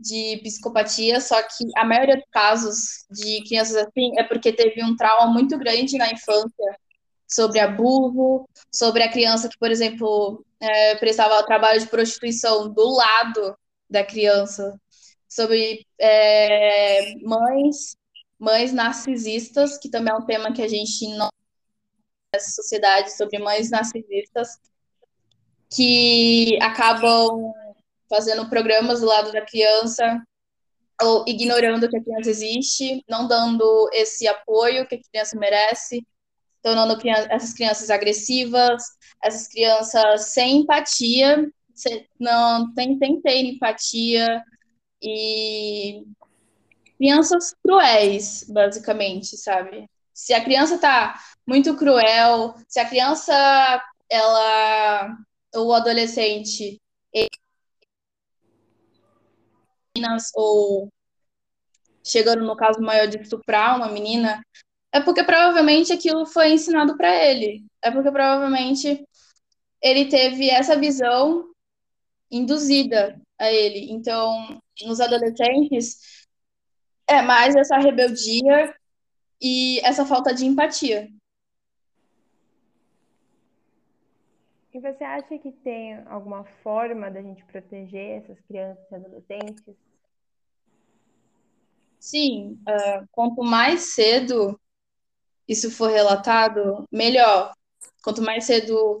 de 0.00 0.38
psicopatia, 0.42 1.20
só 1.20 1.42
que 1.42 1.64
a 1.76 1.84
maioria 1.84 2.16
dos 2.16 2.30
casos 2.30 3.04
de 3.10 3.42
crianças 3.48 3.76
assim 3.76 4.12
é 4.18 4.22
porque 4.22 4.52
teve 4.52 4.82
um 4.84 4.94
trauma 4.94 5.32
muito 5.32 5.58
grande 5.58 5.98
na 5.98 6.10
infância 6.12 6.78
sobre 7.26 7.58
abuso, 7.58 8.48
sobre 8.72 9.02
a 9.02 9.10
criança 9.10 9.48
que, 9.48 9.58
por 9.58 9.70
exemplo, 9.70 10.44
é, 10.60 10.94
prestava 10.96 11.44
trabalho 11.44 11.80
de 11.80 11.88
prostituição 11.88 12.72
do 12.72 12.94
lado 12.94 13.56
da 13.90 14.04
criança, 14.04 14.78
sobre 15.28 15.86
é, 16.00 17.14
mães, 17.20 17.96
mães 18.38 18.72
narcisistas, 18.72 19.76
que 19.78 19.90
também 19.90 20.12
é 20.12 20.16
um 20.16 20.24
tema 20.24 20.52
que 20.52 20.62
a 20.62 20.68
gente 20.68 21.06
não 21.16 21.28
nessa 22.32 22.50
sociedade 22.50 23.16
sobre 23.16 23.38
mães 23.38 23.70
narcisistas 23.70 24.58
que 25.70 26.58
acabam 26.62 27.52
fazendo 28.08 28.48
programas 28.48 29.00
do 29.00 29.06
lado 29.06 29.32
da 29.32 29.44
criança 29.44 30.22
ou 31.00 31.24
ignorando 31.26 31.88
que 31.88 31.96
a 31.96 32.02
criança 32.02 32.30
existe, 32.30 33.04
não 33.08 33.28
dando 33.28 33.88
esse 33.92 34.26
apoio 34.26 34.86
que 34.86 34.96
a 34.96 35.10
criança 35.10 35.38
merece, 35.38 36.04
tornando 36.62 36.98
essas 37.30 37.52
crianças 37.52 37.90
agressivas, 37.90 38.82
essas 39.22 39.46
crianças 39.46 40.32
sem 40.32 40.62
empatia, 40.62 41.48
não 42.18 42.72
tem, 42.74 42.98
tem 42.98 43.20
ter 43.20 43.44
empatia 43.44 44.42
e 45.02 46.04
crianças 46.96 47.54
cruéis, 47.62 48.44
basicamente, 48.48 49.36
sabe? 49.36 49.88
Se 50.12 50.34
a 50.34 50.42
criança 50.42 50.78
tá 50.78 51.18
muito 51.46 51.76
cruel, 51.76 52.54
se 52.68 52.80
a 52.80 52.88
criança 52.88 53.32
ela 54.10 55.16
ou 55.54 55.68
o 55.68 55.72
adolescente 55.74 56.80
meninas 59.98 60.30
ou 60.34 60.88
chegando 62.04 62.44
no 62.44 62.56
caso 62.56 62.80
maior 62.80 63.06
de 63.06 63.18
estuprar 63.18 63.76
uma 63.76 63.88
menina, 63.88 64.42
é 64.92 65.00
porque 65.00 65.22
provavelmente 65.22 65.92
aquilo 65.92 66.24
foi 66.24 66.52
ensinado 66.52 66.96
para 66.96 67.14
ele. 67.14 67.64
É 67.82 67.90
porque 67.90 68.10
provavelmente 68.10 69.04
ele 69.82 70.06
teve 70.06 70.48
essa 70.48 70.78
visão 70.78 71.44
induzida 72.30 73.20
a 73.38 73.52
ele. 73.52 73.92
Então, 73.92 74.60
nos 74.86 75.00
adolescentes, 75.00 76.26
é 77.06 77.22
mais 77.22 77.56
essa 77.56 77.78
rebeldia 77.78 78.74
e 79.40 79.80
essa 79.80 80.04
falta 80.04 80.34
de 80.34 80.44
empatia. 80.44 81.08
E 84.72 84.80
você 84.80 85.02
acha 85.02 85.38
que 85.38 85.50
tem 85.50 85.94
alguma 86.06 86.44
forma 86.62 87.10
da 87.10 87.22
gente 87.22 87.44
proteger 87.46 88.22
essas 88.22 88.38
crianças 88.46 88.84
e 88.90 88.94
adolescentes? 88.94 89.74
Sim, 91.98 92.60
uh, 92.68 93.08
quanto 93.10 93.42
mais 93.42 93.94
cedo 93.94 94.60
isso 95.48 95.70
for 95.70 95.90
relatado, 95.90 96.86
melhor. 96.92 97.52
Quanto 98.04 98.22
mais 98.22 98.44
cedo 98.44 99.00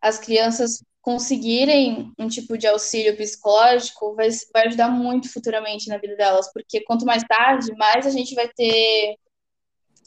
as 0.00 0.18
crianças 0.18 0.82
conseguirem 1.08 2.12
um 2.18 2.28
tipo 2.28 2.58
de 2.58 2.66
auxílio 2.66 3.16
psicológico, 3.16 4.14
vai, 4.14 4.28
vai 4.52 4.66
ajudar 4.66 4.90
muito 4.90 5.32
futuramente 5.32 5.88
na 5.88 5.96
vida 5.96 6.14
delas, 6.14 6.52
porque 6.52 6.82
quanto 6.82 7.06
mais 7.06 7.24
tarde, 7.24 7.74
mais 7.78 8.06
a 8.06 8.10
gente 8.10 8.34
vai 8.34 8.46
ter 8.46 9.16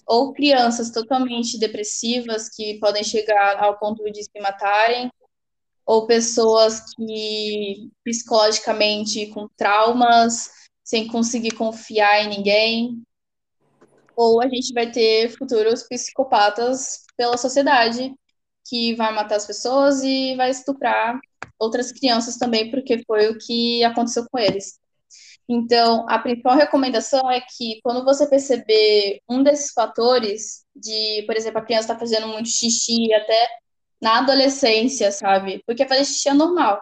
ou 0.05 0.31
crianças 0.31 0.91
totalmente 0.91 1.57
depressivas 1.57 2.49
que 2.55 2.77
podem 2.77 3.03
chegar 3.03 3.57
ao 3.63 3.79
ponto 3.79 4.03
de 4.11 4.23
se 4.23 4.39
matarem, 4.39 5.11
ou 5.87 6.05
pessoas 6.05 6.93
que 6.93 7.89
psicologicamente 8.03 9.25
com 9.25 9.47
traumas, 9.57 10.51
sem 10.83 11.07
conseguir 11.07 11.55
confiar 11.55 12.25
em 12.25 12.29
ninguém, 12.29 13.01
ou 14.15 14.39
a 14.39 14.47
gente 14.47 14.71
vai 14.71 14.91
ter 14.91 15.29
futuros 15.35 15.81
psicopatas 15.81 17.05
pela 17.17 17.37
sociedade 17.37 18.13
que 18.72 18.95
vai 18.95 19.13
matar 19.13 19.36
as 19.36 19.45
pessoas 19.45 20.01
e 20.01 20.34
vai 20.38 20.49
estuprar 20.49 21.19
outras 21.59 21.91
crianças 21.91 22.38
também, 22.38 22.72
porque 22.72 23.03
foi 23.05 23.30
o 23.30 23.38
que 23.38 23.84
aconteceu 23.84 24.26
com 24.32 24.39
eles. 24.39 24.80
Então, 25.49 26.05
a 26.07 26.17
principal 26.17 26.55
recomendação 26.55 27.30
é 27.30 27.41
que 27.41 27.82
quando 27.84 28.05
você 28.05 28.26
perceber 28.30 29.19
um 29.30 29.43
desses 29.43 29.74
fatores, 29.74 30.63
de, 30.74 31.24
por 31.28 31.36
exemplo, 31.36 31.59
a 31.59 31.65
criança 31.65 31.91
está 31.91 31.99
fazendo 31.99 32.30
muito 32.30 32.47
xixi 32.47 33.13
até 33.13 33.49
na 34.01 34.19
adolescência, 34.19 35.11
sabe? 35.11 35.61
Porque 35.67 35.86
fazer 35.86 36.05
xixi 36.05 36.30
é 36.30 36.34
normal. 36.34 36.82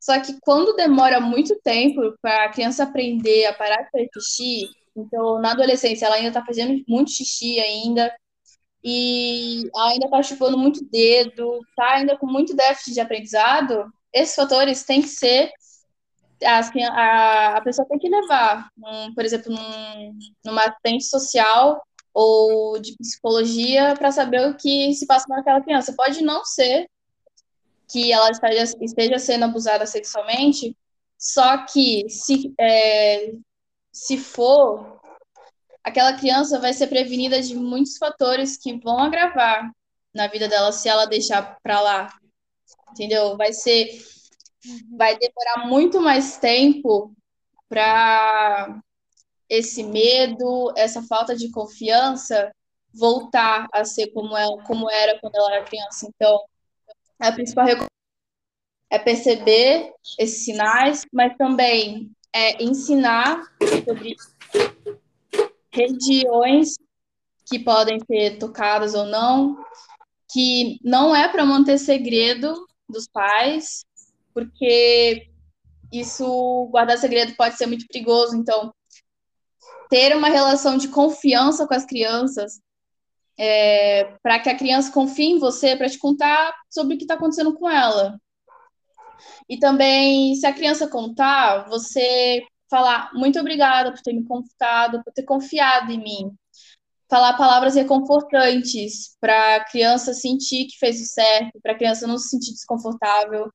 Só 0.00 0.18
que 0.18 0.38
quando 0.40 0.74
demora 0.74 1.20
muito 1.20 1.54
tempo 1.62 2.14
para 2.22 2.46
a 2.46 2.48
criança 2.48 2.84
aprender 2.84 3.44
a 3.44 3.52
parar 3.52 3.82
de 3.82 3.90
fazer 3.90 4.08
xixi, 4.14 4.70
então 4.96 5.38
na 5.38 5.50
adolescência 5.50 6.06
ela 6.06 6.16
ainda 6.16 6.28
está 6.28 6.44
fazendo 6.44 6.82
muito 6.88 7.10
xixi 7.10 7.60
ainda, 7.60 8.10
e 8.88 9.68
ainda 9.76 10.06
está 10.06 10.22
chupando 10.22 10.56
muito 10.56 10.84
dedo, 10.84 11.60
tá 11.76 11.94
ainda 11.94 12.16
com 12.16 12.26
muito 12.26 12.54
déficit 12.54 12.94
de 12.94 13.00
aprendizado, 13.00 13.92
esses 14.12 14.36
fatores 14.36 14.84
têm 14.84 15.02
que 15.02 15.08
ser 15.08 15.50
assim, 16.44 16.84
a, 16.84 17.56
a 17.56 17.60
pessoa 17.62 17.88
tem 17.88 17.98
que 17.98 18.08
levar, 18.08 18.68
um, 18.78 19.12
por 19.12 19.24
exemplo, 19.24 19.52
num, 19.52 20.18
numa 20.44 20.62
assistente 20.62 21.04
social 21.04 21.82
ou 22.14 22.78
de 22.78 22.96
psicologia 22.96 23.96
para 23.96 24.12
saber 24.12 24.48
o 24.48 24.56
que 24.56 24.94
se 24.94 25.04
passa 25.04 25.26
com 25.26 25.34
aquela 25.34 25.60
criança. 25.60 25.94
Pode 25.96 26.22
não 26.22 26.44
ser 26.44 26.88
que 27.90 28.12
ela 28.12 28.30
esteja, 28.30 28.72
esteja 28.80 29.18
sendo 29.18 29.46
abusada 29.46 29.84
sexualmente, 29.84 30.76
só 31.18 31.64
que 31.66 32.08
se, 32.08 32.54
é, 32.60 33.32
se 33.92 34.16
for, 34.16 34.95
aquela 35.86 36.12
criança 36.14 36.58
vai 36.58 36.72
ser 36.72 36.88
prevenida 36.88 37.40
de 37.40 37.54
muitos 37.54 37.96
fatores 37.96 38.56
que 38.56 38.76
vão 38.78 38.98
agravar 38.98 39.70
na 40.12 40.26
vida 40.26 40.48
dela 40.48 40.72
se 40.72 40.88
ela 40.88 41.06
deixar 41.06 41.58
para 41.62 41.80
lá, 41.80 42.12
entendeu? 42.90 43.36
Vai 43.36 43.52
ser 43.52 43.88
Uhum. 44.66 44.96
vai 44.96 45.16
demorar 45.16 45.68
muito 45.68 46.00
mais 46.00 46.38
tempo 46.38 47.14
para 47.68 48.80
esse 49.48 49.84
medo, 49.84 50.72
essa 50.76 51.00
falta 51.02 51.36
de 51.36 51.52
confiança 51.52 52.52
voltar 52.92 53.68
a 53.72 53.84
ser 53.84 54.08
como, 54.08 54.36
é, 54.36 54.44
como 54.64 54.90
era 54.90 55.20
quando 55.20 55.36
ela 55.36 55.54
era 55.54 55.64
criança. 55.64 56.08
Então, 56.08 56.44
a 57.20 57.30
principal 57.30 57.64
recomendação 57.64 57.86
é 58.90 58.98
perceber 58.98 59.92
esses 60.18 60.44
sinais, 60.44 61.06
mas 61.12 61.36
também 61.36 62.10
é 62.32 62.60
ensinar 62.62 63.40
sobre 63.84 64.16
regiões 65.76 66.74
que 67.46 67.58
podem 67.58 68.00
ser 68.00 68.38
tocadas 68.38 68.94
ou 68.94 69.04
não, 69.06 69.56
que 70.32 70.80
não 70.82 71.14
é 71.14 71.28
para 71.28 71.44
manter 71.44 71.78
segredo 71.78 72.66
dos 72.88 73.06
pais, 73.06 73.84
porque 74.34 75.28
isso, 75.92 76.68
guardar 76.70 76.98
segredo 76.98 77.36
pode 77.36 77.56
ser 77.56 77.66
muito 77.66 77.86
perigoso. 77.86 78.36
Então, 78.36 78.74
ter 79.88 80.16
uma 80.16 80.28
relação 80.28 80.76
de 80.76 80.88
confiança 80.88 81.66
com 81.66 81.74
as 81.74 81.84
crianças, 81.84 82.60
é, 83.38 84.16
para 84.22 84.40
que 84.40 84.48
a 84.48 84.56
criança 84.56 84.90
confie 84.90 85.32
em 85.32 85.38
você 85.38 85.76
para 85.76 85.88
te 85.88 85.98
contar 85.98 86.54
sobre 86.70 86.94
o 86.94 86.98
que 86.98 87.04
está 87.04 87.14
acontecendo 87.14 87.54
com 87.54 87.68
ela. 87.68 88.18
E 89.48 89.58
também, 89.58 90.34
se 90.34 90.46
a 90.46 90.52
criança 90.52 90.88
contar, 90.88 91.68
você 91.68 92.42
falar 92.70 93.10
muito 93.14 93.38
obrigada 93.38 93.92
por 93.92 94.00
ter 94.00 94.12
me 94.12 94.24
contado, 94.24 95.02
por 95.04 95.12
ter 95.12 95.24
confiado 95.24 95.92
em 95.92 96.02
mim. 96.02 96.36
Falar 97.08 97.36
palavras 97.36 97.74
reconfortantes 97.76 99.16
para 99.20 99.56
a 99.56 99.64
criança 99.64 100.12
sentir 100.12 100.66
que 100.66 100.78
fez 100.78 101.00
o 101.00 101.04
certo, 101.04 101.60
para 101.62 101.72
a 101.72 101.76
criança 101.76 102.06
não 102.06 102.18
se 102.18 102.30
sentir 102.30 102.52
desconfortável. 102.52 103.50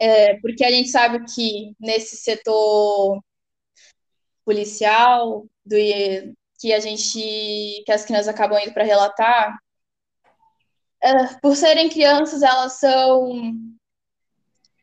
É, 0.00 0.38
porque 0.40 0.64
a 0.64 0.70
gente 0.70 0.88
sabe 0.88 1.24
que 1.32 1.74
nesse 1.78 2.16
setor 2.16 3.22
policial, 4.44 5.46
do, 5.64 5.76
que 6.58 6.72
a 6.72 6.80
gente, 6.80 7.82
que 7.84 7.92
as 7.92 8.04
crianças 8.04 8.28
acabam 8.28 8.58
indo 8.60 8.72
para 8.72 8.84
relatar, 8.84 9.58
é, 11.02 11.34
por 11.40 11.56
serem 11.56 11.88
crianças, 11.88 12.42
elas 12.42 12.74
são, 12.78 13.52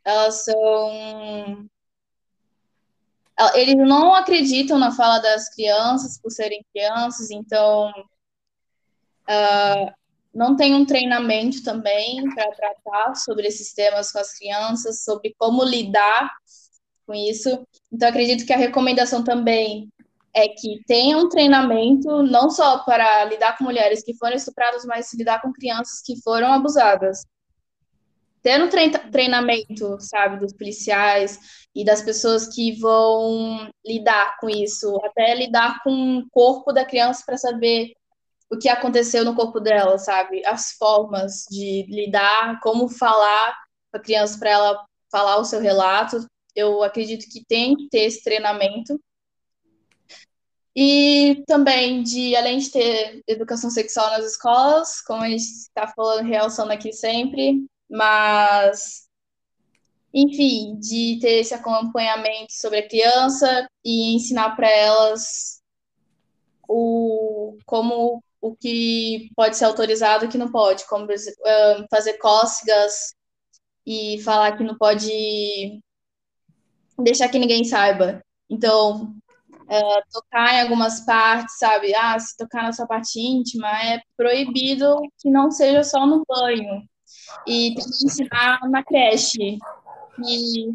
elas 0.03 0.43
são, 0.43 1.69
eles 3.56 3.78
não 3.78 4.14
acreditam 4.14 4.78
na 4.78 4.92
fala 4.92 5.20
das 5.20 5.50
crianças 5.54 6.20
por 6.22 6.32
serem 6.32 6.66
crianças, 6.74 7.32
então 7.32 7.90
uh, 9.30 9.94
não 10.34 10.56
tem 10.56 10.76
um 10.76 10.86
treinamento 10.86 11.64
também 11.64 12.24
para 12.34 12.52
tratar 12.52 13.16
sobre 13.16 13.48
esses 13.48 13.74
temas 13.74 14.12
com 14.12 14.20
as 14.20 14.38
crianças, 14.38 15.04
sobre 15.04 15.34
como 15.38 15.64
lidar 15.64 16.32
com 17.06 17.14
isso. 17.14 17.66
Então, 17.92 18.10
acredito 18.10 18.46
que 18.46 18.54
a 18.54 18.58
recomendação 18.58 19.24
também 19.24 19.90
é 20.34 20.48
que 20.48 20.82
tenha 20.86 21.18
um 21.18 21.28
treinamento 21.28 22.22
não 22.24 22.50
só 22.50 22.80
para 22.80 23.26
lidar 23.26 23.58
com 23.58 23.64
mulheres 23.64 24.04
que 24.04 24.14
foram 24.16 24.36
estupradas, 24.36 24.86
mas 24.86 25.14
lidar 25.14 25.42
com 25.42 25.52
crianças 25.52 26.02
que 26.06 26.22
foram 26.22 26.54
abusadas. 26.54 27.26
Tendo 28.42 28.66
um 28.66 29.12
treinamento, 29.12 29.98
sabe, 30.00 30.40
dos 30.40 30.54
policiais 30.54 31.40
e 31.76 31.84
das 31.84 32.02
pessoas 32.02 32.48
que 32.48 32.80
vão 32.80 33.70
lidar 33.86 34.38
com 34.40 34.50
isso, 34.50 34.98
até 35.04 35.36
lidar 35.36 35.82
com 35.84 36.20
o 36.20 36.30
corpo 36.30 36.72
da 36.72 36.86
criança 36.86 37.24
para 37.26 37.38
saber 37.38 37.94
o 38.50 38.58
que 38.58 38.70
aconteceu 38.70 39.24
no 39.24 39.36
corpo 39.36 39.60
dela, 39.60 39.98
sabe? 39.98 40.44
As 40.46 40.72
formas 40.72 41.46
de 41.50 41.86
lidar, 41.88 42.60
como 42.62 42.90
falar 42.90 43.56
com 43.92 43.98
a 43.98 44.02
criança 44.02 44.40
para 44.40 44.50
ela 44.50 44.86
falar 45.12 45.38
o 45.38 45.46
seu 45.46 45.60
relato, 45.60 46.26
eu 46.56 46.84
acredito 46.84 47.30
que 47.30 47.46
tem 47.46 47.76
que 47.76 47.90
ter 47.90 48.02
esse 48.02 48.24
treinamento. 48.24 49.00
E 50.76 51.44
também 51.46 52.04
de, 52.04 52.36
além 52.36 52.60
de 52.60 52.72
ter 52.72 53.22
educação 53.28 53.70
sexual 53.70 54.10
nas 54.12 54.26
escolas, 54.26 55.02
como 55.02 55.24
a 55.24 55.30
gente 55.30 55.42
está 55.42 55.88
falando, 55.88 56.26
realçando 56.26 56.72
aqui 56.72 56.94
sempre, 56.94 57.66
mas, 57.90 59.08
enfim, 60.14 60.78
de 60.80 61.20
ter 61.20 61.40
esse 61.40 61.54
acompanhamento 61.54 62.54
sobre 62.54 62.80
a 62.80 62.88
criança 62.88 63.68
e 63.84 64.16
ensinar 64.16 64.56
para 64.56 64.70
elas 64.70 65.62
o, 66.68 67.58
como 67.66 68.24
o 68.42 68.56
que 68.56 69.30
pode 69.36 69.58
ser 69.58 69.66
autorizado 69.66 70.26
e 70.26 70.28
o 70.28 70.32
que 70.32 70.38
não 70.38 70.52
pode, 70.52 70.88
como 70.88 71.08
fazer 71.90 72.14
cócegas 72.20 73.14
e 73.86 74.22
falar 74.24 74.56
que 74.56 74.64
não 74.64 74.78
pode 74.78 75.82
deixar 76.98 77.30
que 77.30 77.40
ninguém 77.40 77.64
saiba. 77.64 78.22
Então, 78.50 79.16
tocar 80.12 80.56
em 80.56 80.62
algumas 80.62 81.06
partes, 81.06 81.58
sabe? 81.58 81.94
Ah, 81.96 82.18
se 82.20 82.36
tocar 82.38 82.64
na 82.64 82.72
sua 82.72 82.88
parte 82.88 83.20
íntima 83.20 83.68
é 83.84 84.02
proibido 84.18 85.02
que 85.20 85.30
não 85.30 85.52
seja 85.52 85.84
só 85.84 86.06
no 86.06 86.24
banho. 86.28 86.84
E 87.47 87.75
tem 87.75 87.86
que 87.86 88.05
ensinar 88.05 88.59
na 88.69 88.84
creche. 88.84 89.57
E 90.25 90.69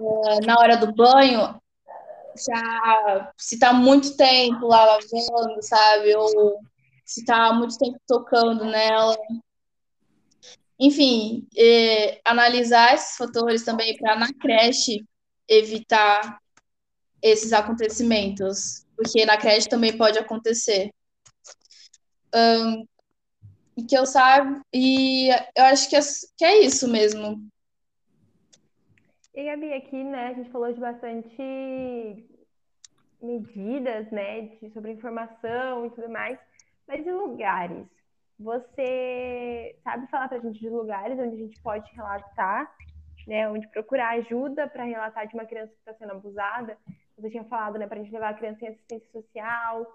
é, 0.00 0.46
na 0.46 0.58
hora 0.58 0.76
do 0.76 0.92
banho, 0.94 1.60
já 2.36 3.32
se 3.36 3.58
tá 3.58 3.72
muito 3.72 4.16
tempo 4.16 4.66
lá 4.66 4.84
lavando, 4.84 5.62
sabe? 5.62 6.14
Ou 6.14 6.60
se 7.04 7.24
tá 7.24 7.52
muito 7.52 7.78
tempo 7.78 7.98
tocando 8.06 8.64
nela. 8.64 9.16
Enfim, 10.78 11.46
é, 11.56 12.20
analisar 12.24 12.94
esses 12.94 13.16
fatores 13.16 13.64
também 13.64 13.96
para 13.96 14.16
na 14.16 14.32
creche 14.34 15.04
evitar 15.48 16.38
esses 17.22 17.52
acontecimentos, 17.52 18.84
porque 18.94 19.24
na 19.24 19.38
creche 19.38 19.68
também 19.68 19.96
pode 19.96 20.18
acontecer. 20.18 20.90
Um, 22.34 22.86
e 23.76 23.82
que 23.82 23.96
eu 23.96 24.06
saiba, 24.06 24.60
e 24.72 25.28
eu 25.56 25.64
acho 25.64 25.88
que 25.88 25.96
é, 25.96 26.00
que 26.36 26.44
é 26.44 26.60
isso 26.60 26.88
mesmo. 26.88 27.46
E 29.34 29.44
Gabi, 29.44 29.72
aqui, 29.74 30.02
né, 30.02 30.28
a 30.28 30.34
gente 30.34 30.50
falou 30.50 30.72
de 30.72 30.80
bastante 30.80 32.26
medidas, 33.20 34.10
né, 34.10 34.42
de, 34.42 34.70
sobre 34.72 34.92
informação 34.92 35.86
e 35.86 35.90
tudo 35.90 36.08
mais, 36.08 36.38
mas 36.88 37.06
e 37.06 37.10
lugares? 37.10 37.86
Você 38.38 39.76
sabe 39.82 40.06
falar 40.08 40.28
pra 40.28 40.38
gente 40.38 40.58
de 40.58 40.68
lugares 40.68 41.18
onde 41.18 41.34
a 41.34 41.46
gente 41.46 41.60
pode 41.60 41.90
relatar 41.94 42.74
né, 43.26 43.48
onde 43.48 43.66
procurar 43.68 44.10
ajuda 44.10 44.68
para 44.68 44.84
relatar 44.84 45.26
de 45.26 45.34
uma 45.34 45.44
criança 45.44 45.72
que 45.72 45.78
está 45.78 45.94
sendo 45.94 46.12
abusada. 46.12 46.78
Você 47.18 47.30
tinha 47.30 47.44
falado, 47.44 47.78
né, 47.78 47.86
para 47.86 47.98
a 47.98 48.02
gente 48.02 48.12
levar 48.12 48.30
a 48.30 48.34
criança 48.34 48.64
em 48.64 48.68
assistência 48.68 49.10
social 49.10 49.86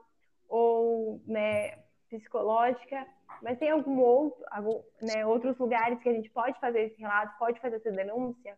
ou, 0.49 1.21
né, 1.25 1.79
psicológica, 2.17 3.07
mas 3.41 3.57
tem 3.57 3.71
algum 3.71 3.99
outro, 3.99 4.43
algum, 4.51 4.81
né, 5.01 5.25
outros 5.25 5.57
lugares 5.57 5.99
que 6.01 6.09
a 6.09 6.13
gente 6.13 6.29
pode 6.29 6.59
fazer 6.59 6.87
esse 6.87 6.99
relato, 6.99 7.37
pode 7.39 7.59
fazer 7.59 7.77
essa 7.77 7.91
denúncia? 7.91 8.57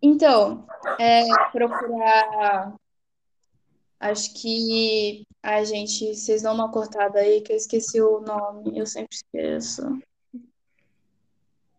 Então, 0.00 0.64
é, 1.00 1.24
procurar. 1.50 2.76
Acho 3.98 4.32
que 4.40 5.26
a 5.42 5.64
gente. 5.64 6.14
Vocês 6.14 6.42
dão 6.42 6.54
uma 6.54 6.70
cortada 6.70 7.18
aí, 7.18 7.40
que 7.40 7.52
eu 7.52 7.56
esqueci 7.56 8.00
o 8.00 8.20
nome, 8.20 8.78
eu 8.78 8.86
sempre 8.86 9.16
esqueço 9.16 9.82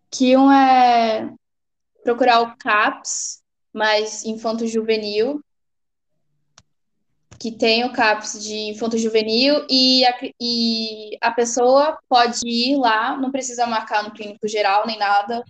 que 0.10 0.36
um 0.36 0.52
é 0.52 1.34
procurar 2.04 2.42
o 2.42 2.58
CAPS, 2.58 3.44
mais 3.74 4.26
infanto-juvenil, 4.26 5.42
que 7.40 7.52
tem 7.52 7.86
o 7.86 7.94
CAPS 7.94 8.44
de 8.44 8.56
infanto-juvenil 8.70 9.66
e 9.70 10.06
a, 10.06 10.14
e 10.40 11.18
a 11.22 11.32
pessoa 11.32 11.98
pode 12.10 12.40
ir 12.46 12.76
lá, 12.76 13.16
não 13.18 13.32
precisa 13.32 13.66
marcar 13.66 14.04
no 14.04 14.12
clínico 14.12 14.48
geral 14.48 14.86
nem 14.86 14.98
nada, 14.98 15.44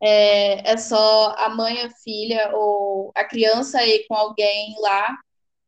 é, 0.00 0.72
é 0.72 0.76
só 0.76 1.34
a 1.36 1.48
mãe, 1.50 1.82
a 1.82 1.90
filha 1.90 2.50
ou 2.54 3.12
a 3.14 3.24
criança 3.24 3.84
ir 3.84 4.06
com 4.08 4.14
alguém 4.14 4.76
lá 4.80 5.14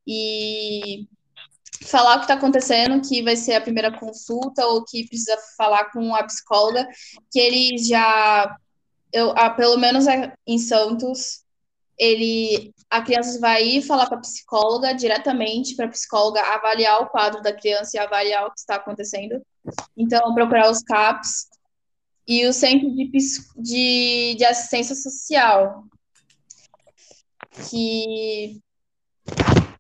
e 0.07 1.07
falar 1.87 2.15
o 2.15 2.19
que 2.19 2.25
está 2.25 2.35
acontecendo, 2.35 3.07
que 3.07 3.23
vai 3.23 3.37
ser 3.37 3.55
a 3.55 3.61
primeira 3.61 3.93
consulta, 3.97 4.67
ou 4.67 4.85
que 4.85 5.07
precisa 5.07 5.37
falar 5.57 5.91
com 5.93 6.15
a 6.15 6.25
psicóloga, 6.25 6.87
que 7.31 7.39
ele 7.39 7.79
já, 7.79 8.57
eu, 9.13 9.33
ah, 9.37 9.51
pelo 9.51 9.77
menos 9.77 10.07
em 10.47 10.59
Santos, 10.59 11.45
ele, 11.99 12.73
a 12.89 13.03
criança 13.03 13.41
vai 13.41 13.83
falar 13.83 14.07
com 14.07 14.15
a 14.15 14.21
psicóloga 14.21 14.95
diretamente, 14.95 15.75
para 15.75 15.87
a 15.87 15.91
psicóloga 15.91 16.41
avaliar 16.41 17.03
o 17.03 17.09
quadro 17.09 17.43
da 17.43 17.53
criança 17.53 17.97
e 17.97 18.01
avaliar 18.01 18.47
o 18.47 18.53
que 18.53 18.61
está 18.61 18.77
acontecendo. 18.77 19.43
Então, 19.97 20.33
procurar 20.35 20.71
os 20.71 20.83
CAPs 20.83 21.49
e 22.27 22.47
o 22.47 22.53
Centro 22.53 22.95
de, 22.95 23.11
de, 23.57 24.35
de 24.37 24.45
Assistência 24.45 24.95
Social, 24.95 25.85
que 27.69 28.61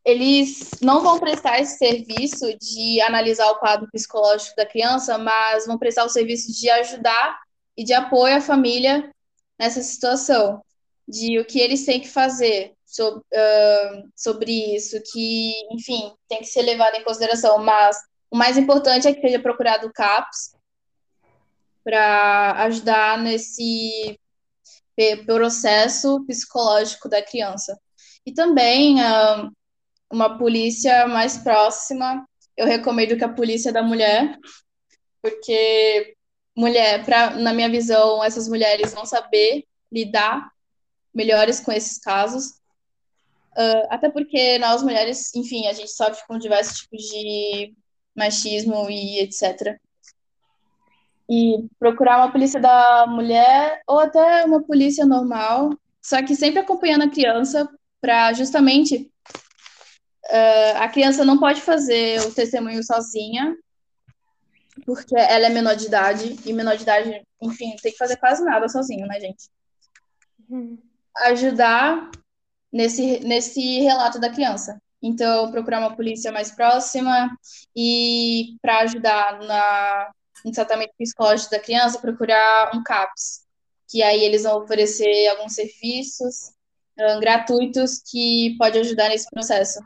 eles 0.05 0.71
não 0.81 1.03
vão 1.03 1.21
prestar 1.21 1.61
esse 1.61 1.77
serviço 1.77 2.47
de 2.59 3.01
analisar 3.03 3.51
o 3.51 3.59
quadro 3.59 3.89
psicológico 3.93 4.57
da 4.57 4.67
criança, 4.67 5.19
mas 5.19 5.67
vão 5.67 5.79
prestar 5.79 6.05
o 6.05 6.09
serviço 6.09 6.51
de 6.51 6.69
ajudar 6.71 7.39
e 7.77 7.85
de 7.85 7.93
apoio 7.93 8.37
à 8.37 8.41
família 8.41 9.13
nessa 9.59 9.83
situação, 9.83 10.63
de 11.09 11.39
o 11.39 11.45
que 11.45 11.59
eles 11.59 11.87
têm 11.87 12.01
que 12.01 12.09
fazer 12.09 12.75
sobre, 12.85 13.21
uh, 13.21 14.09
sobre 14.15 14.77
isso, 14.77 15.01
que, 15.11 15.55
enfim, 15.73 16.13
tem 16.29 16.41
que 16.41 16.47
ser 16.47 16.63
levado 16.63 16.95
em 16.97 17.05
consideração. 17.05 17.59
Mas 17.59 17.97
o 18.31 18.37
mais 18.37 18.59
importante 18.59 19.09
é 19.09 19.15
que 19.15 19.21
seja 19.21 19.39
procurado 19.41 19.87
o 19.87 19.93
CAPS 19.93 20.55
para 21.83 22.65
ajudar 22.65 23.19
nesse 23.19 24.21
processo 25.25 26.25
psicológico 26.27 27.09
da 27.09 27.23
criança. 27.23 27.79
E 28.27 28.33
também 28.33 28.97
uh, 29.01 29.51
uma 30.13 30.37
polícia 30.37 31.07
mais 31.07 31.39
próxima. 31.39 32.27
Eu 32.57 32.67
recomendo 32.67 33.17
que 33.17 33.25
a 33.25 33.33
polícia 33.33 33.73
da 33.73 33.83
mulher, 33.83 34.37
porque 35.23 36.15
mulher, 36.55 37.05
pra, 37.05 37.31
na 37.31 37.55
minha 37.55 37.71
visão, 37.71 38.23
essas 38.23 38.49
mulheres 38.49 38.93
vão 38.93 39.07
saber 39.07 39.65
lidar 39.91 40.51
melhores 41.19 41.59
com 41.59 41.73
esses 41.73 41.99
casos. 41.99 42.61
Uh, 43.57 43.87
até 43.91 44.09
porque 44.09 44.57
nós 44.59 44.85
mulheres, 44.85 45.35
enfim, 45.35 45.67
a 45.67 45.73
gente 45.73 45.91
sofre 45.91 46.25
com 46.29 46.39
diversos 46.39 46.79
tipos 46.79 47.03
de 47.03 47.75
machismo 48.17 48.89
e 48.89 49.19
etc. 49.19 49.77
E 51.29 51.67
procurar 51.77 52.19
uma 52.19 52.31
polícia 52.31 52.61
da 52.61 53.05
mulher 53.09 53.83
ou 53.87 53.99
até 53.99 54.45
uma 54.45 54.63
polícia 54.63 55.05
normal, 55.05 55.71
só 56.01 56.23
que 56.23 56.37
sempre 56.37 56.61
acompanhando 56.61 57.03
a 57.03 57.11
criança 57.11 57.69
para 58.01 58.33
justamente 58.33 59.11
uh, 60.31 60.77
a 60.77 60.89
criança 60.89 61.25
não 61.25 61.37
pode 61.37 61.61
fazer 61.61 62.21
o 62.21 62.33
testemunho 62.33 62.83
sozinha, 62.85 63.57
porque 64.87 65.17
ela 65.17 65.47
é 65.47 65.51
menor 65.51 65.75
de 65.75 65.87
idade, 65.87 66.37
e 66.47 66.53
menor 66.53 66.77
de 66.77 66.85
idade, 66.85 67.27
enfim, 67.43 67.75
tem 67.83 67.91
que 67.91 67.99
fazer 67.99 68.17
quase 68.19 68.45
nada 68.45 68.69
sozinho, 68.69 69.05
né, 69.09 69.19
gente? 69.19 69.51
Uhum. 70.49 70.88
Ajudar 71.27 72.11
nesse, 72.73 73.21
nesse 73.21 73.81
relato 73.81 74.21
da 74.21 74.31
criança. 74.31 74.81
Então, 75.03 75.51
procurar 75.51 75.79
uma 75.79 75.95
polícia 75.95 76.33
mais 76.33 76.51
próxima 76.51 77.31
e 77.75 78.57
para 78.61 78.81
ajudar 78.81 79.39
na, 79.41 80.11
no 80.45 80.53
tratamento 80.53 80.93
psicológico 80.99 81.51
da 81.51 81.61
criança, 81.61 82.01
procurar 82.01 82.71
um 82.75 82.83
CAPS, 82.83 83.47
que 83.89 84.03
aí 84.03 84.25
eles 84.25 84.43
vão 84.43 84.59
oferecer 84.63 85.29
alguns 85.29 85.55
serviços 85.55 86.53
um, 86.99 87.21
gratuitos 87.21 88.03
que 88.11 88.57
pode 88.59 88.79
ajudar 88.79 89.09
nesse 89.09 89.31
processo. 89.31 89.81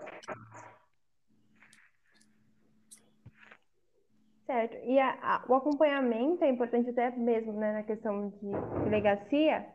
Certo. 4.47 4.77
E 4.85 4.99
a, 4.99 5.11
a, 5.23 5.45
o 5.49 5.55
acompanhamento 5.55 6.45
é 6.45 6.49
importante 6.51 6.91
até 6.91 7.11
mesmo 7.11 7.53
né, 7.53 7.73
na 7.73 7.83
questão 7.83 8.29
de 8.29 8.51
delegacia, 8.85 9.67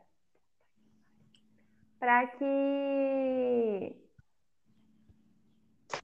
para 2.00 2.28
que 2.28 3.96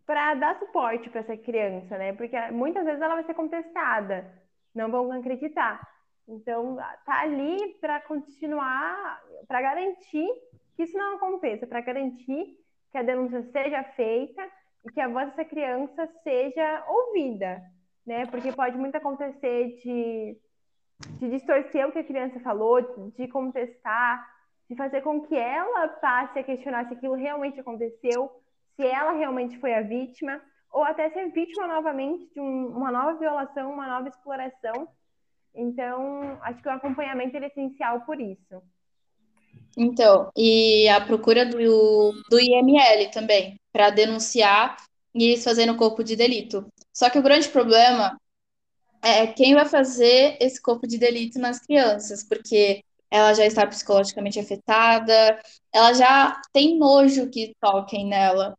para 0.06 0.36
dar 0.36 0.60
suporte 0.60 1.10
para 1.10 1.22
essa 1.22 1.38
criança, 1.38 1.98
né? 1.98 2.14
Porque 2.14 2.40
muitas 2.52 2.86
vezes 2.86 3.02
ela 3.02 3.16
vai 3.16 3.24
ser 3.24 3.34
contestada, 3.34 4.32
não 4.74 4.92
vão 4.92 5.12
acreditar. 5.12 5.82
Então, 6.28 6.78
tá 7.06 7.22
ali 7.22 7.76
para 7.82 8.02
continuar, 8.02 9.22
para 9.48 9.62
garantir 9.62 10.28
que 10.76 10.84
isso 10.84 10.98
não 10.98 11.16
aconteça, 11.16 11.68
para 11.68 11.82
garantir 11.82 12.58
que 12.92 12.98
a 12.98 13.04
denúncia 13.04 13.42
seja 13.52 13.84
feita 13.96 14.42
e 14.86 14.92
que 14.92 15.02
a 15.02 15.08
voz 15.08 15.30
dessa 15.30 15.46
criança 15.46 16.08
seja 16.24 16.86
ouvida, 16.88 17.62
né? 18.06 18.26
Porque 18.28 18.52
pode 18.52 18.78
muito 18.78 18.96
acontecer 18.96 19.78
de, 19.84 20.38
de 21.20 21.30
distorcer 21.30 21.88
o 21.88 21.92
que 21.92 22.00
a 22.00 22.04
criança 22.04 22.40
falou, 22.40 23.12
de 23.12 23.28
contestar, 23.28 24.26
de 24.70 24.76
fazer 24.76 25.02
com 25.02 25.22
que 25.22 25.36
ela 25.36 25.88
passe 25.88 26.40
a 26.40 26.44
questionar 26.44 26.88
se 26.88 26.94
aquilo 26.94 27.16
realmente 27.16 27.60
aconteceu, 27.60 28.32
se 28.76 28.86
ela 28.86 29.12
realmente 29.14 29.60
foi 29.60 29.74
a 29.74 29.82
vítima, 29.82 30.42
ou 30.72 30.84
até 30.84 31.10
ser 31.12 31.32
vítima 31.32 31.68
novamente 31.68 32.28
de 32.34 32.40
um, 32.40 32.68
uma 32.68 32.92
nova 32.92 33.18
violação, 33.20 33.72
uma 33.72 33.88
nova 33.88 34.08
exploração. 34.08 34.88
Então, 35.54 36.40
acho 36.42 36.62
que 36.62 36.68
o 36.68 36.72
acompanhamento 36.72 37.38
é 37.38 37.46
essencial 37.46 38.02
por 38.02 38.20
isso. 38.20 38.62
Então, 39.78 40.30
e 40.36 40.88
a 40.90 41.02
procura 41.02 41.46
do, 41.46 42.12
do 42.30 42.40
IML 42.40 43.12
também, 43.12 43.60
para 43.72 43.92
denunciar 43.92 44.78
e 45.14 45.26
eles 45.26 45.44
fazendo 45.44 45.74
o 45.74 45.78
corpo 45.78 46.04
de 46.04 46.16
delito. 46.16 46.66
Só 46.92 47.10
que 47.10 47.20
o 47.20 47.24
grande 47.24 47.50
problema 47.50 48.20
é 49.02 49.28
quem 49.28 49.54
vai 49.54 49.66
fazer 49.66 50.38
esse 50.40 50.62
corpo 50.62 50.88
de 50.88 50.98
delito 50.98 51.38
nas 51.38 51.60
crianças, 51.60 52.24
porque 52.24 52.84
ela 53.14 53.32
já 53.36 53.46
está 53.46 53.68
psicologicamente 53.68 54.40
afetada, 54.40 55.40
ela 55.72 55.94
já 55.94 56.42
tem 56.52 56.80
nojo 56.80 57.30
que 57.30 57.56
toquem 57.62 58.08
nela. 58.08 58.58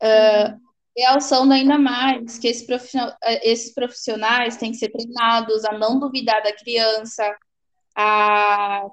Uh, 0.00 0.56
realçando 0.96 1.52
ainda 1.52 1.76
mais 1.76 2.38
que 2.38 2.46
esse 2.46 2.64
profissional, 2.64 3.16
esses 3.42 3.74
profissionais 3.74 4.56
têm 4.56 4.70
que 4.70 4.78
ser 4.78 4.88
treinados 4.88 5.64
a 5.64 5.76
não 5.76 5.98
duvidar 5.98 6.40
da 6.44 6.54
criança, 6.54 7.36
a 7.96 8.86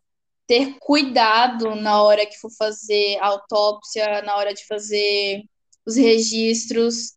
ter 0.47 0.75
cuidado 0.79 1.75
na 1.75 2.01
hora 2.01 2.25
que 2.25 2.39
for 2.39 2.49
fazer 2.49 3.19
a 3.21 3.27
autópsia, 3.27 4.23
na 4.23 4.37
hora 4.37 4.55
de 4.55 4.65
fazer 4.65 5.43
os 5.85 5.97
registros. 5.97 7.15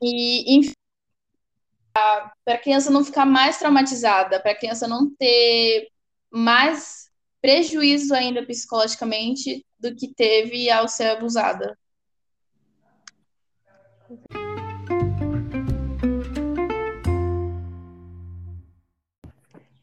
E, 0.00 0.58
enfim, 0.58 0.72
para 1.92 2.54
a 2.54 2.58
criança 2.58 2.88
não 2.88 3.04
ficar 3.04 3.26
mais 3.26 3.58
traumatizada, 3.58 4.38
para 4.38 4.52
a 4.52 4.56
criança 4.56 4.86
não 4.86 5.12
ter 5.16 5.88
mais 6.34 7.08
prejuízo 7.40 8.12
ainda 8.12 8.44
psicologicamente 8.44 9.64
do 9.78 9.94
que 9.94 10.12
teve 10.12 10.68
ao 10.68 10.88
ser 10.88 11.10
abusada. 11.10 11.78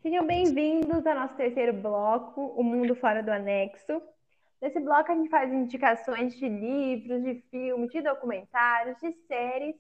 Sejam 0.02 0.28
bem-vindos 0.28 1.06
ao 1.08 1.16
nosso 1.16 1.36
terceiro 1.36 1.72
bloco, 1.72 2.42
O 2.58 2.64
Mundo 2.64 2.98
Fora 2.98 3.24
do 3.24 3.32
Anexo. 3.32 4.02
Nesse 4.62 4.82
bloco 4.82 5.10
a 5.10 5.16
gente 5.16 5.30
faz 5.30 5.54
indicações 5.54 6.36
de 6.36 6.50
livros, 6.50 7.24
de 7.24 7.36
filmes, 7.50 7.92
de 7.92 8.02
documentários, 8.02 8.98
de 9.00 9.14
séries, 9.26 9.76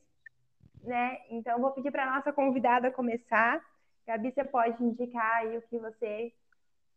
né? 0.83 1.17
Então 1.29 1.59
vou 1.59 1.71
pedir 1.71 1.91
para 1.91 2.09
a 2.09 2.15
nossa 2.15 2.31
convidada 2.31 2.89
começar. 2.89 3.61
Gabi, 4.07 4.31
você 4.31 4.45
pode 4.45 4.81
indicar 4.81 5.37
aí 5.37 5.57
o 5.57 5.61
que 5.63 5.77
você 5.77 6.31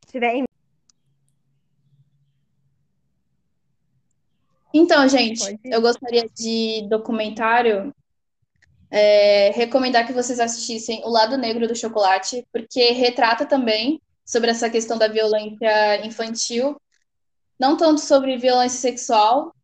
tiver 0.04 0.34
em 0.34 0.44
Então, 4.76 5.08
gente, 5.08 5.58
eu 5.64 5.80
gostaria 5.80 6.28
de 6.28 6.86
documentário 6.88 7.94
é, 8.90 9.50
recomendar 9.50 10.04
que 10.04 10.12
vocês 10.12 10.40
assistissem 10.40 11.00
O 11.04 11.08
Lado 11.08 11.38
Negro 11.38 11.68
do 11.68 11.76
Chocolate, 11.76 12.44
porque 12.52 12.90
retrata 12.90 13.46
também 13.46 14.00
sobre 14.24 14.50
essa 14.50 14.68
questão 14.68 14.98
da 14.98 15.06
violência 15.06 16.04
infantil, 16.04 16.80
não 17.58 17.76
tanto 17.76 18.00
sobre 18.00 18.36
violência 18.36 18.80
sexual, 18.80 19.54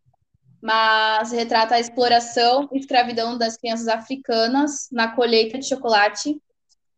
mas 0.62 1.32
retrata 1.32 1.74
a 1.74 1.80
exploração 1.80 2.68
e 2.72 2.78
escravidão 2.78 3.38
das 3.38 3.57
crianças 3.57 3.88
africanas 3.88 4.88
na 4.93 5.14
colheita 5.14 5.59
de 5.59 5.66
chocolate 5.66 6.41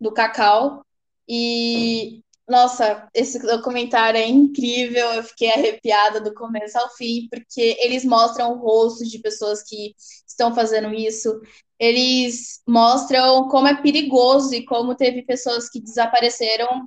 do 0.00 0.12
cacau. 0.12 0.84
E, 1.28 2.22
nossa, 2.52 3.08
esse 3.14 3.38
documentário 3.38 4.18
é 4.18 4.28
incrível, 4.28 5.14
eu 5.14 5.22
fiquei 5.22 5.50
arrepiada 5.50 6.20
do 6.20 6.34
começo 6.34 6.78
ao 6.78 6.90
fim, 6.90 7.26
porque 7.30 7.78
eles 7.80 8.04
mostram 8.04 8.52
o 8.52 8.58
rosto 8.58 9.08
de 9.08 9.18
pessoas 9.20 9.62
que 9.62 9.94
estão 10.28 10.54
fazendo 10.54 10.92
isso, 10.92 11.40
eles 11.78 12.60
mostram 12.68 13.48
como 13.48 13.68
é 13.68 13.80
perigoso 13.80 14.54
e 14.54 14.66
como 14.66 14.94
teve 14.94 15.22
pessoas 15.22 15.70
que 15.70 15.80
desapareceram 15.80 16.86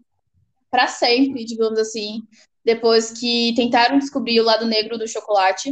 para 0.69 0.87
sempre, 0.87 1.43
digamos 1.43 1.79
assim, 1.79 2.21
depois 2.63 3.09
que 3.09 3.51
tentaram 3.55 3.97
descobrir 3.97 4.39
o 4.39 4.45
lado 4.45 4.67
negro 4.67 4.99
do 4.99 5.07
chocolate. 5.07 5.71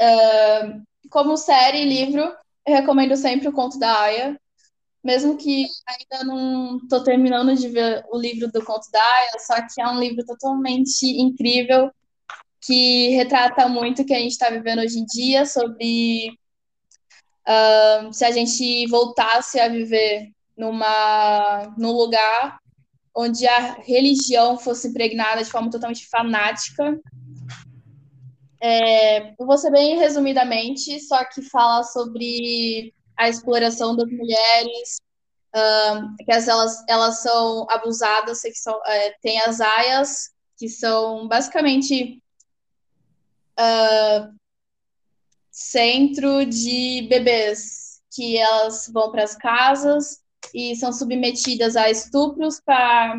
Uh, 0.00 0.82
como 1.10 1.36
série 1.36 1.82
e 1.82 1.88
livro, 1.88 2.22
eu 2.66 2.74
recomendo 2.74 3.16
sempre 3.16 3.48
o 3.48 3.52
Conto 3.52 3.78
da 3.78 4.00
Aya, 4.00 4.40
mesmo 5.02 5.36
que 5.36 5.66
ainda 5.86 6.24
não 6.24 6.76
estou 6.78 7.02
terminando 7.02 7.54
de 7.56 7.68
ver 7.68 8.04
o 8.10 8.18
livro 8.18 8.50
do 8.50 8.64
Conto 8.64 8.90
da 8.90 9.00
Aya, 9.00 9.38
só 9.38 9.54
que 9.56 9.80
é 9.80 9.88
um 9.88 9.98
livro 9.98 10.24
totalmente 10.24 11.04
incrível 11.04 11.90
que 12.60 13.08
retrata 13.08 13.68
muito 13.68 14.02
o 14.02 14.06
que 14.06 14.14
a 14.14 14.18
gente 14.18 14.32
está 14.32 14.48
vivendo 14.48 14.80
hoje 14.80 14.98
em 14.98 15.04
dia 15.04 15.44
sobre 15.44 16.32
Uh, 17.42 18.12
se 18.12 18.24
a 18.24 18.30
gente 18.30 18.86
voltasse 18.86 19.58
a 19.58 19.68
viver 19.68 20.30
numa, 20.56 21.74
num 21.76 21.90
lugar 21.90 22.58
onde 23.14 23.46
a 23.46 23.74
religião 23.80 24.56
fosse 24.56 24.88
impregnada 24.88 25.42
de 25.42 25.50
forma 25.50 25.70
totalmente 25.70 26.08
fanática. 26.08 26.98
É, 28.60 29.34
vou 29.36 29.58
ser 29.58 29.72
bem 29.72 29.98
resumidamente, 29.98 31.00
só 31.00 31.24
que 31.24 31.42
fala 31.42 31.82
sobre 31.82 32.94
a 33.22 33.28
exploração 33.28 33.94
das 33.96 34.10
mulheres, 34.10 35.00
que 36.24 36.32
as, 36.32 36.48
elas, 36.48 36.84
elas 36.88 37.22
são 37.22 37.66
abusadas, 37.70 38.40
sexual, 38.40 38.80
é, 38.86 39.10
tem 39.22 39.40
as 39.42 39.60
aias, 39.60 40.30
que 40.56 40.68
são 40.68 41.28
basicamente 41.28 42.22
uh, 43.58 44.34
centro 45.50 46.44
de 46.46 47.06
bebês, 47.08 48.00
que 48.10 48.36
elas 48.38 48.90
vão 48.92 49.10
para 49.10 49.24
as 49.24 49.36
casas 49.36 50.20
e 50.54 50.74
são 50.76 50.92
submetidas 50.92 51.76
a 51.76 51.90
estupros 51.90 52.60
para 52.60 53.16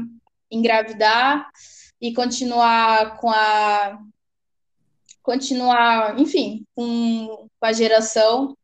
engravidar 0.52 1.50
e 2.02 2.14
continuar 2.14 3.18
com 3.18 3.30
a 3.30 4.00
continuar, 5.22 6.20
enfim, 6.20 6.66
com, 6.76 7.48
com 7.58 7.66
a 7.66 7.72
geração 7.72 8.58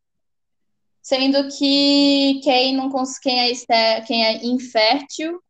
sendo 1.10 1.48
que 1.58 2.40
quem 2.44 2.76
não 2.76 2.92
quem 3.20 3.40
é, 3.40 4.02
quem 4.02 4.24
é 4.24 4.46
infértil 4.46 5.42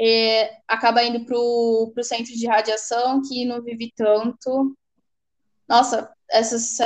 é, 0.00 0.56
acaba 0.68 1.02
indo 1.02 1.24
para 1.24 1.36
o 1.36 1.92
centro 2.04 2.32
de 2.32 2.46
radiação, 2.46 3.20
que 3.22 3.44
não 3.44 3.60
vive 3.60 3.92
tanto. 3.96 4.76
Nossa, 5.68 6.08
essas 6.30 6.78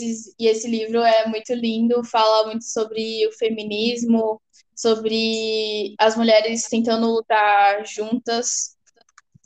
e 0.00 0.46
esse 0.46 0.66
livro 0.68 1.02
é 1.02 1.28
muito 1.28 1.52
lindo, 1.52 2.02
fala 2.02 2.46
muito 2.46 2.64
sobre 2.64 3.26
o 3.26 3.32
feminismo, 3.32 4.40
sobre 4.74 5.94
as 5.98 6.16
mulheres 6.16 6.66
tentando 6.66 7.08
lutar 7.08 7.86
juntas. 7.86 8.74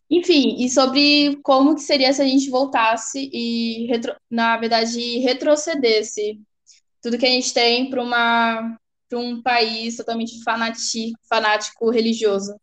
Enfim, 0.08 0.62
e 0.64 0.70
sobre 0.70 1.36
como 1.42 1.74
que 1.74 1.82
seria 1.82 2.12
se 2.12 2.22
a 2.22 2.24
gente 2.24 2.48
voltasse 2.48 3.28
e, 3.32 3.88
na 4.30 4.56
verdade, 4.56 5.18
retrocedesse 5.18 6.40
tudo 7.06 7.18
que 7.18 7.26
a 7.26 7.30
gente 7.30 7.54
tem 7.54 7.88
para 7.88 8.02
uma 8.02 8.76
um 9.12 9.40
país 9.40 9.96
totalmente 9.96 10.42
fanático, 10.42 11.16
fanático 11.28 11.88
religioso. 11.88 12.60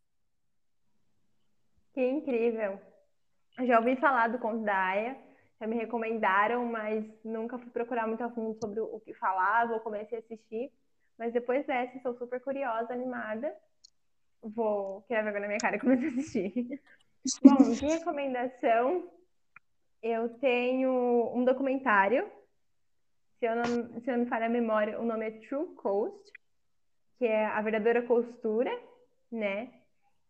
Que 1.94 2.06
incrível. 2.06 2.78
já 3.62 3.80
ouvi 3.80 3.96
falar 3.96 4.28
do 4.28 4.39
conto 4.39 4.66
da 4.66 4.76
Aya, 4.76 5.18
já 5.62 5.66
me 5.66 5.78
recomendaram, 5.78 6.66
mas 6.66 7.06
nunca 7.24 7.58
fui 7.58 7.70
procurar 7.70 8.06
muito 8.06 8.22
a 8.22 8.30
fundo 8.30 8.60
sobre 8.60 8.82
o 8.82 9.00
que 9.00 9.14
falava, 9.14 9.76
ou 9.76 9.80
comecei 9.80 10.18
a 10.18 10.22
assistir. 10.22 10.70
Mas 11.18 11.32
depois 11.32 11.66
dessa, 11.66 11.96
estou 11.96 12.14
super 12.18 12.41
curiosa, 12.41 12.91
animada. 12.91 13.56
Vou 14.41 15.04
criar 15.04 15.22
vergonha 15.22 15.44
na 15.44 15.48
minha 15.48 15.60
cara 15.60 15.78
e 15.78 15.80
começar 15.80 16.08
a 16.08 16.10
assistir. 16.10 16.82
Bom, 17.41 17.72
de 17.72 17.86
recomendação, 17.86 19.10
eu 20.02 20.28
tenho 20.39 21.32
um 21.34 21.46
documentário. 21.46 22.30
Se 23.44 23.48
eu, 23.48 23.58
não, 23.58 23.66
se 24.00 24.10
eu 24.10 24.14
não 24.14 24.24
me 24.24 24.30
falha 24.30 24.46
a 24.46 24.50
memória, 24.50 24.98
o 24.98 25.04
nome 25.04 25.28
é 25.28 25.32
True 25.32 25.76
Coast, 25.76 26.32
que 27.18 27.26
é 27.26 27.46
a 27.46 27.62
verdadeira 27.62 28.02
costura, 28.04 28.72
né? 29.30 29.70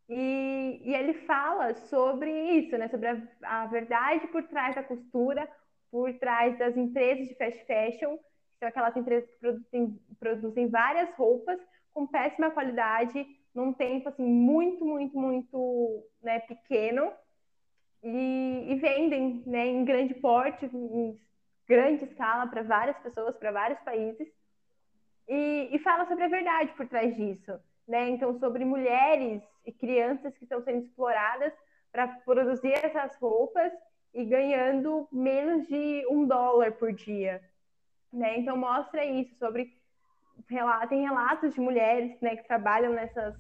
E, 0.09 0.81
e 0.83 0.95
ele 0.95 1.13
fala 1.27 1.75
sobre 1.75 2.31
isso, 2.57 2.75
né? 2.75 2.87
Sobre 2.87 3.09
a, 3.09 3.21
a 3.43 3.67
verdade 3.67 4.25
por 4.29 4.41
trás 4.47 4.73
da 4.73 4.81
costura, 4.81 5.47
por 5.91 6.11
trás 6.15 6.57
das 6.57 6.75
empresas 6.75 7.27
de 7.27 7.35
fast 7.35 7.63
fashion, 7.67 8.17
que 8.17 8.57
são 8.57 8.69
aquelas 8.69 8.97
empresas 8.97 9.29
que 9.29 9.37
produzem, 9.37 9.99
produzem 10.19 10.67
várias 10.69 11.13
roupas 11.13 11.59
com 11.93 12.07
péssima 12.07 12.49
qualidade, 12.49 13.23
num 13.53 13.73
tempo 13.73 14.09
assim 14.09 14.25
muito, 14.25 14.83
muito, 14.83 15.15
muito 15.15 16.03
né, 16.19 16.39
pequeno 16.39 17.13
e, 18.01 18.65
e 18.69 18.75
vendem 18.77 19.43
né, 19.45 19.67
em 19.67 19.85
grande 19.85 20.15
porte, 20.15 20.65
em 20.65 21.15
grande 21.67 22.05
escala 22.05 22.47
para 22.47 22.63
várias 22.63 22.97
pessoas, 22.97 23.35
para 23.37 23.51
vários 23.51 23.79
países 23.81 24.27
e, 25.27 25.69
e 25.71 25.79
fala 25.79 26.07
sobre 26.07 26.25
a 26.25 26.29
verdade 26.29 26.71
por 26.73 26.87
trás 26.87 27.15
disso, 27.15 27.59
né? 27.87 28.09
Então 28.09 28.37
sobre 28.39 28.65
mulheres 28.65 29.41
e 29.65 29.71
crianças 29.71 30.35
que 30.37 30.43
estão 30.43 30.61
sendo 30.63 30.85
exploradas 30.85 31.53
para 31.91 32.07
produzir 32.07 32.73
essas 32.73 33.15
roupas 33.17 33.71
e 34.13 34.25
ganhando 34.25 35.07
menos 35.11 35.67
de 35.67 36.05
um 36.09 36.25
dólar 36.25 36.73
por 36.73 36.91
dia, 36.93 37.41
né? 38.11 38.37
Então 38.39 38.57
mostra 38.57 39.05
isso 39.05 39.35
sobre 39.37 39.71
tem 40.89 41.03
relatos 41.03 41.53
de 41.53 41.61
mulheres 41.61 42.19
né, 42.19 42.35
que 42.35 42.47
trabalham 42.47 42.91
nessas 42.91 43.35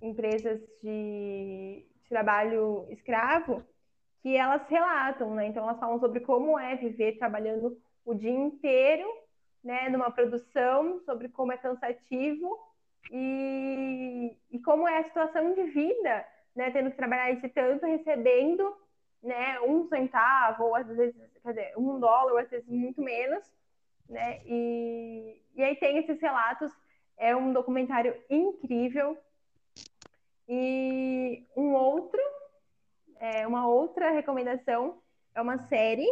empresas 0.00 0.60
de, 0.82 1.84
trabalho 2.10 2.86
escravo 2.90 3.64
que 4.22 4.36
elas 4.36 4.62
relatam, 4.68 5.34
né? 5.34 5.46
Então 5.46 5.64
elas 5.64 5.78
falam 5.78 5.98
sobre 5.98 6.20
como 6.20 6.58
é 6.58 6.76
viver 6.76 7.18
trabalhando 7.18 7.76
o 8.04 8.14
dia 8.14 8.30
inteiro, 8.30 9.06
né, 9.62 9.88
numa 9.88 10.10
produção, 10.10 11.00
sobre 11.00 11.28
como 11.28 11.52
é 11.52 11.56
cansativo 11.56 12.58
e, 13.10 14.34
e 14.50 14.58
como 14.60 14.88
é 14.88 14.98
a 14.98 15.04
situação 15.04 15.54
de 15.54 15.64
vida, 15.64 16.26
né, 16.56 16.70
tendo 16.70 16.90
que 16.90 16.96
trabalhar 16.96 17.30
esse 17.30 17.48
tanto, 17.48 17.84
recebendo, 17.86 18.74
né, 19.22 19.60
um 19.60 19.86
centavo 19.88 20.64
ou 20.64 20.74
às 20.74 20.86
vezes, 20.86 21.14
quer 21.42 21.50
dizer, 21.50 21.72
um 21.76 21.98
dólar 22.00 22.32
ou 22.32 22.38
às 22.38 22.48
vezes 22.48 22.66
muito 22.68 23.02
menos, 23.02 23.44
né? 24.08 24.40
E, 24.44 25.40
e 25.54 25.62
aí 25.62 25.76
tem 25.76 25.98
esses 25.98 26.20
relatos, 26.20 26.72
é 27.16 27.34
um 27.34 27.52
documentário 27.52 28.14
incrível. 28.28 29.16
E 30.48 31.46
um 31.56 31.72
outro, 31.74 32.20
é, 33.20 33.46
uma 33.46 33.68
outra 33.80 34.10
recomendação 34.10 35.00
é 35.34 35.40
uma 35.40 35.58
série. 35.66 36.06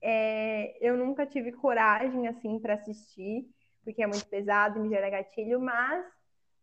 É, 0.00 0.76
eu 0.80 0.96
nunca 0.96 1.26
tive 1.26 1.52
coragem 1.52 2.26
assim 2.26 2.58
para 2.58 2.74
assistir, 2.74 3.48
porque 3.84 4.02
é 4.02 4.06
muito 4.06 4.26
pesado 4.26 4.80
me 4.80 4.88
gera 4.88 5.10
gatilho, 5.10 5.60
mas 5.60 6.04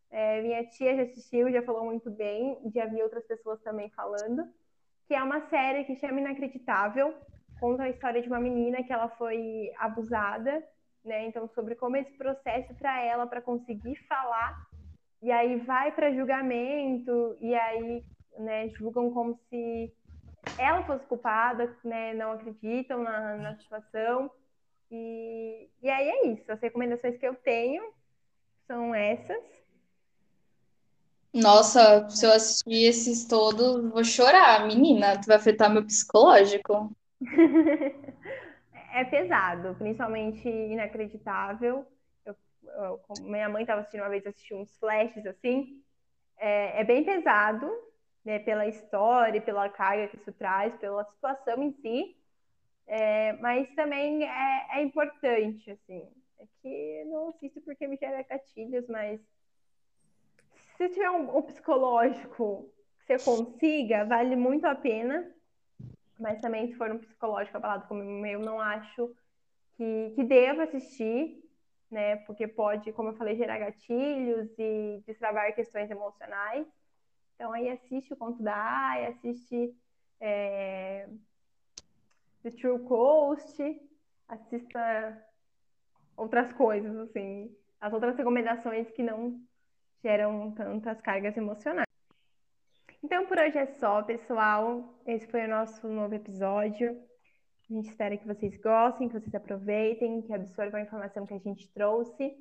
é, 0.10 0.42
minha 0.42 0.66
tia 0.66 0.96
já 0.96 1.04
assistiu, 1.04 1.52
já 1.52 1.62
falou 1.62 1.86
muito 1.86 2.10
bem, 2.10 2.58
já 2.74 2.86
vi 2.86 3.02
outras 3.02 3.26
pessoas 3.26 3.62
também 3.62 3.90
falando, 3.92 4.44
que 5.08 5.14
é 5.14 5.24
uma 5.24 5.48
série 5.50 5.86
que 5.86 5.96
chama 5.96 6.20
Inacreditável, 6.20 7.14
conta 7.60 7.84
a 7.84 7.90
história 7.90 8.22
de 8.22 8.28
uma 8.28 8.40
menina 8.40 8.84
que 8.84 8.92
ela 8.92 9.10
foi 9.10 9.72
abusada, 9.78 10.64
né? 11.06 11.26
Então, 11.28 11.48
sobre 11.50 11.76
como 11.76 11.96
esse 11.96 12.12
processo 12.18 12.74
para 12.76 13.02
ela, 13.02 13.28
para 13.28 13.42
conseguir 13.42 13.96
falar, 14.08 14.68
e 15.22 15.32
aí 15.32 15.58
vai 15.58 15.92
para 15.92 16.14
julgamento, 16.14 17.38
e 17.40 17.54
aí 17.56 18.04
né, 18.40 18.70
julgam 18.70 19.12
como 19.12 19.40
se 19.50 19.94
ela 20.58 20.84
fosse 20.84 21.06
culpada, 21.06 21.76
né? 21.84 22.14
Não 22.14 22.32
acreditam 22.32 23.04
na, 23.04 23.36
na 23.38 23.56
situação. 23.58 24.32
E, 24.92 25.70
e 25.82 25.90
aí 25.90 26.08
é 26.08 26.28
isso. 26.28 26.52
As 26.52 26.60
recomendações 26.60 27.18
que 27.18 27.28
eu 27.28 27.36
tenho 27.36 27.84
são 28.66 28.94
essas. 28.96 29.44
Nossa, 31.34 32.10
se 32.10 32.26
eu 32.26 32.32
assistir 32.32 32.86
esses 32.86 33.28
todos, 33.28 33.90
vou 33.92 34.04
chorar, 34.04 34.66
menina. 34.66 35.20
Tu 35.20 35.28
vai 35.28 35.38
afetar 35.38 35.72
meu 35.72 35.86
psicológico. 35.86 36.92
é 38.94 39.04
pesado, 39.06 39.76
principalmente 39.76 40.48
inacreditável. 40.50 41.86
Eu, 42.26 42.36
eu, 42.64 43.02
minha 43.22 43.48
mãe 43.48 43.62
estava 43.62 43.82
assistindo 43.82 44.02
uma 44.02 44.10
vez, 44.10 44.26
assisti 44.26 44.56
uns 44.56 44.76
flashes 44.78 45.26
assim. 45.28 45.84
É, 46.38 46.82
é 46.82 46.84
bem 46.84 47.04
pesado, 47.04 47.70
né, 48.30 48.40
pela 48.40 48.68
história, 48.68 49.42
pela 49.42 49.70
carga 49.70 50.08
que 50.08 50.18
isso 50.18 50.32
traz, 50.34 50.76
pela 50.78 51.04
situação 51.06 51.64
em 51.64 51.72
si. 51.74 52.18
É, 52.88 53.34
mas 53.34 53.74
também 53.76 54.24
é, 54.24 54.68
é, 54.74 54.84
importante, 54.84 55.72
assim. 55.72 56.08
É 56.40 56.46
que 56.62 57.04
não 57.06 57.30
assisto 57.30 57.62
porque 57.62 57.88
me 57.88 57.98
gera 57.98 58.24
gatilhos, 58.24 58.88
mas 58.88 59.20
se 60.78 60.90
tiver 60.90 61.10
um, 61.10 61.38
um 61.38 61.42
psicológico 61.42 62.72
que 63.00 63.18
você 63.18 63.24
consiga, 63.24 64.06
vale 64.06 64.36
muito 64.36 64.66
a 64.66 64.76
pena 64.76 65.30
mas 66.20 66.42
também 66.42 66.68
se 66.68 66.76
for 66.76 66.92
um 66.92 67.00
psicológico 67.00 67.58
abalado 67.58 67.88
como 67.88 68.02
o 68.02 68.22
meu, 68.22 68.40
não 68.40 68.60
acho 68.60 69.16
que, 69.78 70.12
que 70.16 70.24
deva 70.24 70.64
assistir, 70.64 71.42
né? 71.90 72.18
Porque 72.18 72.46
pode, 72.46 72.92
como 72.92 73.10
eu 73.10 73.16
falei, 73.16 73.38
gerar 73.38 73.58
gatilhos 73.58 74.50
e 74.60 75.02
destravar 75.08 75.56
questões 75.56 75.90
emocionais. 75.90 76.68
Então 77.40 77.54
aí 77.54 77.70
assiste 77.70 78.12
o 78.12 78.18
conto 78.18 78.44
da 78.44 78.54
Ai, 78.54 79.06
assiste 79.06 79.74
é, 80.20 81.08
The 82.44 82.52
True 82.52 82.80
Coast, 82.80 83.82
assista 84.28 85.26
outras 86.18 86.52
coisas, 86.52 86.94
assim, 86.98 87.50
as 87.80 87.94
outras 87.94 88.18
recomendações 88.18 88.92
que 88.92 89.02
não 89.02 89.40
geram 90.04 90.52
tantas 90.52 91.00
cargas 91.00 91.38
emocionais. 91.38 91.88
Então 93.02 93.26
por 93.26 93.38
hoje 93.38 93.58
é 93.58 93.68
só, 93.68 94.04
pessoal. 94.04 95.00
Esse 95.08 95.26
foi 95.28 95.46
o 95.46 95.50
nosso 95.50 95.88
novo 95.88 96.14
episódio. 96.14 97.02
A 97.70 97.74
gente 97.74 97.88
espera 97.88 98.18
que 98.18 98.28
vocês 98.28 98.60
gostem, 98.60 99.08
que 99.08 99.18
vocês 99.18 99.34
aproveitem, 99.34 100.24
que 100.24 100.34
absorvam 100.34 100.82
a 100.82 100.84
informação 100.84 101.26
que 101.26 101.36
a 101.36 101.40
gente 101.40 101.72
trouxe. 101.72 102.36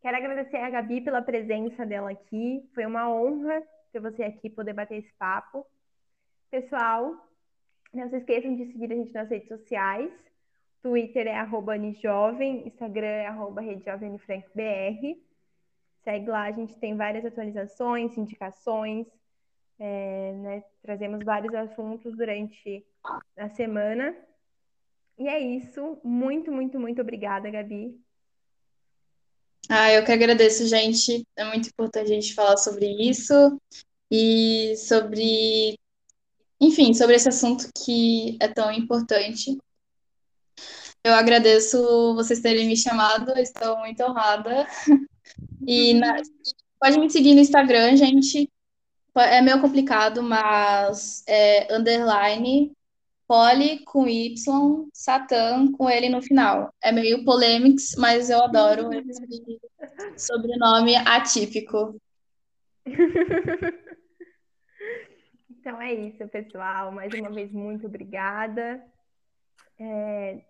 Quero 0.00 0.16
agradecer 0.16 0.58
a 0.58 0.70
Gabi 0.70 1.00
pela 1.00 1.20
presença 1.20 1.84
dela 1.84 2.12
aqui. 2.12 2.62
Foi 2.72 2.86
uma 2.86 3.12
honra 3.12 3.60
ter 3.96 4.00
você 4.00 4.22
aqui, 4.24 4.50
poder 4.50 4.74
bater 4.74 4.98
esse 4.98 5.12
papo. 5.14 5.66
Pessoal, 6.50 7.14
não 7.92 8.08
se 8.08 8.16
esqueçam 8.16 8.54
de 8.54 8.66
seguir 8.66 8.92
a 8.92 8.96
gente 8.96 9.12
nas 9.12 9.28
redes 9.28 9.48
sociais. 9.48 10.12
Twitter 10.82 11.26
é 11.26 11.34
arroba 11.34 11.74
Anijovem, 11.74 12.66
Instagram 12.66 13.06
é 13.06 13.26
arroba 13.26 13.60
RedeJovemFrankBR. 13.60 15.20
Segue 16.04 16.28
lá, 16.28 16.42
a 16.42 16.52
gente 16.52 16.78
tem 16.78 16.96
várias 16.96 17.24
atualizações, 17.24 18.16
indicações, 18.16 19.06
é, 19.78 20.32
né, 20.32 20.64
trazemos 20.82 21.24
vários 21.24 21.52
assuntos 21.54 22.16
durante 22.16 22.86
a 23.36 23.48
semana. 23.48 24.14
E 25.18 25.26
é 25.26 25.40
isso. 25.40 25.98
Muito, 26.04 26.52
muito, 26.52 26.78
muito 26.78 27.00
obrigada, 27.00 27.50
Gabi. 27.50 27.98
Ah, 29.68 29.92
eu 29.92 30.04
que 30.04 30.12
agradeço, 30.12 30.66
gente. 30.66 31.26
É 31.36 31.44
muito 31.44 31.68
importante 31.68 32.10
a 32.10 32.14
gente 32.14 32.34
falar 32.34 32.56
sobre 32.56 32.86
isso 33.08 33.60
e 34.10 34.74
sobre, 34.76 35.76
enfim, 36.60 36.94
sobre 36.94 37.16
esse 37.16 37.28
assunto 37.28 37.68
que 37.84 38.36
é 38.40 38.48
tão 38.48 38.70
importante. 38.70 39.58
Eu 41.02 41.14
agradeço 41.14 42.14
vocês 42.14 42.40
terem 42.40 42.66
me 42.66 42.76
chamado, 42.76 43.36
estou 43.38 43.78
muito 43.78 44.02
honrada. 44.02 44.66
E 45.68 45.94
na... 45.94 46.22
pode 46.78 46.96
me 47.00 47.10
seguir 47.10 47.34
no 47.34 47.40
Instagram, 47.40 47.96
gente. 47.96 48.48
É 49.16 49.42
meio 49.42 49.60
complicado, 49.60 50.22
mas 50.22 51.24
é 51.26 51.74
underline 51.74 52.75
Poli 53.26 53.84
com 53.84 54.06
Y, 54.08 54.88
Satã 54.92 55.70
com 55.72 55.90
ele 55.90 56.08
no 56.08 56.22
final. 56.22 56.72
É 56.82 56.92
meio 56.92 57.24
polêmix, 57.24 57.94
mas 57.98 58.30
eu 58.30 58.42
adoro 58.42 58.90
esse 58.92 59.60
sobrenome 60.16 60.96
atípico. 60.96 62.00
Então 65.66 65.82
é 65.82 65.92
isso, 65.92 66.28
pessoal. 66.28 66.92
Mais 66.92 67.12
uma 67.12 67.28
vez, 67.28 67.50
muito 67.50 67.88
obrigada. 67.88 68.80
É, 69.76 70.44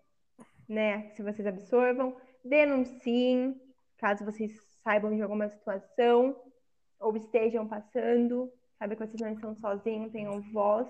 né, 0.69 1.09
se 1.15 1.23
vocês 1.23 1.47
absorvam, 1.47 2.15
denunciem, 2.45 3.59
caso 3.97 4.23
vocês 4.23 4.51
saibam 4.83 5.15
de 5.15 5.23
alguma 5.23 5.49
situação 5.49 6.39
ou 6.99 7.17
estejam 7.17 7.67
passando, 7.67 8.53
sabe 8.77 8.95
que 8.95 9.07
vocês 9.07 9.19
não 9.19 9.33
estão 9.33 9.55
sozinhos, 9.55 10.11
tenham 10.11 10.39
voz. 10.51 10.87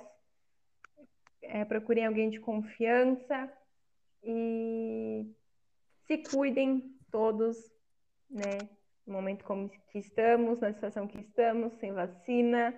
É, 1.47 1.63
procurem 1.65 2.05
alguém 2.05 2.29
de 2.29 2.39
confiança 2.39 3.51
e 4.23 5.25
se 6.05 6.17
cuidem 6.17 6.95
todos, 7.11 7.57
né? 8.29 8.57
No 9.05 9.13
momento 9.13 9.45
como 9.45 9.69
que 9.69 9.99
estamos, 9.99 10.59
na 10.59 10.73
situação 10.73 11.07
que 11.07 11.19
estamos, 11.19 11.73
sem 11.79 11.93
vacina, 11.93 12.75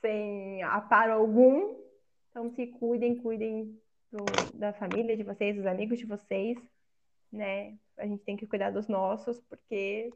sem 0.00 0.62
aparo 0.62 1.12
algum. 1.12 1.76
Então 2.30 2.50
se 2.50 2.66
cuidem, 2.68 3.16
cuidem 3.16 3.78
do, 4.10 4.24
da 4.54 4.72
família 4.72 5.16
de 5.16 5.22
vocês, 5.22 5.56
dos 5.56 5.66
amigos 5.66 5.98
de 5.98 6.06
vocês, 6.06 6.58
né? 7.30 7.76
A 7.98 8.06
gente 8.06 8.24
tem 8.24 8.36
que 8.36 8.46
cuidar 8.46 8.70
dos 8.70 8.88
nossos, 8.88 9.38
porque 9.42 10.10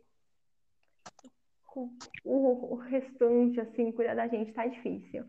o, 2.24 2.72
o 2.72 2.74
restante, 2.76 3.60
assim, 3.60 3.92
cuidar 3.92 4.14
da 4.14 4.26
gente 4.26 4.52
tá 4.52 4.66
difícil. 4.66 5.24